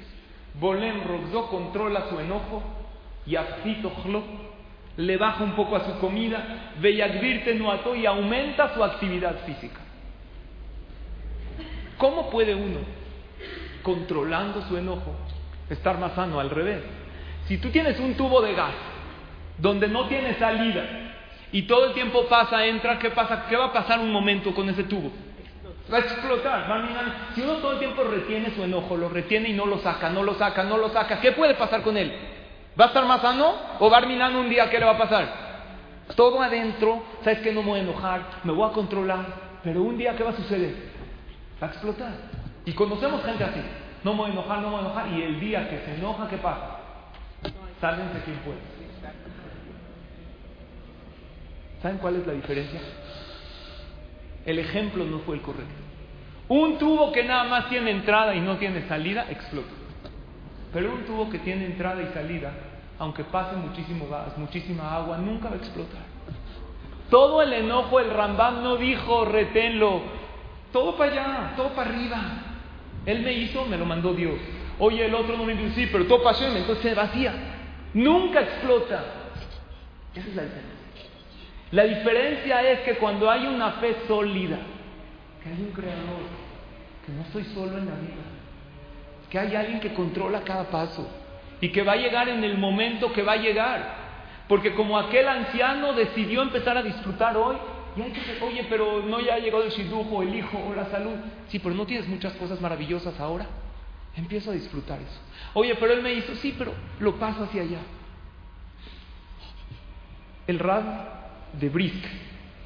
Bolem 0.60 1.04
Robzo 1.04 1.48
controla 1.50 2.10
su 2.10 2.20
enojo. 2.20 2.64
Y 3.26 3.36
le 4.98 5.18
baja 5.18 5.44
un 5.44 5.56
poco 5.56 5.76
a 5.76 5.86
su 5.86 6.00
comida, 6.00 6.72
Beyagvir 6.80 7.44
Tenuato 7.44 7.96
y 7.96 8.06
aumenta 8.06 8.74
su 8.74 8.84
actividad 8.84 9.36
física. 9.46 9.80
¿Cómo 11.98 12.30
puede 12.30 12.56
uno, 12.56 12.80
controlando 13.82 14.62
su 14.64 14.78
enojo, 14.78 15.16
estar 15.70 15.98
más 15.98 16.14
sano 16.14 16.40
al 16.40 16.50
revés? 16.50 16.82
Si 17.48 17.58
tú 17.58 17.70
tienes 17.70 18.00
un 18.00 18.16
tubo 18.16 18.42
de 18.42 18.54
gas 18.54 18.74
donde 19.58 19.88
no 19.88 20.08
tiene 20.08 20.36
salida 20.36 20.84
y 21.52 21.64
todo 21.64 21.88
el 21.88 21.94
tiempo 21.94 22.26
pasa, 22.28 22.66
entra, 22.66 23.00
¿qué 23.00 23.12
pasa? 23.12 23.46
¿Qué 23.50 23.56
va 23.56 23.66
a 23.66 23.74
pasar 23.74 24.00
un 24.00 24.12
momento 24.12 24.54
con 24.54 24.70
ese 24.70 24.84
tubo? 24.84 25.12
Va 25.92 25.98
a 25.98 26.02
explotar, 26.02 26.70
va 26.70 26.76
a 26.76 26.80
minar. 26.80 27.06
Si 27.36 27.42
uno 27.42 27.56
todo 27.58 27.74
el 27.74 27.80
tiempo 27.80 28.04
retiene 28.04 28.52
su 28.56 28.64
enojo, 28.64 28.98
lo 28.98 29.10
retiene 29.10 29.50
y 29.50 29.54
no 29.54 29.66
lo 29.66 29.78
saca, 29.80 30.10
no 30.10 30.24
lo 30.24 30.34
saca, 30.36 30.64
no 30.64 30.78
lo 30.78 30.90
saca, 30.90 31.22
¿qué 31.22 31.32
puede 31.32 31.54
pasar 31.54 31.82
con 31.82 31.96
él? 31.96 32.12
¿Va 32.80 32.86
a 32.86 32.88
estar 32.88 33.06
más 33.06 33.22
sano 33.22 33.54
o 33.80 33.90
va 33.90 33.98
a 33.98 34.02
terminar 34.02 34.36
un 34.36 34.50
día 34.50 34.70
qué 34.70 34.80
le 34.80 34.86
va 34.86 34.92
a 34.92 34.98
pasar? 34.98 35.46
Todo 36.16 36.42
adentro, 36.42 37.04
sabes 37.24 37.40
que 37.40 37.52
no 37.52 37.64
me 37.64 37.70
voy 37.70 37.80
a 37.80 37.84
enojar, 37.84 38.22
me 38.44 38.52
voy 38.52 38.70
a 38.70 38.74
controlar, 38.74 39.26
pero 39.64 39.82
un 39.82 39.98
día 39.98 40.16
qué 40.16 40.24
va 40.24 40.32
a 40.32 40.36
suceder? 40.36 40.76
Va 41.62 41.68
a 41.68 41.70
explotar. 41.72 42.12
Y 42.66 42.74
conocemos 42.74 43.24
gente 43.24 43.44
así, 43.44 43.62
no 44.04 44.14
me 44.14 44.20
voy 44.20 44.30
a 44.30 44.34
enojar, 44.34 44.60
no 44.60 44.70
me 44.70 44.76
voy 44.76 44.78
a 44.78 44.88
enojar, 44.88 45.08
y 45.14 45.22
el 45.24 45.40
día 45.40 45.70
que 45.70 45.80
se 45.80 45.96
enoja, 45.96 46.28
¿qué 46.30 46.38
pasa? 46.38 46.80
Sálvense 47.80 48.20
quien 48.24 48.38
puede. 48.38 48.60
¿Saben 51.82 51.98
cuál 51.98 52.18
es 52.18 52.28
la 52.28 52.34
diferencia? 52.34 52.80
El 54.46 54.60
ejemplo 54.60 55.06
no 55.06 55.20
fue 55.20 55.36
el 55.36 55.42
correcto. 55.42 55.74
Un 56.48 56.78
tubo 56.78 57.12
que 57.12 57.24
nada 57.24 57.46
más 57.46 57.70
tiene 57.70 57.90
entrada 57.90 58.36
y 58.36 58.42
no 58.42 58.58
tiene 58.58 58.88
salida, 58.88 59.26
explota. 59.30 59.70
Pero 60.72 60.94
un 60.94 61.06
tubo 61.06 61.30
que 61.30 61.40
tiene 61.40 61.66
entrada 61.66 62.02
y 62.02 62.14
salida, 62.14 62.52
aunque 63.00 63.24
pase 63.26 63.56
muchísimo 63.56 64.08
gas, 64.08 64.38
muchísima 64.38 64.96
agua, 64.96 65.18
nunca 65.18 65.50
va 65.50 65.56
a 65.56 65.58
explotar. 65.58 66.04
Todo 67.10 67.42
el 67.42 67.54
enojo, 67.54 68.00
el 68.00 68.10
Rambam 68.10 68.64
no 68.64 68.78
dijo, 68.78 69.26
reténlo. 69.26 70.02
Todo 70.72 70.98
para 70.98 71.12
allá, 71.12 71.54
todo 71.56 71.70
para 71.70 71.90
arriba. 71.90 72.18
Él 73.06 73.22
me 73.22 73.34
hizo, 73.34 73.66
me 73.66 73.78
lo 73.78 73.86
mandó 73.86 74.14
Dios. 74.14 74.36
Oye, 74.80 75.06
el 75.06 75.14
otro 75.14 75.38
no 75.38 75.44
me 75.44 75.56
dice, 75.56 75.76
sí, 75.76 75.90
pero 75.92 76.06
todo 76.06 76.24
pasión, 76.24 76.56
entonces 76.56 76.84
se 76.84 76.94
vacía. 76.94 77.34
Nunca 77.94 78.42
explota. 78.42 79.04
Esa 80.14 80.28
es 80.28 80.36
la 80.36 80.44
diferencia. 80.44 80.76
La 81.72 81.84
diferencia 81.84 82.72
es 82.72 82.80
que 82.82 82.96
cuando 82.98 83.30
hay 83.30 83.46
una 83.46 83.74
fe 83.74 83.96
sólida, 84.08 84.58
que 85.44 85.50
hay 85.50 85.62
un 85.62 85.72
creador, 85.72 86.24
que 87.06 87.12
no 87.12 87.22
estoy 87.22 87.44
solo 87.54 87.78
en 87.78 87.86
la 87.86 87.96
vida, 87.96 88.24
que 89.30 89.40
hay 89.40 89.56
alguien 89.56 89.80
que 89.80 89.94
controla 89.94 90.42
cada 90.42 90.66
paso 90.66 91.08
y 91.62 91.70
que 91.70 91.84
va 91.84 91.94
a 91.94 91.98
llegar 91.98 92.30
en 92.30 92.44
el 92.44 92.58
momento 92.58 93.12
que 93.14 93.24
va 93.24 93.34
a 93.34 93.38
llegar. 93.38 94.06
Porque 94.48 94.74
como 94.74 94.98
aquel 94.98 95.28
anciano 95.28 95.94
decidió 95.94 96.42
empezar 96.42 96.78
a 96.78 96.84
disfrutar 96.84 97.36
hoy, 97.36 97.56
y 97.96 98.02
hay 98.02 98.12
que 98.12 98.20
decir, 98.20 98.38
oye, 98.42 98.66
pero 98.70 99.04
no 99.04 99.22
ya 99.22 99.36
ha 99.36 99.40
llegado 99.40 99.64
el 99.64 99.72
shidujo, 99.72 100.22
el 100.22 100.36
hijo 100.36 100.58
o 100.58 100.76
la 100.76 100.86
salud. 100.88 101.16
Sí, 101.48 101.60
pero 101.60 101.74
no 101.76 101.86
tienes 101.86 102.08
muchas 102.08 102.34
cosas 102.34 102.60
maravillosas 102.60 103.18
ahora. 103.20 103.48
Empiezo 104.16 104.52
a 104.52 104.54
disfrutar 104.54 105.00
eso. 105.00 105.20
Oye, 105.54 105.76
pero 105.76 105.94
él 105.94 106.02
me 106.02 106.14
hizo, 106.14 106.36
sí, 106.36 106.54
pero 106.58 106.74
lo 107.00 107.16
paso 107.16 107.44
hacia 107.46 107.62
allá. 107.62 107.80
El 110.48 110.60
Rab 110.60 110.84
de 111.54 111.70
Brisk 111.70 112.06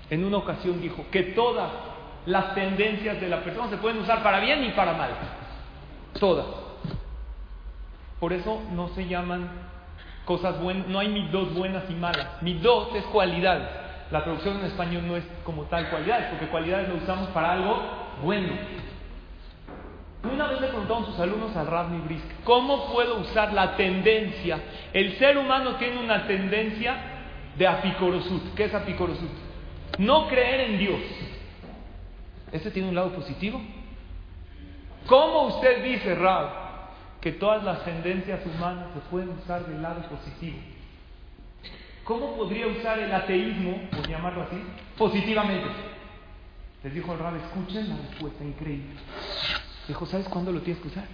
en 0.10 0.25
una 0.25 0.38
ocasión 0.38 0.82
dijo 0.82 1.06
que 1.12 1.23
todas 1.23 1.71
las 2.25 2.56
tendencias 2.56 3.21
de 3.21 3.30
la 3.30 3.43
persona 3.43 3.69
se 3.69 3.78
pueden 3.78 3.99
usar 3.99 4.23
para 4.23 4.39
bien 4.39 4.63
y 4.63 4.71
para 4.71 4.93
mal. 4.93 5.12
Todas. 6.19 6.68
Por 8.19 8.34
eso 8.34 8.62
no 8.71 8.89
se 8.89 9.08
llaman 9.08 9.49
cosas 10.25 10.60
buenas, 10.62 10.88
no 10.88 10.99
hay 10.99 11.10
midot 11.10 11.53
buenas 11.53 11.84
y 11.89 11.93
malas. 11.93 12.41
Midot 12.41 12.95
es 12.95 13.03
cualidades. 13.05 13.67
La 14.12 14.23
traducción 14.23 14.60
en 14.60 14.65
español 14.65 15.08
no 15.08 15.15
es 15.15 15.23
como 15.43 15.63
tal 15.63 15.89
cualidades, 15.89 16.27
porque 16.29 16.47
cualidades 16.47 16.89
lo 16.89 16.95
usamos 16.95 17.29
para 17.29 17.53
algo 17.53 17.79
bueno. 18.23 18.53
Una 20.23 20.47
vez 20.47 20.60
le 20.60 20.67
preguntaron 20.67 21.05
sus 21.05 21.19
alumnos 21.19 21.55
al 21.55 21.67
Rabni 21.67 22.01
Brisk, 22.01 22.25
¿cómo 22.43 22.91
puedo 22.91 23.19
usar 23.19 23.53
la 23.53 23.77
tendencia? 23.77 24.60
El 24.91 25.17
ser 25.17 25.38
humano 25.38 25.75
tiene 25.75 25.99
una 25.99 26.27
tendencia 26.27 26.95
de 27.58 27.67
apicorosut. 27.67 28.53
¿Qué 28.53 28.65
es 28.65 28.73
apicorosut? 28.73 29.29
No 29.97 30.27
creer 30.27 30.71
en 30.71 30.77
Dios. 30.77 30.99
¿Este 32.51 32.72
tiene 32.72 32.89
un 32.89 32.95
lado 32.95 33.11
positivo? 33.13 33.61
¿Cómo 35.07 35.43
usted 35.55 35.84
dice, 35.84 36.15
Rab, 36.15 36.68
que 37.22 37.34
todas 37.34 37.63
las 37.63 37.84
tendencias 37.84 38.39
humanas 38.45 38.88
se 38.93 38.99
pueden 39.09 39.30
usar 39.30 39.65
del 39.65 39.82
lado 39.82 40.01
positivo? 40.03 40.57
¿Cómo 42.03 42.36
podría 42.36 42.67
usar 42.67 42.97
el 42.99 43.13
ateísmo, 43.13 43.89
por 43.91 44.07
llamarlo 44.07 44.43
así, 44.43 44.57
positivamente? 44.97 45.67
Les 46.84 46.93
dijo 46.93 47.13
el 47.13 47.20
Rab, 47.20 47.36
escuchen 47.36 47.89
la 47.89 47.97
respuesta 47.97 48.43
increíble. 48.43 48.95
Dijo, 49.88 50.05
¿sabes 50.05 50.28
cuándo 50.30 50.51
lo 50.51 50.61
tienes 50.61 50.82
que 50.82 50.88
usar? 50.88 51.05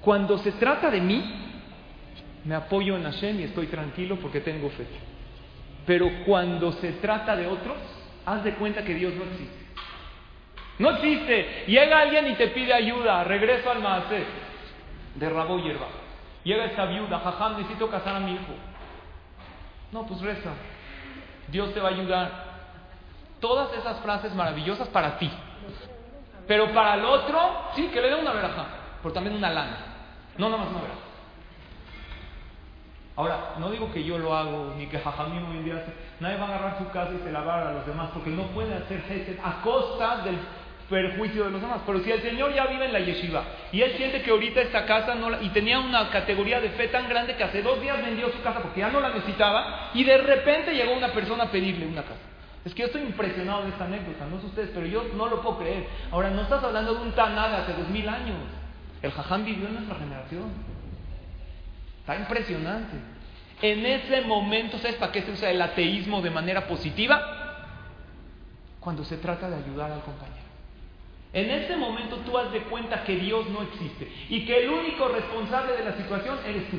Cuando 0.00 0.38
se 0.38 0.52
trata 0.52 0.90
de 0.90 1.00
mí, 1.00 1.22
me 2.44 2.54
apoyo 2.54 2.96
en 2.96 3.02
Hashem 3.02 3.40
y 3.40 3.42
estoy 3.44 3.66
tranquilo 3.66 4.16
porque 4.16 4.40
tengo 4.40 4.70
fe. 4.70 4.86
Pero 5.86 6.08
cuando 6.24 6.72
se 6.72 6.92
trata 6.92 7.36
de 7.36 7.46
otros, 7.46 7.76
haz 8.24 8.44
de 8.44 8.54
cuenta 8.54 8.84
que 8.84 8.94
Dios 8.94 9.14
no 9.14 9.24
existe. 9.24 9.59
No 10.80 10.92
existe. 10.92 11.64
Llega 11.66 12.00
alguien 12.00 12.26
y 12.28 12.34
te 12.36 12.48
pide 12.48 12.72
ayuda, 12.72 13.22
regreso 13.24 13.70
al 13.70 13.80
Maasé 13.80 14.24
de 15.14 15.28
Rabo 15.28 15.58
Hierba. 15.58 15.86
Llega 16.42 16.64
esta 16.64 16.86
viuda, 16.86 17.20
jajam, 17.20 17.58
necesito 17.58 17.90
casar 17.90 18.16
a 18.16 18.20
mi 18.20 18.32
hijo. 18.32 18.54
No, 19.92 20.06
pues 20.06 20.22
reza. 20.22 20.50
Dios 21.48 21.74
te 21.74 21.80
va 21.80 21.90
a 21.90 21.92
ayudar. 21.92 22.30
Todas 23.40 23.74
esas 23.74 24.00
frases 24.00 24.34
maravillosas 24.34 24.88
para 24.88 25.18
ti. 25.18 25.30
Pero 26.48 26.72
para 26.72 26.94
el 26.94 27.04
otro, 27.04 27.38
sí, 27.76 27.88
que 27.88 28.00
le 28.00 28.08
dé 28.08 28.14
una 28.14 28.32
veraja, 28.32 28.66
pero 29.02 29.12
también 29.12 29.36
una 29.36 29.50
lana. 29.50 29.76
No 30.38 30.48
nada 30.48 30.62
más 30.62 30.70
una 30.70 30.80
veraja. 30.80 31.00
Ahora, 33.16 33.54
no 33.58 33.70
digo 33.70 33.92
que 33.92 34.02
yo 34.02 34.16
lo 34.16 34.34
hago, 34.34 34.72
ni 34.78 34.86
que 34.86 34.98
Jajamín 34.98 35.44
hoy 35.44 35.58
en 35.58 35.64
día 35.66 35.76
hace. 35.76 35.92
Nadie 36.20 36.38
va 36.38 36.44
a 36.44 36.48
agarrar 36.48 36.78
su 36.78 36.88
casa 36.88 37.12
y 37.12 37.22
se 37.22 37.30
la 37.30 37.42
va 37.42 37.68
a 37.68 37.72
los 37.72 37.86
demás, 37.86 38.08
porque 38.14 38.30
no 38.30 38.44
puede 38.44 38.74
hacer 38.74 39.02
gesed 39.02 39.38
a 39.44 39.60
costa 39.60 40.22
del 40.22 40.38
perjuicio 40.90 41.44
de 41.44 41.50
los 41.52 41.62
demás. 41.62 41.80
Pero 41.86 42.00
si 42.00 42.10
el 42.10 42.20
Señor 42.20 42.52
ya 42.52 42.66
vive 42.66 42.84
en 42.86 42.92
la 42.92 42.98
yeshiva 43.00 43.44
y 43.72 43.80
él 43.80 43.92
siente 43.96 44.20
que 44.22 44.30
ahorita 44.30 44.60
esta 44.60 44.84
casa 44.84 45.14
no 45.14 45.30
la- 45.30 45.40
y 45.42 45.48
tenía 45.50 45.78
una 45.78 46.10
categoría 46.10 46.60
de 46.60 46.70
fe 46.70 46.88
tan 46.88 47.08
grande 47.08 47.36
que 47.36 47.44
hace 47.44 47.62
dos 47.62 47.80
días 47.80 47.96
vendió 48.04 48.28
su 48.30 48.42
casa 48.42 48.60
porque 48.60 48.80
ya 48.80 48.90
no 48.90 49.00
la 49.00 49.10
necesitaba 49.10 49.90
y 49.94 50.04
de 50.04 50.18
repente 50.18 50.74
llegó 50.74 50.92
una 50.92 51.12
persona 51.12 51.44
a 51.44 51.50
pedirle 51.50 51.86
una 51.86 52.02
casa. 52.02 52.20
Es 52.64 52.74
que 52.74 52.80
yo 52.80 52.86
estoy 52.86 53.02
impresionado 53.02 53.62
de 53.62 53.70
esta 53.70 53.84
anécdota, 53.86 54.26
no 54.26 54.38
sé 54.40 54.46
ustedes, 54.46 54.70
pero 54.74 54.84
yo 54.84 55.04
no 55.14 55.28
lo 55.28 55.40
puedo 55.40 55.60
creer. 55.60 55.86
Ahora, 56.10 56.28
no 56.28 56.42
estás 56.42 56.62
hablando 56.62 56.92
de 56.94 57.00
un 57.00 57.12
taná 57.12 57.48
de 57.48 57.56
hace 57.56 57.72
dos 57.72 57.88
mil 57.88 58.06
años. 58.06 58.36
El 59.00 59.12
jajam 59.12 59.46
vivió 59.46 59.66
en 59.68 59.74
nuestra 59.76 59.96
generación. 59.96 60.52
Está 62.00 62.16
impresionante. 62.16 62.96
En 63.62 63.86
ese 63.86 64.22
momento, 64.22 64.78
¿sabes 64.78 64.96
para 64.96 65.10
qué 65.12 65.22
se 65.22 65.30
usa 65.30 65.50
el 65.50 65.62
ateísmo 65.62 66.20
de 66.20 66.30
manera 66.30 66.66
positiva? 66.66 67.22
Cuando 68.80 69.04
se 69.04 69.16
trata 69.18 69.48
de 69.48 69.56
ayudar 69.56 69.92
al 69.92 70.00
compañero. 70.02 70.39
En 71.32 71.48
ese 71.48 71.76
momento 71.76 72.16
tú 72.26 72.36
haz 72.36 72.50
de 72.52 72.60
cuenta 72.62 73.04
que 73.04 73.16
Dios 73.16 73.48
no 73.50 73.62
existe 73.62 74.10
y 74.28 74.44
que 74.44 74.64
el 74.64 74.70
único 74.70 75.08
responsable 75.08 75.74
de 75.74 75.84
la 75.84 75.96
situación 75.96 76.38
eres 76.44 76.68
tú. 76.70 76.78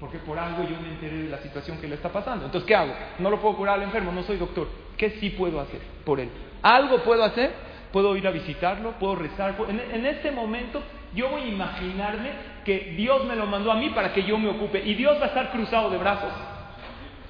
Porque 0.00 0.18
por 0.18 0.38
algo 0.38 0.62
yo 0.62 0.80
me 0.80 0.88
enteré 0.88 1.22
de 1.22 1.28
la 1.28 1.38
situación 1.38 1.78
que 1.80 1.88
le 1.88 1.96
está 1.96 2.08
pasando. 2.08 2.46
Entonces, 2.46 2.66
¿qué 2.66 2.74
hago? 2.74 2.94
No 3.18 3.30
lo 3.30 3.40
puedo 3.40 3.56
curar 3.56 3.74
al 3.76 3.82
enfermo, 3.82 4.12
no 4.12 4.22
soy 4.22 4.36
doctor. 4.36 4.68
¿Qué 4.96 5.10
sí 5.20 5.30
puedo 5.30 5.60
hacer 5.60 5.80
por 6.04 6.20
él? 6.20 6.30
¿Algo 6.62 7.02
puedo 7.02 7.22
hacer? 7.24 7.52
Puedo 7.92 8.16
ir 8.16 8.26
a 8.26 8.30
visitarlo, 8.30 8.92
puedo 8.92 9.16
rezar. 9.16 9.56
En, 9.68 9.80
en 9.80 10.06
este 10.06 10.30
momento 10.30 10.82
yo 11.14 11.28
voy 11.30 11.42
a 11.42 11.46
imaginarme 11.46 12.30
que 12.64 12.94
Dios 12.96 13.24
me 13.24 13.36
lo 13.36 13.46
mandó 13.46 13.72
a 13.72 13.76
mí 13.76 13.90
para 13.90 14.12
que 14.12 14.24
yo 14.24 14.36
me 14.38 14.48
ocupe. 14.48 14.82
Y 14.84 14.94
Dios 14.94 15.16
va 15.20 15.24
a 15.24 15.28
estar 15.28 15.50
cruzado 15.52 15.90
de 15.90 15.98
brazos 15.98 16.32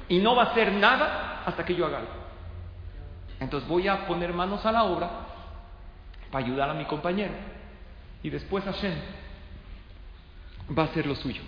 y 0.09 0.19
no 0.19 0.35
va 0.35 0.45
a 0.45 0.47
hacer 0.47 0.73
nada 0.73 1.43
hasta 1.45 1.65
que 1.65 1.75
yo 1.75 1.87
haga 1.87 1.99
algo. 1.99 2.13
Entonces 3.41 3.69
voy 3.69 3.89
a 3.89 4.07
poner 4.07 4.33
manos 4.33 4.65
a 4.67 4.73
la 4.73 4.85
obra 4.85 5.28
para 6.31 6.45
ayudar 6.45 6.71
a 6.71 6.75
mi 6.75 6.85
compañero. 6.85 7.33
Y 8.23 8.31
después 8.31 8.65
Hashem 8.65 8.95
va 10.77 10.83
a 10.85 10.87
hacer 10.87 11.07
lo 11.07 11.15
suyo. 11.15 11.43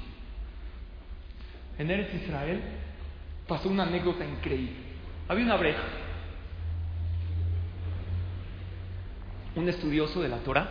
En 1.78 1.90
Eretz 1.90 2.14
Israel 2.14 2.60
pasó 3.46 3.68
una 3.68 3.84
anécdota 3.84 4.24
increíble. 4.24 4.76
Había 5.28 5.44
una 5.44 5.56
breja. 5.56 5.82
Un 9.56 9.68
estudioso 9.68 10.22
de 10.22 10.28
la 10.28 10.38
Torah 10.38 10.68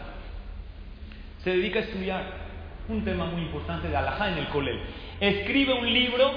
se 1.44 1.52
dedica 1.52 1.80
a 1.80 1.84
estudiar 1.84 2.34
un 2.88 3.04
tema 3.04 3.26
muy 3.26 3.44
importante 3.44 3.88
de 3.88 3.96
Alajá 3.96 4.32
en 4.32 4.40
el 4.40 4.48
Colel. 4.50 4.80
Escribe 5.20 5.74
un 5.74 5.92
libro, 5.92 6.32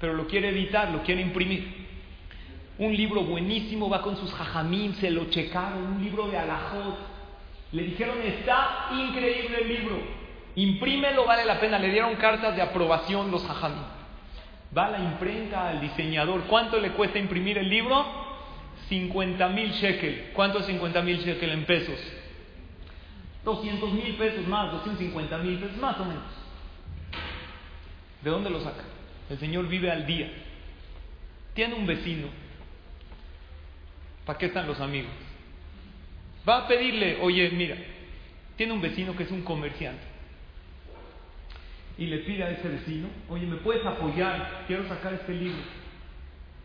pero 0.00 0.14
lo 0.14 0.26
quiere 0.26 0.48
editar, 0.48 0.90
lo 0.90 1.02
quiere 1.02 1.22
imprimir. 1.22 1.81
Un 2.82 2.96
libro 2.96 3.22
buenísimo, 3.22 3.88
va 3.88 4.02
con 4.02 4.16
sus 4.16 4.34
jajamín, 4.34 4.96
se 4.96 5.08
lo 5.08 5.26
checaron, 5.26 5.84
un 5.84 6.02
libro 6.02 6.26
de 6.26 6.36
Alajot. 6.36 6.98
Le 7.70 7.84
dijeron, 7.84 8.20
está 8.22 8.88
increíble 8.90 9.60
el 9.60 9.68
libro, 9.68 9.98
imprímelo, 10.56 11.24
vale 11.24 11.44
la 11.44 11.60
pena. 11.60 11.78
Le 11.78 11.92
dieron 11.92 12.16
cartas 12.16 12.56
de 12.56 12.60
aprobación 12.60 13.30
los 13.30 13.46
jajamín. 13.46 13.84
Va 14.76 14.86
a 14.86 14.90
la 14.90 14.98
imprenta 14.98 15.68
al 15.68 15.80
diseñador, 15.80 16.42
¿cuánto 16.48 16.80
le 16.80 16.90
cuesta 16.90 17.20
imprimir 17.20 17.56
el 17.56 17.70
libro? 17.70 18.04
50 18.88 19.48
mil 19.50 19.70
shekel. 19.70 20.30
¿Cuánto 20.34 20.58
es 20.58 20.66
50 20.66 21.02
mil 21.02 21.18
shekel 21.18 21.50
en 21.50 21.64
pesos? 21.64 22.00
200 23.44 23.92
mil 23.92 24.16
pesos 24.16 24.44
más, 24.48 24.72
250 24.72 25.38
mil 25.38 25.56
pesos 25.60 25.76
más 25.76 26.00
o 26.00 26.04
menos. 26.04 26.24
¿De 28.22 28.28
dónde 28.28 28.50
lo 28.50 28.58
saca? 28.58 28.82
El 29.30 29.38
Señor 29.38 29.68
vive 29.68 29.88
al 29.88 30.04
día. 30.04 30.32
Tiene 31.54 31.74
un 31.74 31.86
vecino. 31.86 32.42
¿Para 34.24 34.38
qué 34.38 34.46
están 34.46 34.66
los 34.66 34.80
amigos? 34.80 35.10
Va 36.48 36.58
a 36.58 36.68
pedirle, 36.68 37.18
oye, 37.20 37.50
mira, 37.50 37.76
tiene 38.56 38.72
un 38.72 38.80
vecino 38.80 39.16
que 39.16 39.24
es 39.24 39.30
un 39.30 39.42
comerciante. 39.42 40.02
Y 41.98 42.06
le 42.06 42.18
pide 42.18 42.42
a 42.42 42.50
ese 42.50 42.68
vecino, 42.68 43.08
oye, 43.28 43.46
¿me 43.46 43.56
puedes 43.56 43.84
apoyar? 43.84 44.64
Quiero 44.66 44.88
sacar 44.88 45.12
este 45.14 45.34
libro. 45.34 45.62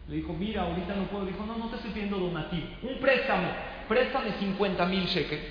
Le 0.08 0.16
dijo, 0.18 0.34
mira, 0.34 0.64
ahorita 0.64 0.96
no 0.96 1.04
puedo. 1.04 1.26
Dijo, 1.26 1.46
no, 1.46 1.58
no 1.58 1.68
te 1.70 1.76
estoy 1.76 1.92
pidiendo 1.92 2.18
donativo. 2.18 2.66
Un 2.82 3.00
préstamo. 3.00 3.50
Préstame 3.90 4.32
50 4.40 4.86
mil 4.86 5.06
shekels. 5.06 5.44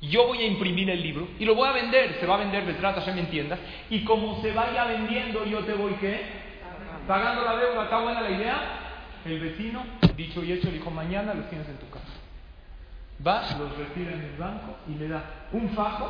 Yo 0.00 0.26
voy 0.26 0.38
a 0.38 0.46
imprimir 0.46 0.88
el 0.90 1.02
libro 1.02 1.28
y 1.38 1.44
lo 1.44 1.54
voy 1.54 1.68
a 1.68 1.72
vender. 1.72 2.16
Se 2.20 2.26
va 2.26 2.36
a 2.36 2.38
vender, 2.38 2.64
trata, 2.78 3.04
ya 3.04 3.12
me 3.12 3.20
entiendas. 3.20 3.58
Y 3.90 4.04
como 4.04 4.40
se 4.40 4.52
vaya 4.52 4.84
vendiendo, 4.84 5.44
yo 5.44 5.60
te 5.60 5.74
voy, 5.74 5.92
¿qué? 6.00 6.20
Pagando 7.06 7.44
la 7.44 7.56
deuda. 7.56 7.84
¿Está 7.84 8.00
buena 8.00 8.22
la 8.22 8.30
idea? 8.30 8.77
El 9.24 9.40
vecino, 9.40 9.84
dicho 10.16 10.42
y 10.42 10.52
hecho, 10.52 10.68
le 10.68 10.74
dijo, 10.74 10.90
mañana 10.90 11.34
los 11.34 11.48
tienes 11.48 11.68
en 11.68 11.76
tu 11.78 11.88
casa. 11.90 12.06
Va, 13.26 13.58
los 13.58 13.76
retira 13.76 14.12
en 14.12 14.20
el 14.20 14.36
banco 14.36 14.76
y 14.88 14.94
le 14.94 15.08
da 15.08 15.48
un 15.52 15.70
fajo 15.70 16.08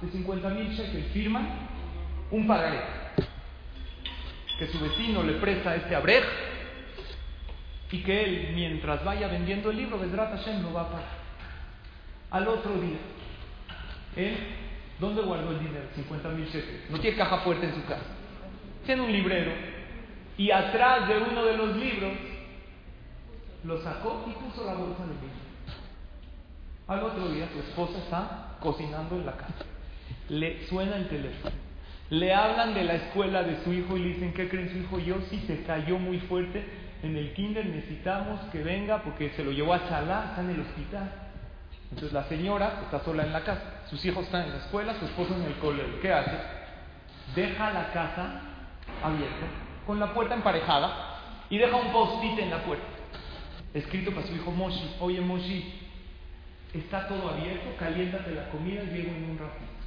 de 0.00 0.10
50 0.10 0.48
mil 0.50 0.68
shekels. 0.70 1.12
Firman 1.12 1.48
un 2.30 2.46
pagaré. 2.46 2.80
Que 4.58 4.66
su 4.66 4.80
vecino 4.80 5.22
le 5.22 5.34
presta 5.34 5.76
este 5.76 5.94
abrej 5.94 6.24
y 7.90 8.02
que 8.02 8.24
él, 8.24 8.52
mientras 8.54 9.04
vaya 9.04 9.28
vendiendo 9.28 9.70
el 9.70 9.76
libro, 9.76 9.98
Vedrat 9.98 10.36
Hashem 10.36 10.64
va 10.74 10.82
a 10.82 10.88
pagar. 10.88 11.18
Al 12.30 12.48
otro 12.48 12.74
día, 12.74 12.98
él, 14.16 14.36
¿dónde 14.98 15.22
guardó 15.22 15.52
el 15.52 15.60
dinero? 15.60 15.86
50 15.94 16.28
mil 16.30 16.46
shekels. 16.46 16.90
No 16.90 16.98
tiene 16.98 17.16
caja 17.16 17.38
fuerte 17.38 17.66
en 17.66 17.74
su 17.74 17.84
casa. 17.84 18.04
Tiene 18.84 19.02
un 19.02 19.12
librero. 19.12 19.52
Y 20.36 20.50
atrás 20.50 21.08
de 21.08 21.18
uno 21.18 21.44
de 21.44 21.56
los 21.56 21.76
libros, 21.76 22.12
lo 23.64 23.82
sacó 23.82 24.24
y 24.26 24.32
puso 24.32 24.64
la 24.64 24.74
bolsa 24.74 25.02
del 25.02 25.20
libro. 25.20 25.48
Al 26.86 27.02
otro 27.02 27.28
día, 27.28 27.48
su 27.52 27.58
esposa 27.58 27.98
está 27.98 28.56
cocinando 28.60 29.16
en 29.16 29.26
la 29.26 29.32
casa. 29.32 29.64
Le 30.28 30.66
suena 30.66 30.96
el 30.96 31.08
teléfono. 31.08 31.54
Le 32.10 32.34
hablan 32.34 32.72
de 32.72 32.84
la 32.84 32.94
escuela 32.94 33.42
de 33.42 33.62
su 33.62 33.72
hijo 33.72 33.96
y 33.96 34.00
le 34.00 34.08
dicen, 34.14 34.32
¿qué 34.32 34.48
creen 34.48 34.70
su 34.70 34.78
hijo? 34.78 34.98
Yo 34.98 35.16
sí 35.28 35.44
se 35.46 35.62
cayó 35.64 35.98
muy 35.98 36.18
fuerte 36.20 36.64
en 37.02 37.16
el 37.16 37.34
kinder, 37.34 37.66
necesitamos 37.66 38.40
que 38.50 38.62
venga 38.62 39.02
porque 39.02 39.30
se 39.30 39.44
lo 39.44 39.52
llevó 39.52 39.74
a 39.74 39.88
Chalá, 39.88 40.30
está 40.30 40.40
en 40.40 40.50
el 40.50 40.60
hospital. 40.60 41.12
Entonces 41.90 42.12
la 42.12 42.24
señora 42.24 42.80
está 42.84 43.00
sola 43.04 43.24
en 43.24 43.32
la 43.32 43.42
casa, 43.42 43.82
sus 43.88 44.04
hijos 44.04 44.24
están 44.24 44.44
en 44.44 44.50
la 44.50 44.58
escuela, 44.58 44.94
su 44.98 45.04
esposo 45.04 45.34
en 45.34 45.42
el 45.42 45.54
colegio. 45.54 46.00
¿Qué 46.00 46.12
hace? 46.12 46.36
Deja 47.34 47.72
la 47.72 47.92
casa 47.92 48.40
abierta, 49.02 49.46
con 49.86 50.00
la 50.00 50.12
puerta 50.12 50.34
emparejada, 50.34 51.18
y 51.50 51.58
deja 51.58 51.76
un 51.76 51.92
post-it 51.92 52.38
en 52.38 52.50
la 52.50 52.62
puerta, 52.62 52.86
escrito 53.74 54.12
para 54.12 54.26
su 54.26 54.34
hijo 54.34 54.50
Moshi. 54.50 54.96
Oye 55.00 55.20
Moshi, 55.20 55.72
está 56.74 57.08
todo 57.08 57.30
abierto, 57.30 57.76
caliéntate 57.78 58.34
la 58.34 58.48
comida 58.50 58.82
y 58.82 58.86
llego 58.86 59.10
en 59.10 59.30
un 59.30 59.38
ratito. 59.38 59.78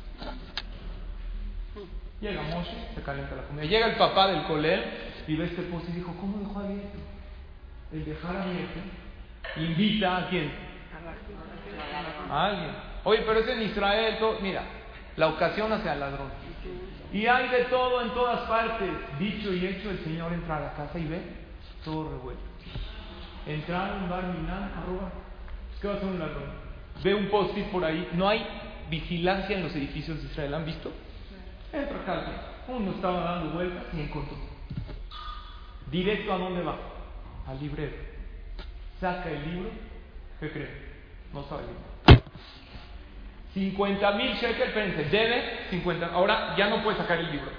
Llega 2.21 2.43
Moshe, 2.43 2.75
se 2.93 3.01
calienta 3.01 3.35
la 3.35 3.41
comida. 3.43 3.65
Llega 3.65 3.87
el 3.87 3.95
papá 3.95 4.27
del 4.27 4.43
colel 4.43 4.83
y 5.27 5.35
ve 5.35 5.45
este 5.45 5.63
post 5.63 5.89
y 5.89 5.93
dijo, 5.93 6.15
¿cómo 6.19 6.37
dejó 6.37 6.59
abierto? 6.59 6.99
El 7.91 8.05
dejar 8.05 8.35
abierto 8.35 8.79
invita 9.57 10.17
a 10.17 10.29
quién? 10.29 10.51
A 12.29 12.45
alguien. 12.45 12.71
Oye, 13.03 13.23
pero 13.25 13.39
es 13.39 13.47
en 13.47 13.63
Israel. 13.63 14.17
Todo... 14.19 14.39
Mira, 14.39 14.63
la 15.17 15.29
ocasión 15.29 15.73
hacia 15.73 15.93
el 15.93 15.99
ladrón. 15.99 16.29
Y 17.11 17.25
hay 17.25 17.49
de 17.49 17.65
todo 17.65 18.01
en 18.03 18.11
todas 18.11 18.41
partes. 18.47 18.89
Dicho 19.19 19.51
y 19.51 19.65
hecho, 19.65 19.89
el 19.89 19.99
Señor 20.03 20.31
entra 20.31 20.57
a 20.57 20.59
la 20.59 20.73
casa 20.73 20.99
y 20.99 21.05
ve 21.05 21.21
todo 21.83 22.09
revuelto. 22.09 22.50
Entraron, 23.45 24.09
bar, 24.09 24.23
minan, 24.23 24.71
a 24.75 24.83
robar. 24.85 25.11
¿Qué 25.81 25.87
va 25.87 25.93
a 25.93 25.97
hacer 25.97 26.09
un 26.09 26.19
ladrón? 26.19 26.43
Ve 27.03 27.15
un 27.15 27.27
post-it 27.29 27.65
por 27.71 27.83
ahí. 27.83 28.09
No 28.13 28.29
hay 28.29 28.45
vigilancia 28.89 29.57
en 29.57 29.63
los 29.63 29.75
edificios 29.75 30.21
de 30.21 30.27
Israel. 30.27 30.53
¿Han 30.53 30.65
visto? 30.65 30.91
Entra 31.73 31.97
acá. 32.01 32.31
Uno 32.67 32.91
estaba 32.91 33.21
dando 33.21 33.53
vueltas 33.53 33.83
y 33.93 34.01
encontró. 34.01 34.37
Directo 35.89 36.33
a 36.33 36.37
dónde 36.37 36.61
va? 36.61 36.77
Al 37.47 37.59
librero. 37.59 37.95
Saca 38.99 39.29
el 39.29 39.51
libro. 39.51 39.69
¿Qué 40.39 40.51
cree? 40.51 40.69
No 41.33 41.43
sabe 41.43 41.63
el 41.63 41.67
libro. 41.67 41.91
50 43.53 44.11
mil 44.13 44.33
shekels, 44.33 44.67
espérense, 44.67 45.03
debe 45.05 45.67
50. 45.71 46.05
Ahora 46.13 46.55
ya 46.55 46.69
no 46.69 46.83
puede 46.83 46.97
sacar 46.97 47.19
el 47.19 47.31
libro. 47.31 47.49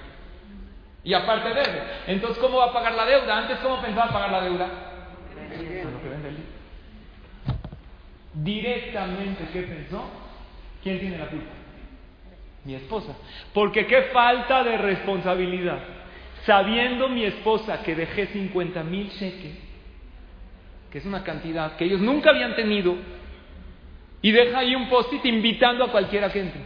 Y 1.03 1.13
aparte 1.13 1.49
debe. 1.49 1.83
Entonces, 2.07 2.37
¿cómo 2.39 2.57
va 2.57 2.65
a 2.65 2.73
pagar 2.73 2.95
la 2.95 3.05
deuda? 3.05 3.37
Antes, 3.37 3.59
¿cómo 3.59 3.81
pensaba 3.81 4.11
pagar 4.11 4.31
la 4.31 4.41
deuda? 4.41 4.67
Directamente, 8.33 9.47
¿qué 9.53 9.61
pensó? 9.61 10.09
¿Quién 10.81 10.99
tiene 10.99 11.17
la 11.17 11.27
culpa? 11.27 11.51
Mi 12.65 12.75
esposa. 12.75 13.15
Porque 13.53 13.85
qué 13.85 14.03
falta 14.13 14.63
de 14.63 14.77
responsabilidad. 14.77 15.79
sabiendo 16.45 17.07
mi 17.07 17.23
esposa 17.23 17.81
que 17.83 17.95
dejé 17.95 18.27
50 18.27 18.83
mil 18.83 19.07
shekels, 19.09 19.57
que 20.91 20.97
es 20.97 21.05
una 21.05 21.23
cantidad 21.23 21.75
que 21.77 21.85
ellos 21.85 22.01
nunca 22.01 22.31
habían 22.31 22.55
tenido, 22.55 22.95
y 24.21 24.31
deja 24.31 24.59
ahí 24.59 24.75
un 24.75 24.89
post-it 24.89 25.25
invitando 25.25 25.85
a 25.85 25.91
cualquiera 25.91 26.31
que 26.31 26.41
entre. 26.41 26.61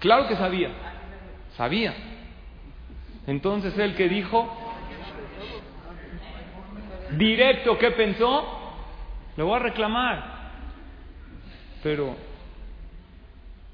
Claro 0.00 0.28
que 0.28 0.36
sabía, 0.36 0.70
sabía. 1.56 1.94
Entonces 3.26 3.76
él 3.78 3.94
que 3.94 4.08
dijo, 4.08 4.63
directo, 7.16 7.78
¿qué 7.78 7.90
pensó? 7.92 8.60
Le 9.36 9.42
voy 9.42 9.56
a 9.56 9.58
reclamar. 9.58 10.34
Pero 11.82 12.16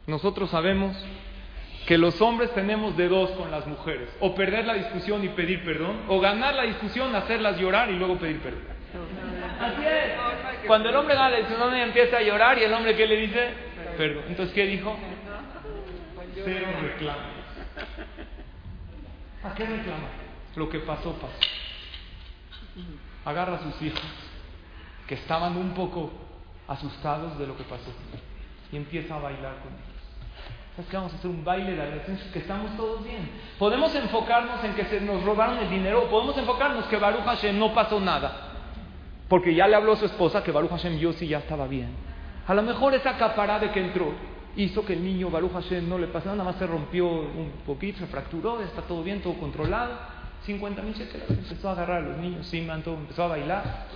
nosotros 0.06 0.50
sabemos 0.50 0.96
que 1.86 1.98
los 1.98 2.20
hombres 2.20 2.52
tenemos 2.54 2.96
de 2.96 3.08
dos 3.08 3.30
con 3.32 3.50
las 3.50 3.66
mujeres, 3.66 4.08
o 4.20 4.34
perder 4.34 4.64
la 4.64 4.74
discusión 4.74 5.24
y 5.24 5.28
pedir 5.30 5.64
perdón, 5.64 6.02
o 6.08 6.20
ganar 6.20 6.54
la 6.54 6.62
discusión, 6.64 7.14
hacerlas 7.14 7.58
llorar 7.58 7.90
y 7.90 7.96
luego 7.96 8.16
pedir 8.18 8.40
perdón. 8.40 8.62
Así 9.60 9.82
es. 9.84 10.66
Cuando 10.66 10.88
el 10.88 10.96
hombre 10.96 11.14
gana 11.14 11.30
la 11.30 11.36
discusión 11.38 11.74
empieza 11.74 12.18
a 12.18 12.22
llorar 12.22 12.58
y 12.58 12.64
el 12.64 12.72
hombre 12.72 12.96
¿qué 12.96 13.06
le 13.06 13.16
dice? 13.16 13.50
Perdón. 13.96 14.24
Entonces, 14.28 14.54
¿qué 14.54 14.66
dijo? 14.66 14.96
Cero 16.44 16.66
reclamos. 16.80 17.40
¿A 19.42 19.54
qué 19.54 19.66
reclama? 19.66 20.08
Lo 20.56 20.68
que 20.68 20.80
pasó, 20.80 21.12
pasó. 21.14 21.34
Agarra 23.24 23.56
a 23.56 23.62
sus 23.62 23.82
hijos, 23.82 24.00
que 25.06 25.14
estaban 25.14 25.56
un 25.56 25.74
poco 25.74 26.10
asustados 26.68 27.38
de 27.38 27.46
lo 27.46 27.56
que 27.56 27.64
pasó, 27.64 27.90
y 28.72 28.76
empieza 28.76 29.16
a 29.16 29.18
bailar 29.18 29.56
con 29.62 29.72
ellos. 29.72 29.90
¿Sabes 30.76 30.90
qué? 30.90 30.96
Vamos 30.96 31.12
a 31.12 31.16
hacer 31.16 31.30
un 31.30 31.44
baile 31.44 31.74
de 31.74 31.82
agradecimiento, 31.82 32.32
que 32.32 32.38
estamos 32.38 32.76
todos 32.76 33.04
bien. 33.04 33.28
Podemos 33.58 33.94
enfocarnos 33.94 34.62
en 34.64 34.74
que 34.74 34.84
se 34.84 35.00
nos 35.00 35.22
robaron 35.24 35.58
el 35.58 35.68
dinero, 35.68 36.08
podemos 36.08 36.38
enfocarnos 36.38 36.86
que 36.86 36.96
Baruch 36.96 37.24
Hashem 37.24 37.58
no 37.58 37.74
pasó 37.74 38.00
nada. 38.00 38.48
Porque 39.28 39.54
ya 39.54 39.68
le 39.68 39.76
habló 39.76 39.92
a 39.92 39.96
su 39.96 40.06
esposa 40.06 40.42
que 40.42 40.52
Baruch 40.52 40.70
Hashem 40.70 40.98
yo 40.98 41.12
sí 41.12 41.26
ya 41.26 41.38
estaba 41.38 41.66
bien. 41.66 41.90
A 42.46 42.54
lo 42.54 42.62
mejor 42.62 42.94
esa 42.94 43.16
caparada 43.16 43.70
que 43.72 43.80
entró 43.80 44.12
hizo 44.56 44.84
que 44.84 44.94
el 44.94 45.04
niño 45.04 45.30
Baruch 45.30 45.52
Hashem 45.52 45.88
no 45.88 45.98
le 45.98 46.06
pasara, 46.08 46.36
nada 46.36 46.50
más 46.50 46.56
se 46.56 46.66
rompió 46.66 47.06
un 47.06 47.52
poquito, 47.66 47.98
se 47.98 48.06
fracturó, 48.06 48.60
está 48.60 48.82
todo 48.82 49.02
bien, 49.02 49.20
todo 49.20 49.34
controlado. 49.34 50.19
50 50.46 50.82
mil 50.82 50.94
shekels, 50.94 51.30
empezó 51.30 51.68
a 51.68 51.72
agarrar 51.72 51.98
a 51.98 52.08
los 52.08 52.16
niños, 52.18 52.46
sí, 52.46 52.66
todo, 52.84 52.96
empezó 52.96 53.24
a 53.24 53.28
bailar, 53.28 53.86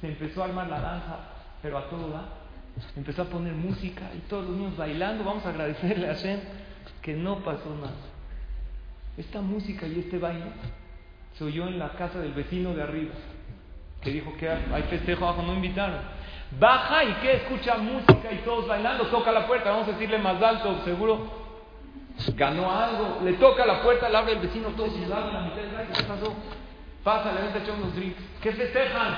se 0.00 0.08
empezó 0.08 0.42
a 0.42 0.46
armar 0.46 0.68
la 0.68 0.80
danza, 0.80 1.18
pero 1.62 1.78
a 1.78 1.88
todo 1.88 2.10
da. 2.10 2.24
Empezó 2.94 3.22
a 3.22 3.24
poner 3.26 3.54
música 3.54 4.02
y 4.14 4.20
todos 4.28 4.46
los 4.46 4.56
niños 4.56 4.76
bailando. 4.76 5.24
Vamos 5.24 5.46
a 5.46 5.48
agradecerle 5.48 6.10
a 6.10 6.14
Hashem 6.14 6.40
que 7.00 7.14
no 7.14 7.38
pasó 7.38 7.74
nada. 7.74 7.94
Esta 9.16 9.40
música 9.40 9.86
y 9.86 10.00
este 10.00 10.18
baile 10.18 10.44
se 11.38 11.44
oyó 11.44 11.68
en 11.68 11.78
la 11.78 11.92
casa 11.92 12.18
del 12.18 12.32
vecino 12.32 12.74
de 12.74 12.82
arriba, 12.82 13.14
que 14.02 14.10
dijo 14.10 14.36
que 14.38 14.48
hay 14.48 14.82
festejo 14.90 15.26
abajo, 15.26 15.42
no 15.42 15.54
invitaron. 15.54 16.00
Baja 16.58 17.04
y 17.04 17.14
que 17.14 17.36
escucha 17.36 17.78
música 17.78 18.30
y 18.32 18.38
todos 18.44 18.68
bailando, 18.68 19.06
toca 19.06 19.32
la 19.32 19.46
puerta, 19.46 19.70
vamos 19.70 19.88
a 19.88 19.92
decirle 19.92 20.18
más 20.18 20.40
alto, 20.42 20.84
seguro 20.84 21.45
ganó 22.34 22.70
algo, 22.70 23.20
le 23.22 23.34
toca 23.34 23.66
la 23.66 23.82
puerta, 23.82 24.08
le 24.08 24.16
abre 24.16 24.32
el 24.32 24.38
vecino, 24.40 24.68
todos 24.70 24.92
sudados, 24.92 25.32
la 25.32 25.40
mitad 25.42 25.56
del 25.56 25.74
baile, 25.74 25.92
¿qué 25.94 26.02
pasó? 26.04 26.34
Pasa, 27.04 27.32
le 27.32 27.42
ven 27.42 27.62
echar 27.62 27.74
unos 27.76 27.94
drinks, 27.94 28.20
¿qué 28.42 28.52
festejan? 28.52 29.16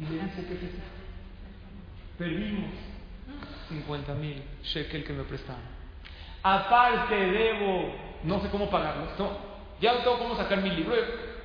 Y 0.00 0.04
le 0.04 0.22
dice, 0.24 0.46
¿qué 0.46 0.54
festejan? 0.56 0.98
Perdimos 2.18 2.70
50 3.68 4.14
mil 4.14 4.42
shekel 4.62 5.04
que 5.04 5.12
me 5.12 5.24
prestaron. 5.24 5.62
Aparte 6.42 7.14
debo, 7.14 7.94
no 8.24 8.40
sé 8.40 8.48
cómo 8.50 8.68
pagarlos, 8.68 9.10
no, 9.18 9.30
ya 9.80 9.94
no 9.94 9.98
tengo 10.00 10.18
cómo 10.18 10.36
sacar 10.36 10.60
mi 10.60 10.70
libro, 10.70 10.94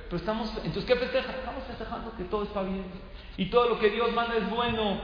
pero 0.06 0.16
estamos, 0.16 0.50
entonces 0.58 0.84
¿qué 0.84 0.96
festejan? 0.96 1.34
Estamos 1.36 1.64
festejando 1.64 2.16
que 2.16 2.24
todo 2.24 2.42
está 2.42 2.62
bien 2.62 2.84
y 3.36 3.46
todo 3.46 3.68
lo 3.70 3.78
que 3.78 3.90
Dios 3.90 4.12
manda 4.12 4.36
es 4.36 4.48
bueno 4.50 5.00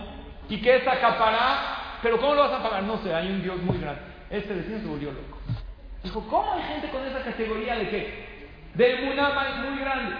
y 0.48 0.60
que 0.60 0.76
es 0.76 0.86
acapará, 0.86 1.98
pero 2.02 2.18
¿cómo 2.18 2.34
lo 2.34 2.42
vas 2.42 2.52
a 2.52 2.62
pagar? 2.62 2.82
No 2.82 2.98
sé, 2.98 3.14
hay 3.14 3.28
un 3.28 3.42
Dios 3.42 3.56
muy 3.62 3.78
grande. 3.78 4.19
Este 4.30 4.54
vecino 4.54 4.78
se 4.78 4.86
volvió 4.86 5.12
loco. 5.12 5.38
Dijo, 6.02 6.26
¿cómo 6.28 6.54
hay 6.54 6.62
gente 6.62 6.90
con 6.90 7.04
esa 7.04 7.22
categoría 7.22 7.76
de 7.76 7.90
qué? 7.90 8.30
De 8.74 9.10
una 9.12 9.60
muy 9.68 9.80
grande. 9.80 10.16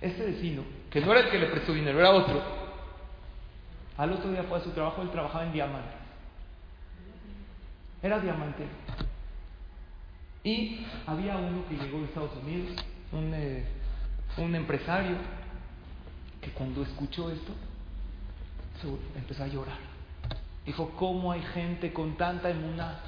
Este 0.00 0.26
vecino, 0.26 0.62
que 0.90 1.00
no 1.00 1.12
era 1.12 1.22
el 1.22 1.30
que 1.30 1.38
le 1.38 1.46
prestó 1.46 1.72
dinero, 1.72 1.98
era 1.98 2.10
otro, 2.10 2.42
al 3.96 4.12
otro 4.12 4.30
día 4.30 4.42
fue 4.42 4.58
a 4.58 4.62
su 4.62 4.70
trabajo, 4.70 5.00
él 5.00 5.10
trabajaba 5.10 5.46
en 5.46 5.52
diamante. 5.52 5.94
Era 8.02 8.20
diamante. 8.20 8.66
Y 10.44 10.86
había 11.06 11.38
uno 11.38 11.66
que 11.68 11.76
llegó 11.76 11.98
de 11.98 12.04
Estados 12.04 12.36
Unidos, 12.44 12.76
un, 13.10 13.32
eh, 13.34 13.64
un 14.36 14.54
empresario, 14.54 15.16
que 16.40 16.50
cuando 16.50 16.82
escuchó 16.82 17.30
esto, 17.30 17.52
empezó 19.16 19.42
a 19.42 19.48
llorar. 19.48 19.85
Dijo, 20.66 20.90
¿cómo 20.96 21.30
hay 21.30 21.42
gente 21.54 21.92
con 21.92 22.16
tanta 22.16 22.50
emuná? 22.50 22.98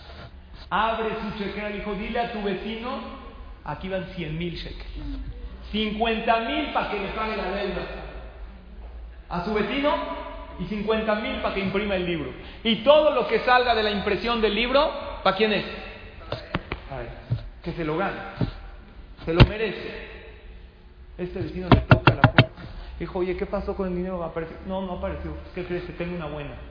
Abre 0.70 1.10
su 1.20 1.38
chequera, 1.38 1.68
dijo, 1.70 1.92
dile 1.94 2.20
a 2.20 2.32
tu 2.32 2.40
vecino, 2.42 3.00
aquí 3.64 3.88
van 3.88 4.06
100 4.14 4.38
mil 4.38 4.54
shekels. 4.54 4.86
50 5.72 6.40
mil 6.40 6.72
para 6.72 6.90
que 6.90 7.00
le 7.00 7.08
pague 7.08 7.36
la 7.36 7.50
deuda. 7.50 7.82
A 9.28 9.44
su 9.44 9.52
vecino 9.52 9.92
y 10.60 10.64
50 10.66 11.14
mil 11.16 11.40
para 11.42 11.54
que 11.54 11.60
imprima 11.60 11.96
el 11.96 12.06
libro. 12.06 12.30
Y 12.62 12.76
todo 12.76 13.10
lo 13.10 13.26
que 13.26 13.40
salga 13.40 13.74
de 13.74 13.82
la 13.82 13.90
impresión 13.90 14.40
del 14.40 14.54
libro, 14.54 14.90
¿para 15.24 15.36
quién 15.36 15.52
es? 15.52 15.64
A 16.90 16.98
ver, 16.98 17.08
que 17.62 17.72
se 17.72 17.84
lo 17.84 17.96
gane. 17.96 18.16
Se 19.24 19.34
lo 19.34 19.44
merece. 19.46 20.08
Este 21.18 21.40
vecino 21.40 21.68
le 21.68 21.80
toca 21.80 22.14
la 22.14 22.22
puerta. 22.22 22.62
Dijo, 23.00 23.18
oye, 23.18 23.36
¿qué 23.36 23.46
pasó 23.46 23.76
con 23.76 23.88
el 23.88 23.96
dinero? 23.96 24.32
No, 24.66 24.82
no 24.82 24.92
apareció. 24.92 25.36
¿Qué 25.54 25.64
crees? 25.64 25.84
Tengo 25.98 26.16
una 26.16 26.26
buena. 26.26 26.67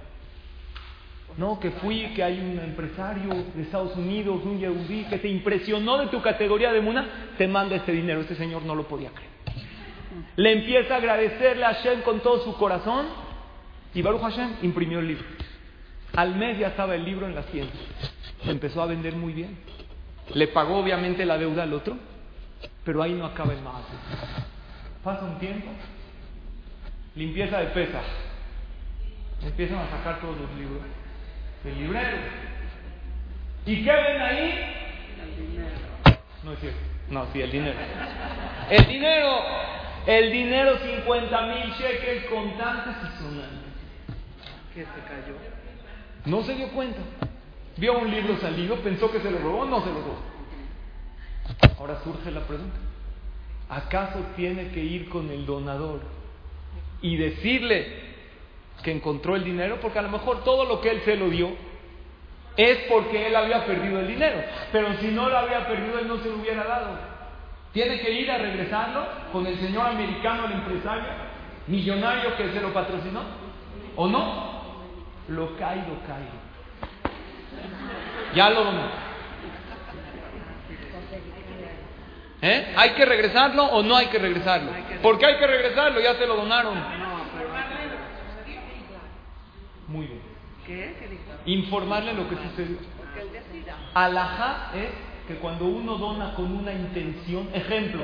No, 1.37 1.59
que 1.59 1.69
fui, 1.69 2.13
que 2.15 2.23
hay 2.23 2.39
un 2.39 2.59
empresario 2.59 3.29
de 3.53 3.61
Estados 3.61 3.95
Unidos, 3.95 4.41
un 4.43 4.59
yehudí, 4.59 5.05
que 5.05 5.19
te 5.19 5.27
impresionó 5.27 5.99
de 5.99 6.07
tu 6.07 6.19
categoría 6.19 6.73
de 6.73 6.81
muna, 6.81 7.07
te 7.37 7.47
manda 7.47 7.75
este 7.75 7.91
dinero. 7.91 8.21
Este 8.21 8.35
señor 8.35 8.63
no 8.63 8.73
lo 8.73 8.87
podía 8.87 9.11
creer. 9.11 9.29
Le 10.35 10.51
empieza 10.51 10.95
a 10.95 10.97
agradecerle 10.97 11.63
a 11.63 11.75
Hashem 11.75 12.01
con 12.01 12.21
todo 12.21 12.43
su 12.43 12.55
corazón 12.57 13.05
y 13.93 14.01
Baruch 14.01 14.21
Hashem 14.21 14.55
imprimió 14.63 14.97
el 14.97 15.09
libro. 15.09 15.25
Al 16.15 16.35
mes 16.35 16.57
ya 16.57 16.69
estaba 16.69 16.95
el 16.95 17.05
libro 17.05 17.27
en 17.27 17.35
las 17.35 17.45
tiendas. 17.47 17.77
Se 18.43 18.49
empezó 18.49 18.81
a 18.81 18.87
vender 18.87 19.15
muy 19.15 19.33
bien. 19.33 19.59
Le 20.33 20.47
pagó 20.47 20.79
obviamente 20.79 21.23
la 21.23 21.37
deuda 21.37 21.63
al 21.63 21.73
otro, 21.73 21.97
pero 22.83 23.03
ahí 23.03 23.13
no 23.13 23.25
acaba 23.25 23.53
el 23.53 23.61
más. 23.61 23.83
Pasa 25.03 25.23
un 25.23 25.37
tiempo, 25.37 25.67
limpieza 27.15 27.59
de 27.59 27.67
pesa. 27.67 28.01
Empiezan 29.45 29.77
a 29.77 29.89
sacar 29.91 30.19
todos 30.19 30.35
los 30.35 30.51
libros 30.55 30.81
del 31.63 31.77
librero. 31.77 32.17
¿Y 33.65 33.83
qué 33.83 33.91
ven 33.91 34.21
ahí? 34.21 34.75
El 35.21 35.47
dinero. 35.47 35.77
No 36.43 36.53
es 36.53 36.59
cierto. 36.59 36.79
No, 37.09 37.25
sí, 37.33 37.41
el 37.41 37.51
dinero. 37.51 37.79
El 38.69 38.87
dinero. 38.87 39.37
El 40.05 40.31
dinero, 40.31 40.77
50 40.77 41.41
mil 41.47 41.73
shekels 41.73 42.25
contantes 42.25 42.95
y 43.03 43.17
sonantes. 43.17 43.73
Que 44.73 44.81
se 44.81 45.01
cayó. 45.07 45.35
No 46.25 46.43
se 46.43 46.55
dio 46.55 46.69
cuenta. 46.69 46.99
Vio 47.75 47.99
un 47.99 48.09
libro 48.09 48.37
salido, 48.37 48.77
pensó 48.77 49.11
que 49.11 49.19
se 49.19 49.29
lo 49.29 49.39
robó, 49.39 49.65
no 49.65 49.81
se 49.81 49.87
lo 49.87 50.01
robó. 50.01 50.19
Ahora 51.77 51.99
surge 52.03 52.31
la 52.31 52.41
pregunta. 52.41 52.77
¿Acaso 53.69 54.19
tiene 54.35 54.69
que 54.69 54.83
ir 54.83 55.09
con 55.09 55.29
el 55.29 55.45
donador 55.45 56.01
y 57.01 57.17
decirle 57.17 58.06
que 58.83 58.91
encontró 58.91 59.35
el 59.35 59.43
dinero? 59.43 59.79
Porque 59.81 59.99
a 59.99 60.03
lo 60.03 60.09
mejor 60.09 60.43
todo 60.43 60.65
lo 60.65 60.81
que 60.81 60.89
él 60.89 61.01
se 61.03 61.15
lo 61.15 61.29
dio 61.29 61.49
es 62.55 62.77
porque 62.89 63.27
él 63.27 63.35
había 63.35 63.65
perdido 63.65 63.99
el 63.99 64.07
dinero. 64.07 64.43
Pero 64.71 64.93
si 64.99 65.07
no 65.07 65.29
lo 65.29 65.37
había 65.37 65.67
perdido, 65.67 65.99
él 65.99 66.07
no 66.07 66.17
se 66.17 66.29
lo 66.29 66.37
hubiera 66.37 66.63
dado. 66.63 66.97
Tiene 67.71 67.99
que 67.99 68.11
ir 68.11 68.31
a 68.31 68.37
regresarlo 68.39 69.05
con 69.31 69.45
el 69.45 69.57
señor 69.59 69.87
americano, 69.87 70.45
el 70.45 70.53
empresario, 70.53 71.05
millonario 71.67 72.35
que 72.35 72.51
se 72.51 72.59
lo 72.59 72.73
patrocinó. 72.73 73.21
¿O 73.95 74.07
no? 74.07 74.57
Lo 75.27 75.55
caído, 75.57 75.99
caído. 76.07 76.47
Ya 78.33 78.49
lo 78.49 78.63
donó. 78.63 79.07
¿Eh? 82.41 82.73
¿Hay 82.75 82.91
que 82.91 83.05
regresarlo 83.05 83.63
o 83.65 83.83
no 83.83 83.95
hay 83.95 84.07
que 84.07 84.19
regresarlo? 84.19 84.71
¿Por 85.01 85.17
qué 85.17 85.25
hay 85.25 85.37
que 85.37 85.47
regresarlo? 85.47 85.99
Ya 85.99 86.15
se 86.15 86.25
lo 86.25 86.35
donaron. 86.35 87.06
Muy 89.87 90.05
bien. 90.05 90.21
¿qué? 90.65 90.95
¿Qué 90.99 91.07
dijo? 91.07 91.23
Informarle 91.45 92.13
lo 92.13 92.29
que 92.29 92.35
sucedió. 92.35 92.77
Porque 92.97 93.21
él 93.21 93.29
decida. 93.31 93.75
Alajá 93.93 94.71
es 94.75 94.89
que 95.27 95.35
cuando 95.35 95.65
uno 95.65 95.97
dona 95.97 96.33
con 96.35 96.51
una 96.55 96.73
intención, 96.73 97.49
ejemplo, 97.53 98.03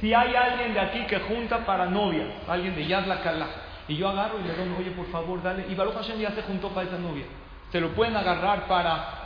si 0.00 0.12
hay 0.12 0.34
alguien 0.34 0.74
de 0.74 0.80
aquí 0.80 1.06
que 1.06 1.20
junta 1.20 1.64
para 1.64 1.86
novia, 1.86 2.24
alguien 2.48 2.74
de 2.74 2.86
Yad 2.86 3.06
la 3.06 3.22
Kalá, 3.22 3.46
y 3.88 3.96
yo 3.96 4.08
agarro 4.08 4.38
y 4.40 4.42
le 4.42 4.54
doy, 4.54 4.68
oye, 4.78 4.90
por 4.92 5.06
favor, 5.06 5.42
dale, 5.42 5.66
y 5.68 5.74
Baruch 5.74 5.94
Hashem 5.94 6.18
ya 6.18 6.30
se 6.32 6.42
juntó 6.42 6.68
para 6.70 6.88
esa 6.88 6.98
novia, 6.98 7.24
se 7.70 7.80
lo 7.80 7.90
pueden 7.90 8.16
agarrar 8.16 8.66
para 8.66 9.22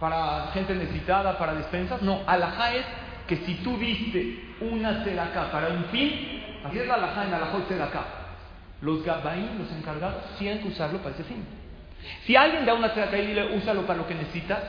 para 0.00 0.48
gente 0.52 0.74
necesitada, 0.74 1.38
para 1.38 1.54
despensas. 1.54 2.02
No, 2.02 2.20
alajá 2.26 2.74
es 2.74 2.84
que 3.26 3.36
si 3.38 3.54
tú 3.56 3.78
diste 3.78 4.54
una 4.60 4.90
acá 4.90 5.50
para 5.50 5.68
un 5.68 5.84
fin, 5.86 6.42
así 6.64 6.78
es 6.78 6.86
la 6.86 6.94
alajá 6.94 7.24
en 7.24 7.34
alajá 7.34 7.58
y 7.68 7.80
acá. 7.80 8.04
Los 8.80 9.04
gabaín, 9.04 9.58
los 9.58 9.70
encargados, 9.72 10.22
tienen 10.38 10.60
que 10.62 10.68
usarlo 10.68 10.98
para 10.98 11.14
ese 11.14 11.24
fin. 11.24 11.44
Si 12.24 12.36
alguien 12.36 12.66
da 12.66 12.74
una 12.74 12.88
acá 12.88 13.18
y 13.18 13.26
dile, 13.26 13.56
úsalo 13.56 13.86
para 13.86 13.98
lo 14.00 14.06
que 14.06 14.14
necesitas, 14.14 14.62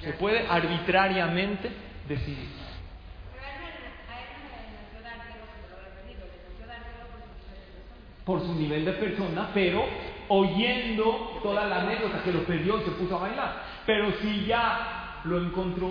se 0.00 0.12
puede 0.14 0.46
arbitrariamente 0.48 1.70
decidir. 2.08 2.60
por 8.30 8.42
su 8.42 8.54
nivel 8.54 8.84
de 8.84 8.92
persona, 8.92 9.50
pero 9.52 9.84
oyendo 10.28 11.40
toda 11.42 11.66
la 11.66 11.80
anécdota 11.82 12.22
que 12.22 12.32
lo 12.32 12.44
perdió 12.44 12.80
y 12.80 12.84
se 12.84 12.90
puso 12.92 13.16
a 13.16 13.22
bailar. 13.22 13.62
Pero 13.84 14.12
si 14.22 14.46
ya 14.46 15.20
lo 15.24 15.42
encontró, 15.42 15.90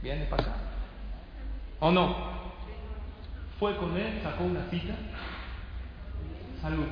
viene 0.00 0.26
para 0.26 0.42
acá. 0.44 0.54
¿O 1.80 1.90
no? 1.90 2.16
Fue 3.58 3.76
con 3.76 3.96
él, 3.96 4.20
sacó 4.22 4.44
una 4.44 4.64
cita, 4.70 4.94
salud. 6.62 6.86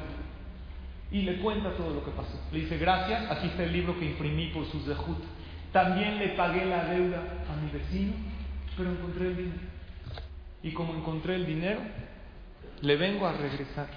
Y 1.12 1.22
le 1.22 1.38
cuenta 1.38 1.74
todo 1.76 1.94
lo 1.94 2.04
que 2.04 2.10
pasó. 2.10 2.38
Le 2.52 2.60
dice, 2.60 2.76
gracias, 2.76 3.30
aquí 3.30 3.46
está 3.46 3.64
el 3.64 3.72
libro 3.72 3.98
que 3.98 4.04
imprimí 4.04 4.48
por 4.48 4.66
sus 4.66 4.86
dejut. 4.86 5.18
También 5.72 6.18
le 6.18 6.30
pagué 6.30 6.66
la 6.66 6.84
deuda 6.84 7.22
a 7.48 7.56
mi 7.56 7.70
vecino, 7.70 8.12
pero 8.76 8.90
encontré 8.90 9.28
el 9.28 9.36
dinero. 9.36 9.60
Y 10.62 10.72
como 10.72 10.94
encontré 10.94 11.36
el 11.36 11.46
dinero, 11.46 11.80
le 12.82 12.96
vengo 12.96 13.26
a 13.26 13.32
regresar 13.32 13.88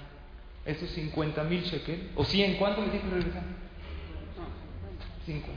esos 0.64 0.88
50 0.90 1.44
mil 1.44 1.62
shekel, 1.62 2.10
o 2.14 2.24
100, 2.24 2.56
¿cuánto 2.56 2.80
le 2.80 2.92
dijo 2.92 3.04
regresar? 3.10 3.42
5. 5.26 5.48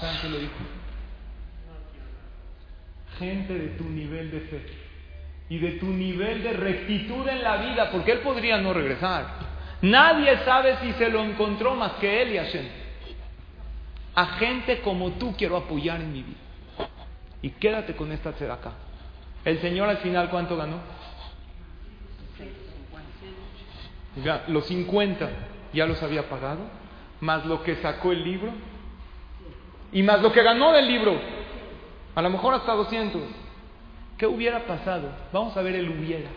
¿Saben 0.00 0.32
le 0.32 0.38
dijo? 0.40 0.52
Gente 3.18 3.54
de 3.54 3.68
tu 3.68 3.84
nivel 3.84 4.30
de 4.30 4.40
fe 4.40 4.89
y 5.50 5.58
de 5.58 5.72
tu 5.72 5.86
nivel 5.86 6.44
de 6.44 6.52
rectitud 6.52 7.28
en 7.28 7.42
la 7.42 7.56
vida, 7.56 7.90
porque 7.90 8.12
él 8.12 8.20
podría 8.20 8.58
no 8.58 8.72
regresar. 8.72 9.26
Nadie 9.82 10.38
sabe 10.44 10.76
si 10.80 10.92
se 10.92 11.10
lo 11.10 11.22
encontró 11.24 11.74
más 11.74 11.94
que 11.94 12.22
él 12.22 12.34
y 12.34 12.38
Hashem. 12.38 12.66
A 14.14 14.26
gente 14.38 14.80
como 14.80 15.10
tú 15.12 15.34
quiero 15.36 15.56
apoyar 15.56 16.00
en 16.00 16.12
mi 16.12 16.22
vida. 16.22 16.38
Y 17.42 17.50
quédate 17.50 17.96
con 17.96 18.12
esta 18.12 18.30
acá. 18.30 18.74
El 19.44 19.60
Señor 19.60 19.88
al 19.88 19.98
final, 19.98 20.30
¿cuánto 20.30 20.56
ganó? 20.56 20.78
los 24.48 24.66
50 24.66 25.30
ya 25.72 25.86
los 25.86 26.02
había 26.02 26.28
pagado, 26.28 26.60
más 27.20 27.46
lo 27.46 27.62
que 27.62 27.76
sacó 27.76 28.12
el 28.12 28.24
libro 28.24 28.52
y 29.92 30.02
más 30.02 30.20
lo 30.20 30.32
que 30.32 30.42
ganó 30.42 30.72
del 30.72 30.86
libro, 30.86 31.18
a 32.14 32.22
lo 32.22 32.30
mejor 32.30 32.54
hasta 32.54 32.72
200. 32.72 33.22
¿Qué 34.20 34.26
hubiera 34.26 34.66
pasado? 34.66 35.08
Vamos 35.32 35.56
a 35.56 35.62
ver 35.62 35.76
el 35.76 35.88
hubiera. 35.88 36.28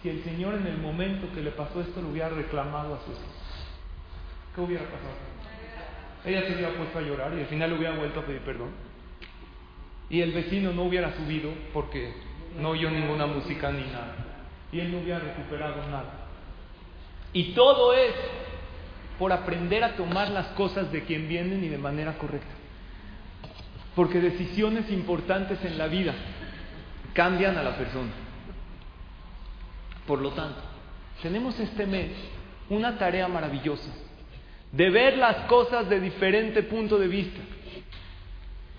Si 0.00 0.08
el 0.08 0.22
Señor 0.22 0.54
en 0.54 0.68
el 0.68 0.78
momento 0.78 1.26
que 1.34 1.40
le 1.40 1.50
pasó 1.50 1.80
esto 1.80 2.00
le 2.00 2.06
hubiera 2.06 2.28
reclamado 2.28 2.94
a 2.94 2.98
su 2.98 3.10
esposa, 3.10 3.66
¿qué 4.54 4.60
hubiera 4.60 4.84
pasado? 4.84 5.16
Ella 6.24 6.46
se 6.46 6.54
hubiera 6.54 6.72
puesto 6.76 7.00
a 7.00 7.02
llorar 7.02 7.34
y 7.36 7.40
al 7.40 7.46
final 7.46 7.70
le 7.70 7.76
hubiera 7.76 7.96
vuelto 7.96 8.20
a 8.20 8.22
pedir 8.22 8.42
perdón. 8.42 8.70
Y 10.10 10.20
el 10.20 10.30
vecino 10.30 10.72
no 10.72 10.84
hubiera 10.84 11.12
subido 11.16 11.50
porque 11.72 12.14
no 12.60 12.68
oyó 12.68 12.88
ninguna 12.88 13.26
música 13.26 13.72
ni 13.72 13.82
nada. 13.90 14.14
Y 14.70 14.78
él 14.78 14.92
no 14.92 14.98
hubiera 14.98 15.18
recuperado 15.18 15.84
nada. 15.90 16.28
Y 17.32 17.52
todo 17.54 17.94
es 17.94 18.14
por 19.18 19.32
aprender 19.32 19.82
a 19.82 19.96
tomar 19.96 20.30
las 20.30 20.46
cosas 20.50 20.92
de 20.92 21.02
quien 21.02 21.28
vienen 21.28 21.64
y 21.64 21.68
de 21.68 21.78
manera 21.78 22.16
correcta. 22.16 22.54
Porque 23.96 24.20
decisiones 24.20 24.88
importantes 24.88 25.64
en 25.64 25.78
la 25.78 25.88
vida 25.88 26.14
cambian 27.12 27.56
a 27.56 27.62
la 27.62 27.76
persona. 27.76 28.10
Por 30.06 30.20
lo 30.20 30.30
tanto, 30.30 30.60
tenemos 31.22 31.58
este 31.60 31.86
mes 31.86 32.10
una 32.68 32.98
tarea 32.98 33.28
maravillosa 33.28 33.90
de 34.72 34.90
ver 34.90 35.18
las 35.18 35.46
cosas 35.46 35.88
de 35.88 36.00
diferente 36.00 36.62
punto 36.62 36.98
de 36.98 37.08
vista, 37.08 37.40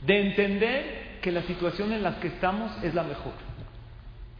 de 0.02 0.22
entender 0.28 1.20
que 1.22 1.32
la 1.32 1.44
situación 1.44 1.94
en 1.94 2.04
la 2.04 2.20
que 2.20 2.28
estamos 2.28 2.72
es 2.84 2.94
la 2.94 3.04
mejor 3.04 3.34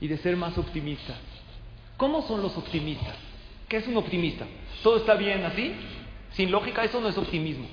y 0.02 0.08
de 0.08 0.18
ser 0.18 0.36
más 0.36 0.58
optimistas. 0.58 1.18
¿Cómo 1.96 2.24
son 2.24 2.42
los 2.42 2.58
optimistas? 2.58 3.16
¿Qué 3.70 3.78
es 3.78 3.88
un 3.88 3.96
optimista? 3.98 4.46
¿Todo 4.82 4.98
está 4.98 5.14
bien 5.14 5.46
así? 5.46 5.74
Sin 6.32 6.52
lógica, 6.52 6.84
eso 6.84 7.00
no 7.00 7.08
es 7.08 7.18
optimismo. 7.18 7.68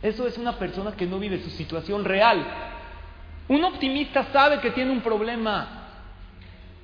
Eso 0.00 0.26
es 0.26 0.38
una 0.38 0.58
persona 0.58 0.92
que 0.92 1.06
no 1.06 1.18
vive 1.18 1.42
su 1.42 1.50
situación 1.50 2.04
real. 2.04 2.46
Un 3.48 3.64
optimista 3.64 4.24
sabe 4.32 4.60
que 4.60 4.70
tiene 4.70 4.90
un 4.90 5.00
problema. 5.00 5.88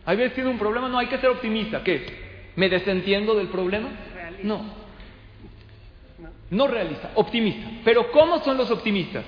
Hay 0.04 0.16
veces 0.16 0.34
tiene 0.34 0.50
un 0.50 0.58
problema, 0.58 0.88
no 0.88 0.98
hay 0.98 1.06
que 1.06 1.18
ser 1.18 1.30
optimista. 1.30 1.82
¿Qué? 1.82 2.52
¿Me 2.56 2.68
desentiendo 2.68 3.34
del 3.34 3.48
problema? 3.48 3.88
No. 4.42 4.80
No 6.50 6.66
realista, 6.66 7.12
optimista. 7.14 7.68
Pero 7.84 8.10
¿cómo 8.10 8.40
son 8.40 8.56
los 8.56 8.70
optimistas? 8.70 9.24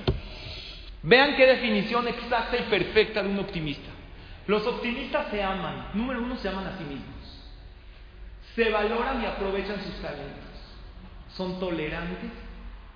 Vean 1.03 1.37
qué 1.37 1.47
definición 1.47 2.07
exacta 2.09 2.57
y 2.57 2.63
perfecta 2.65 3.23
de 3.23 3.29
un 3.29 3.39
optimista. 3.39 3.91
Los 4.47 4.67
optimistas 4.67 5.29
se 5.31 5.43
aman. 5.43 5.89
Número 5.95 6.21
uno, 6.21 6.37
se 6.37 6.49
aman 6.49 6.67
a 6.67 6.79
sí 6.79 6.85
mismos 6.85 7.23
se 8.55 8.71
valoran 8.71 9.23
y 9.23 9.27
aprovechan 9.27 9.83
sus 9.83 9.95
talentos, 10.03 10.51
son 11.35 11.59
tolerantes 11.59 12.31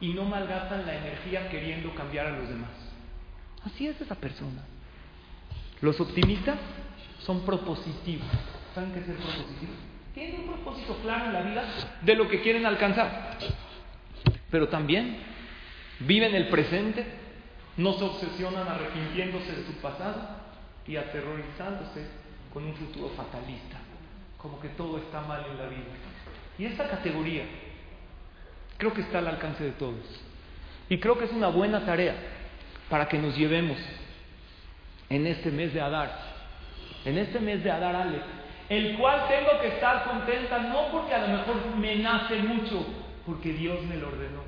y 0.00 0.12
no 0.12 0.24
malgastan 0.24 0.86
la 0.86 0.96
energía 0.96 1.48
queriendo 1.48 1.94
cambiar 1.94 2.26
a 2.26 2.30
los 2.30 2.48
demás. 2.48 2.70
Así 3.66 3.86
es 3.86 4.00
esa 4.00 4.14
persona. 4.14 4.62
Los 5.80 6.00
optimistas 6.00 6.58
son 7.20 7.44
propositivos. 7.44 8.26
¿Saben 8.74 8.92
qué 8.92 9.00
ser 9.00 9.16
propositivo? 9.16 9.72
Tienen 10.14 10.40
un 10.40 10.46
propósito 10.46 10.96
claro 11.02 11.26
en 11.26 11.32
la 11.32 11.42
vida 11.42 11.64
de 12.00 12.14
lo 12.14 12.28
que 12.28 12.40
quieren 12.40 12.64
alcanzar. 12.64 13.38
Pero 14.50 14.68
también 14.68 15.18
viven 16.00 16.34
el 16.34 16.48
presente, 16.48 17.04
no 17.76 17.94
se 17.94 18.04
obsesionan 18.04 18.68
arrepintiéndose 18.68 19.52
de 19.52 19.66
su 19.66 19.72
pasado 19.82 20.28
y 20.86 20.96
aterrorizándose 20.96 22.06
con 22.52 22.64
un 22.64 22.74
futuro 22.74 23.10
fatalista 23.16 23.78
como 24.46 24.60
que 24.60 24.68
todo 24.70 24.98
está 24.98 25.22
mal 25.22 25.44
en 25.50 25.58
la 25.58 25.66
vida. 25.66 25.82
Y 26.56 26.66
esta 26.66 26.88
categoría 26.88 27.44
creo 28.78 28.92
que 28.92 29.00
está 29.00 29.18
al 29.18 29.26
alcance 29.26 29.64
de 29.64 29.72
todos. 29.72 30.04
Y 30.88 30.98
creo 30.98 31.18
que 31.18 31.24
es 31.24 31.32
una 31.32 31.48
buena 31.48 31.84
tarea 31.84 32.14
para 32.88 33.08
que 33.08 33.18
nos 33.18 33.36
llevemos 33.36 33.78
en 35.08 35.26
este 35.26 35.50
mes 35.50 35.72
de 35.74 35.80
Adar, 35.80 36.10
en 37.04 37.18
este 37.18 37.40
mes 37.40 37.62
de 37.62 37.70
Adar 37.70 37.94
Ale, 37.94 38.20
el 38.68 38.96
cual 38.96 39.26
tengo 39.28 39.60
que 39.60 39.68
estar 39.68 40.04
contenta 40.04 40.58
no 40.58 40.88
porque 40.90 41.14
a 41.14 41.26
lo 41.26 41.38
mejor 41.38 41.76
me 41.76 41.96
nace 41.96 42.36
mucho, 42.38 42.84
porque 43.24 43.52
Dios 43.52 43.82
me 43.84 43.96
lo 43.96 44.08
ordenó. 44.08 44.42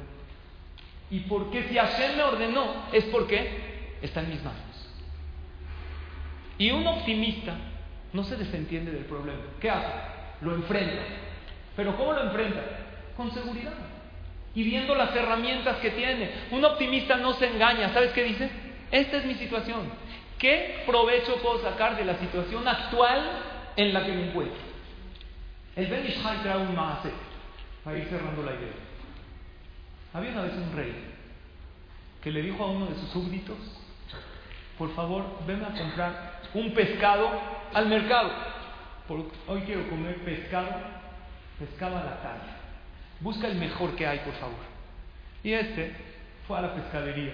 Y 1.10 1.20
porque 1.20 1.68
si 1.68 1.76
Hashem 1.76 2.16
me 2.16 2.22
ordenó, 2.22 2.84
es 2.92 3.04
porque 3.04 3.96
está 4.02 4.20
en 4.20 4.30
mis 4.30 4.42
manos. 4.42 4.60
Y 6.58 6.70
un 6.70 6.86
optimista 6.86 7.54
no 8.12 8.24
se 8.24 8.36
desentiende 8.36 8.90
del 8.90 9.04
problema. 9.04 9.40
¿Qué 9.60 9.70
hace? 9.70 9.92
Lo 10.40 10.54
enfrenta. 10.54 11.02
¿Pero 11.76 11.96
cómo 11.96 12.12
lo 12.12 12.24
enfrenta? 12.24 12.60
Con 13.16 13.32
seguridad. 13.32 13.72
Y 14.58 14.64
viendo 14.64 14.96
las 14.96 15.14
herramientas 15.14 15.76
que 15.76 15.92
tiene. 15.92 16.32
Un 16.50 16.64
optimista 16.64 17.16
no 17.16 17.32
se 17.34 17.46
engaña. 17.46 17.90
¿Sabes 17.90 18.10
qué 18.10 18.24
dice? 18.24 18.50
Esta 18.90 19.18
es 19.18 19.24
mi 19.24 19.34
situación. 19.34 19.82
¿Qué 20.36 20.82
provecho 20.84 21.36
puedo 21.36 21.62
sacar 21.62 21.96
de 21.96 22.04
la 22.04 22.18
situación 22.18 22.66
actual 22.66 23.22
en 23.76 23.94
la 23.94 24.04
que 24.04 24.10
me 24.10 24.30
encuentro? 24.30 24.58
El 25.76 25.86
Ben 25.86 26.04
Ishai 26.08 26.42
trae 26.42 26.58
un 26.58 26.74
maase 26.74 27.12
para 27.84 27.98
ir 27.98 28.06
cerrando 28.06 28.42
la 28.42 28.50
idea. 28.50 28.72
Había 30.12 30.32
una 30.32 30.42
vez 30.42 30.54
un 30.54 30.76
rey 30.76 30.92
que 32.20 32.32
le 32.32 32.42
dijo 32.42 32.64
a 32.64 32.66
uno 32.66 32.86
de 32.86 32.96
sus 32.96 33.10
súbditos, 33.10 33.58
por 34.76 34.92
favor, 34.96 35.24
ven 35.46 35.64
a 35.64 35.68
comprar 35.68 36.40
un 36.52 36.74
pescado 36.74 37.30
al 37.72 37.86
mercado. 37.86 38.32
hoy 39.46 39.60
quiero 39.60 39.88
comer 39.88 40.16
pescado, 40.24 40.68
pescado 41.60 41.96
a 41.96 42.02
la 42.02 42.20
calle. 42.22 42.58
Busca 43.20 43.48
el 43.48 43.56
mejor 43.56 43.94
que 43.96 44.06
hay, 44.06 44.20
por 44.20 44.34
favor. 44.34 44.58
Y 45.42 45.52
este 45.52 45.92
fue 46.46 46.58
a 46.58 46.62
la 46.62 46.74
pescadería. 46.74 47.32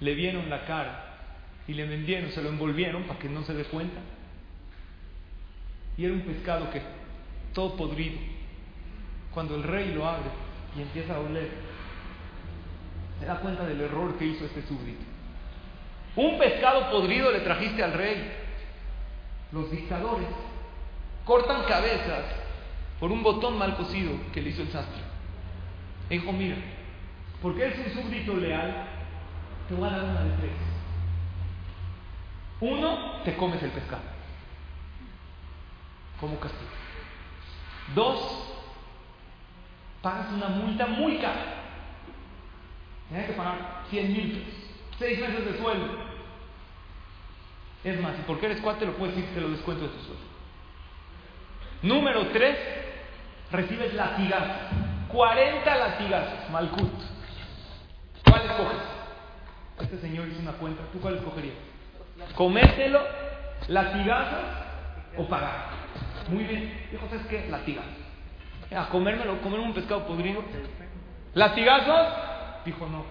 Le 0.00 0.14
vieron 0.14 0.50
la 0.50 0.64
cara 0.66 1.18
y 1.66 1.74
le 1.74 1.86
vendieron, 1.86 2.30
se 2.30 2.42
lo 2.42 2.48
envolvieron 2.48 3.04
para 3.04 3.18
que 3.18 3.28
no 3.28 3.42
se 3.44 3.54
dé 3.54 3.64
cuenta. 3.64 4.00
Y 5.96 6.04
era 6.04 6.14
un 6.14 6.22
pescado 6.22 6.70
que 6.70 6.82
todo 7.54 7.76
podrido. 7.76 8.18
Cuando 9.32 9.56
el 9.56 9.62
rey 9.62 9.92
lo 9.94 10.06
abre 10.06 10.30
y 10.76 10.82
empieza 10.82 11.14
a 11.14 11.20
oler, 11.20 11.50
se 13.20 13.26
da 13.26 13.40
cuenta 13.40 13.66
del 13.66 13.80
error 13.80 14.18
que 14.18 14.26
hizo 14.26 14.44
este 14.44 14.62
súbdito. 14.62 15.04
Un 16.16 16.38
pescado 16.38 16.90
podrido 16.90 17.30
le 17.30 17.40
trajiste 17.40 17.82
al 17.82 17.92
rey 17.92 18.32
los 19.52 19.70
dictadores 19.70 20.26
cortan 21.24 21.64
cabezas 21.64 22.24
por 23.00 23.12
un 23.12 23.22
botón 23.22 23.58
mal 23.58 23.76
cosido 23.76 24.12
que 24.32 24.40
le 24.40 24.50
hizo 24.50 24.62
el 24.62 24.70
sastre. 24.70 25.02
dijo, 26.08 26.32
mira, 26.32 26.56
porque 27.42 27.64
eres 27.64 27.86
un 27.86 28.02
súbdito 28.02 28.34
leal, 28.36 28.86
te 29.68 29.74
voy 29.74 29.88
a 29.88 29.92
dar 29.92 30.04
una 30.04 30.22
de 30.22 30.30
tres. 30.38 30.52
Uno, 32.60 33.22
te 33.24 33.36
comes 33.36 33.62
el 33.62 33.70
pescado. 33.70 34.02
Como 36.18 36.40
castigo. 36.40 36.70
Dos, 37.94 38.54
pagas 40.00 40.32
una 40.32 40.48
multa 40.48 40.86
muy 40.86 41.18
cara. 41.18 41.64
Tienes 43.08 43.26
que 43.26 43.32
pagar 43.34 43.84
100 43.90 44.12
mil 44.12 44.32
pesos. 44.32 44.54
Seis 44.98 45.20
meses 45.20 45.44
de 45.44 45.58
sueldo. 45.58 46.06
Es 47.84 48.00
más, 48.00 48.18
y 48.18 48.22
porque 48.26 48.46
eres 48.46 48.60
cuate, 48.62 48.86
lo 48.86 48.96
puedes 48.96 49.14
decir, 49.14 49.32
te 49.34 49.40
lo 49.40 49.50
descuento 49.50 49.84
de 49.84 49.90
tu 49.90 49.98
sueldo. 50.00 50.35
Número 51.82 52.26
tres, 52.28 52.58
recibes 53.50 53.94
latigazos. 53.94 54.56
40 55.08 55.76
latigazos, 55.76 56.50
Malkut. 56.50 56.92
¿Cuál 58.28 58.42
escoges? 58.42 58.78
Este 59.80 59.98
señor 59.98 60.28
hizo 60.28 60.40
una 60.40 60.52
cuenta, 60.52 60.82
¿tú 60.92 61.00
cuál 61.00 61.16
escogerías? 61.16 61.54
¿Comértelo, 62.34 63.00
latigazos 63.68 64.44
o 65.16 65.26
pagar? 65.26 65.66
Muy 66.28 66.44
bien, 66.44 66.88
dijo, 66.90 67.06
¿sabes 67.08 67.26
qué? 67.26 67.46
Latigazos. 67.48 67.92
A 68.74 68.88
comérmelo, 68.88 69.40
comerme 69.42 69.66
un 69.66 69.74
pescado 69.74 70.06
podrido. 70.06 70.42
¿Latigazos? 71.34 72.08
Dijo, 72.64 72.86
no. 72.86 73.04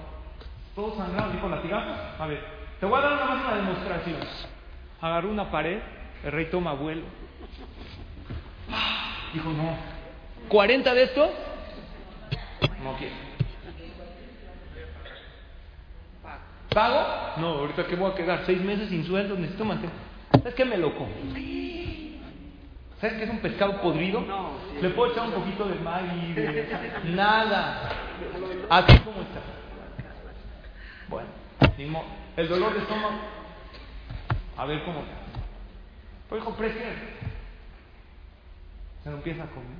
Todos 0.75 0.97
sangrados, 0.97 1.33
dijo, 1.33 1.47
¿latigazos? 1.47 1.97
A 2.19 2.25
ver, 2.27 2.43
te 2.79 2.85
voy 2.85 2.99
a 2.99 3.01
dar 3.01 3.13
una 3.13 3.33
una 3.35 3.55
demostración. 3.55 4.19
Agarró 5.01 5.29
una 5.29 5.49
pared, 5.49 5.79
el 6.23 6.31
rey 6.31 6.47
toma 6.47 6.73
vuelo. 6.73 7.03
Dijo, 9.35 9.49
no. 9.49 9.75
¿40 10.49 10.93
de 10.93 11.03
estos? 11.03 11.29
No 12.81 12.95
quiero. 12.97 13.15
¿Pago? 16.69 17.41
No, 17.41 17.47
ahorita 17.59 17.85
que 17.85 17.95
voy 17.97 18.11
a 18.11 18.15
quedar 18.15 18.43
seis 18.45 18.61
meses 18.61 18.87
sin 18.87 19.05
sueldo, 19.05 19.35
necesito 19.35 19.65
mantener. 19.65 19.93
¿Sabes 20.31 20.55
qué 20.55 20.63
me 20.63 20.77
loco? 20.77 21.05
¿Sabes 23.01 23.17
qué 23.17 23.23
es 23.25 23.29
un 23.29 23.39
pescado 23.39 23.81
podrido? 23.81 24.21
No, 24.21 24.51
sí. 24.71 24.81
Le 24.81 24.89
puedo 24.91 25.11
echar 25.11 25.27
un 25.27 25.33
poquito 25.33 25.65
de 25.67 25.75
maggi, 25.75 26.31
de... 26.31 26.93
nada. 27.13 27.89
Así 28.69 28.97
como 28.99 29.21
está. 29.21 29.41
Bueno, 31.09 31.27
ni 31.77 31.85
modo. 31.87 32.05
El 32.37 32.47
dolor 32.47 32.73
de 32.73 32.79
estómago. 32.79 33.19
A 34.55 34.65
ver 34.65 34.81
cómo 34.85 34.99
está. 34.99 35.13
Pues 36.29 36.41
dijo, 36.41 36.55
prefiero. 36.55 37.34
Se 39.05 39.11
lo 39.11 39.17
empieza 39.17 39.43
a 39.43 39.47
comer. 39.47 39.77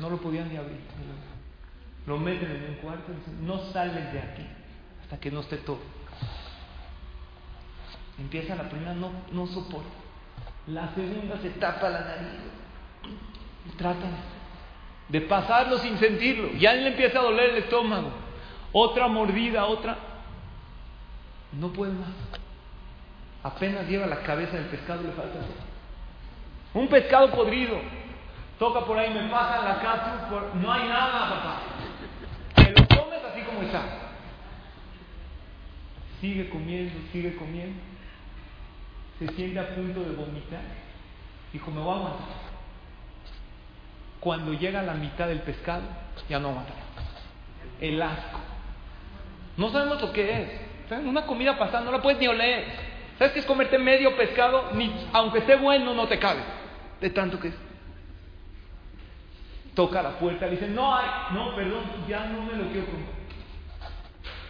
No 0.00 0.08
lo 0.08 0.16
podían 0.16 0.48
ni 0.48 0.56
abrir. 0.56 0.80
Lo 2.06 2.16
meten 2.16 2.50
en 2.50 2.70
un 2.70 2.76
cuarto 2.76 3.12
y 3.12 3.16
dicen, 3.16 3.46
no 3.46 3.58
sales 3.70 4.14
de 4.14 4.18
aquí 4.18 4.46
hasta 5.02 5.20
que 5.20 5.30
no 5.30 5.40
esté 5.40 5.58
todo. 5.58 5.78
Empieza 8.18 8.56
la 8.56 8.70
primera, 8.70 8.94
no, 8.94 9.10
no 9.30 9.46
soporta. 9.46 9.90
La 10.68 10.94
segunda 10.94 11.38
se 11.42 11.50
tapa 11.50 11.90
la 11.90 12.00
nariz. 12.00 12.30
Y 13.66 13.76
trata 13.76 14.06
de 15.10 15.20
pasarlo 15.20 15.76
sin 15.80 15.98
sentirlo. 15.98 16.50
Ya 16.52 16.72
le 16.72 16.88
empieza 16.88 17.18
a 17.18 17.24
doler 17.24 17.50
el 17.50 17.56
estómago. 17.64 18.10
Otra 18.72 19.06
mordida, 19.06 19.66
otra. 19.66 19.98
No 21.52 21.68
puede 21.74 21.92
más. 21.92 22.08
Apenas 23.42 23.86
lleva 23.86 24.06
la 24.06 24.22
cabeza 24.22 24.56
del 24.56 24.64
pescado 24.68 25.02
le 25.02 25.12
falta. 25.12 25.40
Un 26.74 26.88
pescado 26.88 27.30
podrido. 27.30 27.78
Toca 28.58 28.84
por 28.84 28.98
ahí, 28.98 29.12
me 29.14 29.28
pasa 29.30 29.62
la 29.62 29.80
casa, 29.80 30.28
por... 30.28 30.54
no 30.56 30.72
hay 30.72 30.88
nada, 30.88 31.30
papá. 31.30 31.60
Te 32.56 32.70
lo 32.70 32.86
comes 32.88 33.20
así 33.24 33.42
como 33.42 33.62
está. 33.62 33.82
Sigue 36.20 36.48
comiendo, 36.48 36.94
sigue 37.12 37.36
comiendo. 37.36 37.80
Se 39.18 39.28
siente 39.28 39.58
a 39.60 39.74
punto 39.74 40.00
de 40.00 40.16
vomitar. 40.16 40.60
Dijo, 41.52 41.70
me 41.70 41.80
voy 41.80 41.92
a 41.92 41.96
aguantar. 41.96 42.26
Cuando 44.20 44.52
llega 44.54 44.80
a 44.80 44.84
la 44.84 44.94
mitad 44.94 45.28
del 45.28 45.40
pescado, 45.40 45.82
ya 46.28 46.38
no 46.38 46.48
aguanta. 46.48 46.72
El 47.80 48.00
asco. 48.02 48.40
No 49.56 49.70
sabemos 49.70 50.00
lo 50.00 50.12
que 50.12 50.42
es. 50.42 50.48
Una 51.04 51.26
comida 51.26 51.56
pasada 51.58 51.84
no 51.84 51.92
la 51.92 52.02
puedes 52.02 52.18
ni 52.18 52.26
oler. 52.26 52.64
¿Sabes 53.18 53.32
qué 53.32 53.40
es 53.40 53.46
comerte 53.46 53.78
medio 53.78 54.16
pescado? 54.16 54.70
Ni, 54.72 55.08
aunque 55.12 55.38
esté 55.38 55.56
bueno, 55.56 55.94
no 55.94 56.08
te 56.08 56.18
cabe. 56.18 56.40
De 57.00 57.10
tanto 57.10 57.38
que. 57.38 57.52
Toca 59.74 60.02
la 60.02 60.18
puerta, 60.18 60.46
le 60.46 60.52
dice, 60.52 60.68
no 60.68 60.96
no, 61.32 61.56
perdón, 61.56 61.82
ya 62.06 62.26
no 62.26 62.42
me 62.42 62.52
lo 62.52 62.70
quiero 62.70 62.86
comer. 62.86 63.06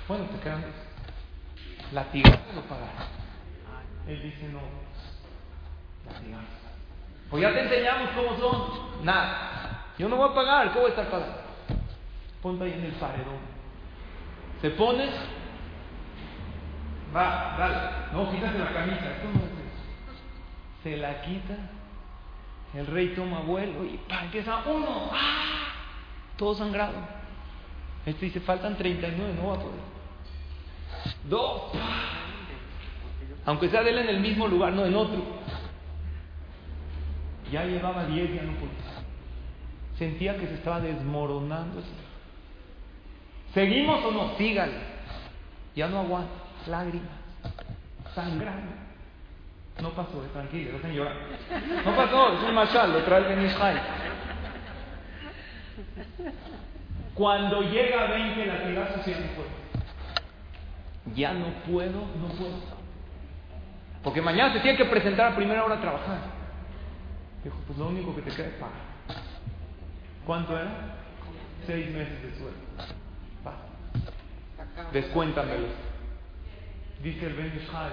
Bueno, 0.06 0.24
te 0.24 0.38
quedan 0.40 0.60
dos. 0.60 0.70
Latigazos 1.92 2.54
lo 2.54 2.60
pagaron. 2.62 2.90
Él 4.06 4.22
dice, 4.22 4.48
no, 4.48 4.60
latigazos. 6.04 6.64
Pues 7.30 7.42
ya 7.42 7.52
te 7.54 7.62
enseñamos 7.62 8.10
cómo 8.10 8.38
son. 8.38 9.04
Nada. 9.04 9.86
Yo 9.98 10.08
no 10.08 10.16
voy 10.16 10.30
a 10.30 10.34
pagar, 10.34 10.72
¿qué 10.72 10.78
voy 10.78 10.86
a 10.86 10.90
estar 10.90 11.08
pagando? 11.08 11.36
Ponte 12.42 12.64
ahí 12.64 12.72
en 12.72 12.84
el 12.84 12.92
paredón. 12.92 13.38
Se 14.60 14.70
pone, 14.70 15.08
va, 17.14 17.56
dale. 17.58 17.76
No, 18.12 18.30
quítate 18.30 18.58
la 18.58 18.72
camisa. 18.72 19.10
Esto 19.10 19.28
no 19.32 19.40
es. 19.40 20.82
Se 20.82 20.96
la 20.98 21.22
quita. 21.22 21.54
El 22.74 22.86
rey 22.86 23.14
toma 23.14 23.40
vuelo 23.40 23.84
y 23.84 23.98
pa, 24.08 24.24
empieza 24.24 24.62
uno. 24.66 25.10
¡Ah! 25.12 25.68
Todo 26.36 26.54
sangrado. 26.54 26.94
Este 28.04 28.26
dice, 28.26 28.40
faltan 28.40 28.76
39, 28.76 29.34
no 29.40 29.48
va 29.48 29.54
a 29.54 29.58
poder. 29.58 29.80
Dos. 31.28 31.62
Aunque 33.46 33.68
sea 33.68 33.82
de 33.82 33.90
él 33.90 33.98
en 33.98 34.08
el 34.08 34.20
mismo 34.20 34.48
lugar, 34.48 34.72
no 34.72 34.84
en 34.84 34.94
otro. 34.94 35.22
Ya 37.52 37.64
llevaba 37.64 38.06
10, 38.06 38.34
ya 38.34 38.42
no 38.42 38.52
podía. 38.54 38.74
Sentía 39.96 40.36
que 40.36 40.46
se 40.48 40.54
estaba 40.54 40.80
desmoronando. 40.80 41.80
¿Seguimos 43.52 44.04
o 44.04 44.10
no? 44.10 44.36
Sígale. 44.36 44.74
Ya 45.76 45.88
no 45.88 46.00
aguanta. 46.00 46.32
Lágrimas. 46.66 47.12
Sangrando. 48.14 48.83
No 49.82 49.90
pasó, 49.90 50.24
eh, 50.24 50.28
tranquilo, 50.32 50.72
dejen 50.72 50.92
llorar. 50.92 51.16
No 51.84 51.96
pasó, 51.96 52.34
es 52.34 52.42
un 52.44 52.54
mashal, 52.54 52.92
lo 52.92 53.02
trae 53.02 53.20
el 53.20 53.24
Ben 53.24 53.46
Israel. 53.46 53.80
Cuando 57.14 57.62
llega 57.62 58.04
a 58.04 58.10
20 58.10 58.46
latigazos, 58.46 59.06
ya 59.06 59.18
no 59.20 59.26
puedo. 59.34 59.54
Ya 61.14 61.32
no 61.34 61.46
puedo, 61.66 62.00
no 62.00 62.28
puedo. 62.36 62.84
Porque 64.02 64.20
mañana 64.20 64.52
se 64.52 64.60
tiene 64.60 64.76
que 64.76 64.84
presentar 64.84 65.32
a 65.32 65.36
primera 65.36 65.64
hora 65.64 65.76
a 65.76 65.80
trabajar. 65.80 66.18
Dijo, 67.42 67.56
pues 67.66 67.78
lo 67.78 67.88
único 67.88 68.14
que 68.14 68.22
te 68.22 68.30
queda 68.30 68.46
es 68.46 68.54
pagar. 68.54 68.94
¿Cuánto 70.26 70.58
era? 70.58 70.96
Seis 71.66 71.90
meses 71.90 72.22
de 72.22 72.30
sueldo. 72.38 72.58
Va. 73.46 73.54
Descuéntamelo. 74.92 75.68
Dice 77.02 77.26
el 77.26 77.34
Ben 77.34 77.60
Israel. 77.62 77.92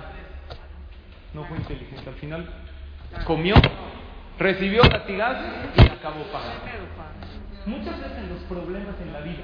No 1.34 1.44
fue 1.46 1.58
inteligente. 1.58 2.10
Al 2.10 2.16
final 2.16 2.46
comió, 3.26 3.56
recibió 4.38 4.84
latigazos 4.84 5.46
y 5.78 5.82
acabó 5.82 6.24
pagando. 6.32 6.62
Muchas 7.66 8.00
veces 8.00 8.28
los 8.30 8.40
problemas 8.50 8.96
en 9.02 9.14
la 9.14 9.22
vida, 9.22 9.44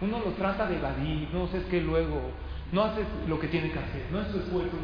uno 0.00 0.18
lo 0.18 0.32
trata 0.32 0.66
de 0.66 0.76
evadir, 0.76 1.28
no 1.32 1.46
sé, 1.48 1.58
es 1.58 1.64
que 1.66 1.80
luego 1.80 2.20
no 2.72 2.82
haces 2.84 3.06
lo 3.28 3.38
que 3.38 3.46
tiene 3.48 3.70
que 3.70 3.78
hacer, 3.78 4.06
no 4.10 4.20
es 4.20 4.28
su 4.28 4.38
esfuerzo. 4.40 4.76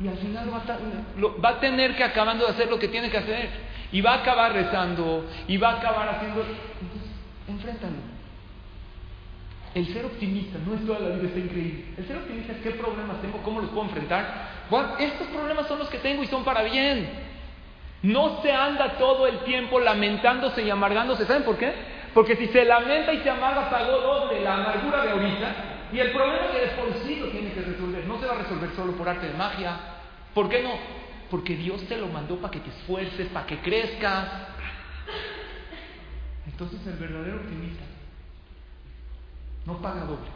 Y 0.00 0.08
al 0.08 0.16
final 0.16 0.48
va 0.52 0.58
a, 0.58 0.78
lo- 1.18 1.40
va 1.40 1.48
a 1.50 1.60
tener 1.60 1.94
que 1.96 2.04
acabando 2.04 2.46
de 2.46 2.52
hacer 2.52 2.70
lo 2.70 2.78
que 2.78 2.88
tiene 2.88 3.10
que 3.10 3.18
hacer. 3.18 3.50
Y 3.90 4.00
va 4.00 4.12
a 4.14 4.20
acabar 4.20 4.52
rezando, 4.52 5.24
y 5.48 5.56
va 5.56 5.70
a 5.70 5.78
acabar 5.78 6.08
haciendo... 6.08 6.40
Entonces, 6.42 7.10
enfréntalo. 7.48 7.96
El 9.74 9.86
ser 9.92 10.04
optimista 10.06 10.58
no 10.66 10.74
es 10.74 10.86
toda 10.86 11.00
la 11.00 11.16
vida 11.16 11.28
está 11.28 11.38
increíble. 11.38 11.84
El 11.96 12.06
ser 12.06 12.16
optimista 12.16 12.52
es 12.52 12.58
qué 12.58 12.70
problemas 12.70 13.20
tengo, 13.20 13.38
cómo 13.42 13.60
los 13.60 13.70
puedo 13.70 13.84
enfrentar. 13.84 14.66
Bueno, 14.70 14.96
estos 14.98 15.26
problemas 15.28 15.66
son 15.66 15.78
los 15.78 15.88
que 15.88 15.98
tengo 15.98 16.22
y 16.22 16.26
son 16.26 16.44
para 16.44 16.62
bien. 16.62 17.08
No 18.02 18.40
se 18.42 18.52
anda 18.52 18.96
todo 18.96 19.26
el 19.26 19.40
tiempo 19.40 19.78
lamentándose 19.78 20.62
y 20.62 20.70
amargándose. 20.70 21.26
¿Saben 21.26 21.42
por 21.42 21.58
qué? 21.58 21.72
Porque 22.14 22.36
si 22.36 22.46
se 22.46 22.64
lamenta 22.64 23.12
y 23.12 23.18
se 23.18 23.30
amarga, 23.30 23.68
pagó 23.68 23.98
doble 23.98 24.40
la 24.40 24.54
amargura 24.54 25.04
de 25.04 25.10
ahorita. 25.10 25.54
Y 25.92 25.98
el 25.98 26.12
problema 26.12 26.50
que 26.52 26.60
después 26.60 27.02
sí 27.04 27.16
lo 27.16 27.26
tiene 27.28 27.52
que 27.52 27.60
resolver. 27.60 28.06
No 28.06 28.18
se 28.18 28.26
va 28.26 28.34
a 28.34 28.38
resolver 28.38 28.70
solo 28.74 28.92
por 28.92 29.08
arte 29.08 29.26
de 29.26 29.34
magia. 29.34 29.76
¿Por 30.32 30.48
qué 30.48 30.62
no? 30.62 30.72
Porque 31.30 31.56
Dios 31.56 31.82
te 31.84 31.96
lo 31.98 32.08
mandó 32.08 32.36
para 32.36 32.52
que 32.52 32.60
te 32.60 32.70
esfuerces, 32.70 33.28
para 33.28 33.46
que 33.46 33.58
crezcas. 33.58 34.28
Entonces 36.46 36.80
el 36.86 36.94
verdadero 36.94 37.36
optimista 37.36 37.84
no 39.68 39.76
paga 39.78 40.00
doble. 40.00 40.30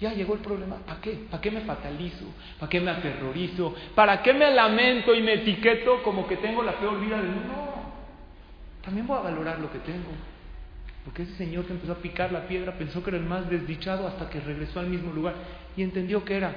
Ya 0.00 0.12
llegó 0.12 0.34
el 0.34 0.40
problema. 0.40 0.76
¿Para 0.76 1.00
qué? 1.00 1.26
¿Para 1.30 1.40
qué 1.40 1.50
me 1.50 1.62
fatalizo? 1.62 2.26
¿Para 2.58 2.68
qué 2.68 2.80
me 2.80 2.90
aterrorizo? 2.90 3.74
¿Para 3.94 4.22
qué 4.22 4.34
me 4.34 4.54
lamento 4.54 5.14
y 5.14 5.22
me 5.22 5.34
etiqueto 5.34 6.02
como 6.02 6.28
que 6.28 6.36
tengo 6.36 6.62
la 6.62 6.78
peor 6.78 7.00
vida 7.00 7.16
del 7.16 7.30
mundo? 7.30 7.48
No. 7.48 7.70
También 8.82 9.06
voy 9.06 9.18
a 9.18 9.22
valorar 9.22 9.58
lo 9.58 9.72
que 9.72 9.78
tengo. 9.78 10.10
Porque 11.04 11.22
ese 11.22 11.34
señor 11.36 11.64
que 11.64 11.72
empezó 11.72 11.92
a 11.92 11.96
picar 11.96 12.30
la 12.32 12.46
piedra 12.46 12.72
pensó 12.72 13.02
que 13.02 13.10
era 13.10 13.18
el 13.18 13.24
más 13.24 13.48
desdichado 13.48 14.06
hasta 14.06 14.28
que 14.28 14.40
regresó 14.40 14.80
al 14.80 14.88
mismo 14.88 15.12
lugar 15.12 15.34
y 15.76 15.82
entendió 15.82 16.24
que 16.24 16.36
era 16.36 16.52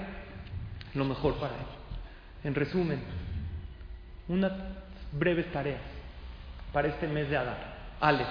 lo 0.93 1.05
mejor 1.05 1.35
para 1.35 1.53
él. 1.53 1.65
En 2.43 2.53
resumen, 2.53 2.99
unas 4.27 4.51
breves 5.13 5.49
tareas 5.53 5.81
para 6.73 6.89
este 6.89 7.07
mes 7.07 7.29
de 7.29 7.37
Adar. 7.37 7.73
Ale. 8.01 8.25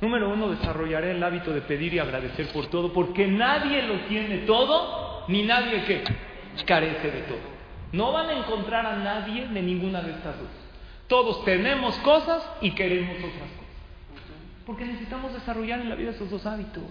Número 0.00 0.28
uno, 0.28 0.50
desarrollaré 0.50 1.12
el 1.12 1.22
hábito 1.22 1.52
de 1.52 1.62
pedir 1.62 1.94
y 1.94 1.98
agradecer 1.98 2.48
por 2.52 2.66
todo, 2.66 2.92
porque 2.92 3.26
nadie 3.26 3.82
lo 3.82 4.00
tiene 4.06 4.38
todo, 4.38 5.24
ni 5.28 5.42
nadie 5.42 5.84
que 5.84 6.04
carece 6.64 7.10
de 7.10 7.20
todo. 7.22 7.38
No 7.92 8.12
van 8.12 8.28
a 8.28 8.32
encontrar 8.34 8.84
a 8.84 8.96
nadie 8.96 9.46
de 9.48 9.62
ninguna 9.62 10.02
de 10.02 10.12
estas 10.12 10.38
dos. 10.38 10.48
Todos 11.08 11.44
tenemos 11.44 11.96
cosas 11.98 12.46
y 12.60 12.72
queremos 12.72 13.16
otras 13.16 13.32
cosas. 13.32 13.66
Porque 14.66 14.84
necesitamos 14.84 15.32
desarrollar 15.32 15.80
en 15.80 15.88
la 15.88 15.94
vida 15.94 16.10
esos 16.10 16.30
dos 16.30 16.44
hábitos. 16.44 16.82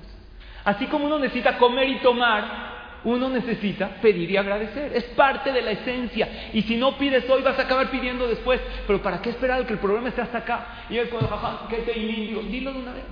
Así 0.64 0.88
como 0.88 1.06
uno 1.06 1.20
necesita 1.20 1.58
comer 1.58 1.90
y 1.90 2.00
tomar, 2.00 2.75
uno 3.06 3.30
necesita 3.30 4.02
pedir 4.02 4.30
y 4.30 4.38
agradecer. 4.38 4.92
Es 4.96 5.06
parte 5.16 5.52
de 5.54 5.62
la 5.62 5.72
esencia. 5.72 6.50
Y 6.54 6.64
si 6.64 6.76
no 6.76 6.98
pides 6.98 7.30
hoy, 7.30 7.42
vas 7.42 7.58
a 7.58 7.62
acabar 7.62 7.90
pidiendo 7.90 8.28
después. 8.28 8.60
Pero 8.86 9.02
¿para 9.02 9.22
qué 9.22 9.30
esperar 9.30 9.66
que 9.66 9.74
el 9.74 9.80
problema 9.80 10.10
esté 10.10 10.22
hasta 10.22 10.40
acá? 10.40 10.86
Y 10.90 10.98
es 10.98 11.08
cuando, 11.10 11.30
jajá, 11.30 11.68
¿qué 11.70 11.78
te 11.78 11.98
indio? 11.98 12.42
Dilo 12.42 12.74
de 12.74 12.80
una 12.80 12.94
vez. 12.94 13.04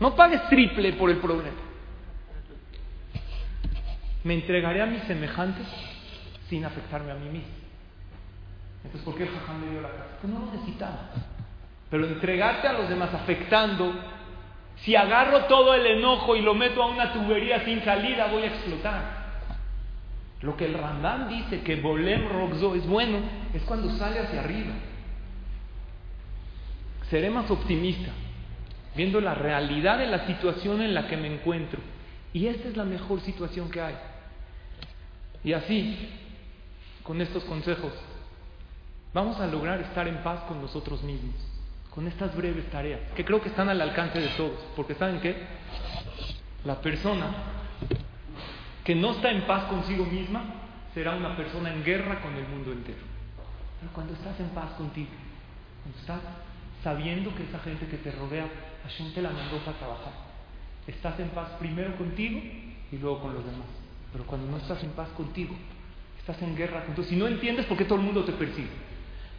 No 0.00 0.16
pagues 0.16 0.48
triple 0.48 0.94
por 0.94 1.10
el 1.10 1.18
problema. 1.18 1.58
Me 4.24 4.34
entregaré 4.34 4.80
a 4.80 4.86
mis 4.86 5.02
semejantes 5.02 5.66
sin 6.48 6.64
afectarme 6.64 7.12
a 7.12 7.14
mí 7.14 7.28
mismo. 7.28 7.48
Entonces, 8.84 9.02
¿por 9.02 9.14
qué 9.14 9.24
el 9.24 9.30
jajá 9.30 9.52
me 9.52 9.70
dio 9.70 9.80
la 9.80 9.90
casa? 9.90 10.16
Pues 10.20 10.32
no 10.32 10.40
lo 10.40 10.52
necesitaba. 10.52 11.10
Pero 11.90 12.06
entregarte 12.06 12.66
a 12.66 12.72
los 12.72 12.88
demás 12.88 13.12
afectando, 13.12 13.92
si 14.84 14.96
agarro 14.96 15.44
todo 15.44 15.74
el 15.74 15.86
enojo 15.86 16.34
y 16.34 16.42
lo 16.42 16.54
meto 16.54 16.82
a 16.82 16.86
una 16.86 17.12
tubería 17.12 17.64
sin 17.64 17.84
salida, 17.84 18.26
voy 18.26 18.42
a 18.42 18.46
explotar. 18.46 19.22
Lo 20.40 20.56
que 20.56 20.64
el 20.64 20.74
Rambam 20.74 21.28
dice 21.28 21.60
que 21.62 21.76
Bolem 21.76 22.28
Roxo 22.28 22.74
es 22.74 22.84
bueno, 22.86 23.18
es 23.54 23.62
cuando 23.62 23.88
sale 23.96 24.18
hacia 24.18 24.40
arriba. 24.40 24.72
Seré 27.08 27.30
más 27.30 27.48
optimista, 27.48 28.10
viendo 28.96 29.20
la 29.20 29.34
realidad 29.34 29.98
de 29.98 30.06
la 30.06 30.26
situación 30.26 30.82
en 30.82 30.94
la 30.94 31.06
que 31.06 31.16
me 31.16 31.32
encuentro. 31.32 31.80
Y 32.32 32.48
esta 32.48 32.68
es 32.68 32.76
la 32.76 32.84
mejor 32.84 33.20
situación 33.20 33.70
que 33.70 33.80
hay. 33.80 33.94
Y 35.44 35.52
así, 35.52 36.08
con 37.04 37.20
estos 37.20 37.44
consejos, 37.44 37.92
vamos 39.14 39.38
a 39.38 39.46
lograr 39.46 39.80
estar 39.80 40.08
en 40.08 40.16
paz 40.24 40.40
con 40.48 40.60
nosotros 40.60 41.04
mismos 41.04 41.51
con 41.94 42.08
estas 42.08 42.34
breves 42.34 42.70
tareas, 42.70 43.00
que 43.14 43.24
creo 43.24 43.42
que 43.42 43.50
están 43.50 43.68
al 43.68 43.80
alcance 43.80 44.18
de 44.18 44.28
todos, 44.28 44.58
porque 44.74 44.94
¿saben 44.94 45.20
qué? 45.20 45.36
La 46.64 46.80
persona 46.80 47.26
que 48.82 48.94
no 48.94 49.12
está 49.12 49.30
en 49.30 49.42
paz 49.42 49.64
consigo 49.64 50.06
misma 50.06 50.42
será 50.94 51.14
una 51.14 51.36
persona 51.36 51.72
en 51.72 51.84
guerra 51.84 52.20
con 52.22 52.34
el 52.34 52.48
mundo 52.48 52.72
entero. 52.72 53.00
Pero 53.80 53.92
cuando 53.92 54.14
estás 54.14 54.38
en 54.40 54.48
paz 54.50 54.70
contigo, 54.72 55.10
cuando 55.82 55.98
estás 55.98 56.20
sabiendo 56.82 57.34
que 57.34 57.44
esa 57.44 57.58
gente 57.58 57.86
que 57.86 57.98
te 57.98 58.10
rodea, 58.12 58.46
Hashem 58.84 59.12
te 59.12 59.20
la 59.20 59.30
mandó 59.30 59.58
para 59.58 59.76
trabajar, 59.76 60.12
estás 60.86 61.20
en 61.20 61.28
paz 61.28 61.50
primero 61.58 61.94
contigo 61.96 62.40
y 62.90 62.96
luego 62.96 63.20
con 63.20 63.34
los 63.34 63.44
demás. 63.44 63.66
Pero 64.12 64.24
cuando 64.24 64.50
no 64.50 64.56
estás 64.56 64.82
en 64.82 64.90
paz 64.90 65.08
contigo, 65.10 65.54
estás 66.18 66.40
en 66.40 66.56
guerra 66.56 66.84
contigo. 66.86 67.06
Si 67.06 67.16
no 67.16 67.26
entiendes 67.26 67.66
por 67.66 67.76
qué 67.76 67.84
todo 67.84 67.98
el 67.98 68.04
mundo 68.04 68.24
te 68.24 68.32
persigue, 68.32 68.70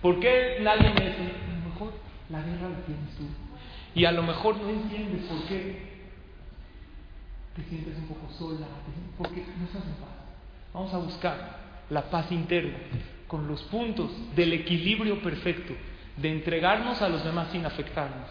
por 0.01 0.19
qué 0.19 0.59
nadie 0.61 0.93
me 0.93 1.09
dice, 1.09 1.33
mejor 1.65 1.93
la 2.33 2.41
guerra 2.41 2.69
la 2.69 2.85
tienes 2.85 3.15
tú. 3.15 3.25
Y 3.93 4.05
a 4.05 4.11
lo 4.11 4.23
mejor 4.23 4.57
no 4.57 4.67
entiendes 4.67 5.23
por 5.25 5.43
qué 5.43 5.93
te 7.55 7.63
sientes 7.65 7.95
un 7.99 8.07
poco 8.07 8.33
sola, 8.33 8.65
porque 9.19 9.45
no 9.55 9.65
estás 9.65 9.83
en 9.83 9.93
paz. 9.93 10.09
Vamos 10.73 10.93
a 10.95 10.97
buscar 10.97 11.59
la 11.91 12.09
paz 12.09 12.31
interna 12.31 12.79
con 13.27 13.47
los 13.47 13.61
puntos 13.63 14.09
del 14.35 14.51
equilibrio 14.53 15.21
perfecto, 15.21 15.75
de 16.17 16.31
entregarnos 16.31 17.03
a 17.03 17.09
los 17.09 17.23
demás 17.23 17.49
sin 17.51 17.65
afectarnos, 17.67 18.27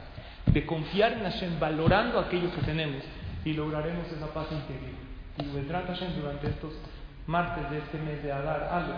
de 0.46 0.66
confiar 0.66 1.12
en 1.12 1.22
Hashem, 1.22 1.60
valorando 1.60 2.18
aquello 2.18 2.52
que 2.52 2.62
tenemos 2.62 3.04
y 3.44 3.52
lograremos 3.52 4.10
esa 4.10 4.26
paz 4.34 4.48
interior. 4.50 4.98
Y 5.38 5.54
vendrá 5.54 5.82
Hashem 5.86 6.20
durante 6.20 6.48
estos 6.48 6.72
martes 7.28 7.70
de 7.70 7.78
este 7.78 7.98
mes 7.98 8.20
de 8.24 8.32
Adar, 8.32 8.64
algo. 8.64 8.94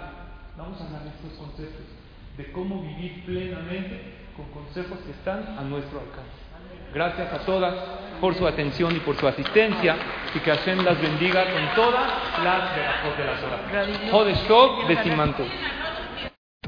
Vamos 0.56 0.80
a 0.80 0.84
dar 0.84 1.06
estos 1.06 1.38
conceptos 1.38 2.03
de 2.36 2.52
cómo 2.52 2.82
vivir 2.82 3.24
plenamente 3.24 4.00
con 4.36 4.46
consejos 4.50 4.98
que 5.00 5.12
están 5.12 5.56
a 5.58 5.62
nuestro 5.62 6.00
alcance. 6.00 6.44
Gracias 6.92 7.32
a 7.32 7.38
todas 7.44 7.74
por 8.20 8.34
su 8.34 8.46
atención 8.46 8.94
y 8.94 9.00
por 9.00 9.16
su 9.16 9.26
asistencia 9.26 9.96
y 10.34 10.38
que 10.38 10.50
Hashem 10.50 10.84
las 10.84 11.00
bendiga 11.00 11.44
con 11.52 11.74
todas 11.74 12.10
las 12.42 12.76
verajot 12.76 13.16
de 13.16 13.24
la 13.24 13.40
Torah. 13.40 14.10
Jodesh 14.10 14.46
Tov 14.46 14.86
de 14.86 15.02
Simanto. 15.02 15.44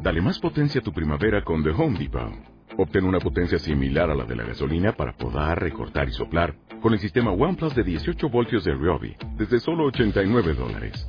Dale 0.00 0.20
más 0.20 0.38
potencia 0.38 0.80
a 0.80 0.84
tu 0.84 0.92
primavera 0.92 1.42
con 1.42 1.62
The 1.62 1.70
Home 1.70 1.98
Depot. 1.98 2.32
Obtén 2.78 3.04
una 3.04 3.18
potencia 3.18 3.58
similar 3.58 4.10
a 4.10 4.14
la 4.14 4.24
de 4.24 4.36
la 4.36 4.44
gasolina 4.44 4.92
para 4.92 5.12
podar, 5.12 5.60
recortar 5.60 6.08
y 6.08 6.12
soplar 6.12 6.54
con 6.82 6.92
el 6.92 6.98
sistema 6.98 7.30
OnePlus 7.30 7.74
de 7.74 7.82
18 7.82 8.28
voltios 8.28 8.64
de 8.64 8.74
Ryobi 8.74 9.16
desde 9.36 9.60
solo 9.60 9.84
89 9.86 10.54
dólares. 10.54 11.08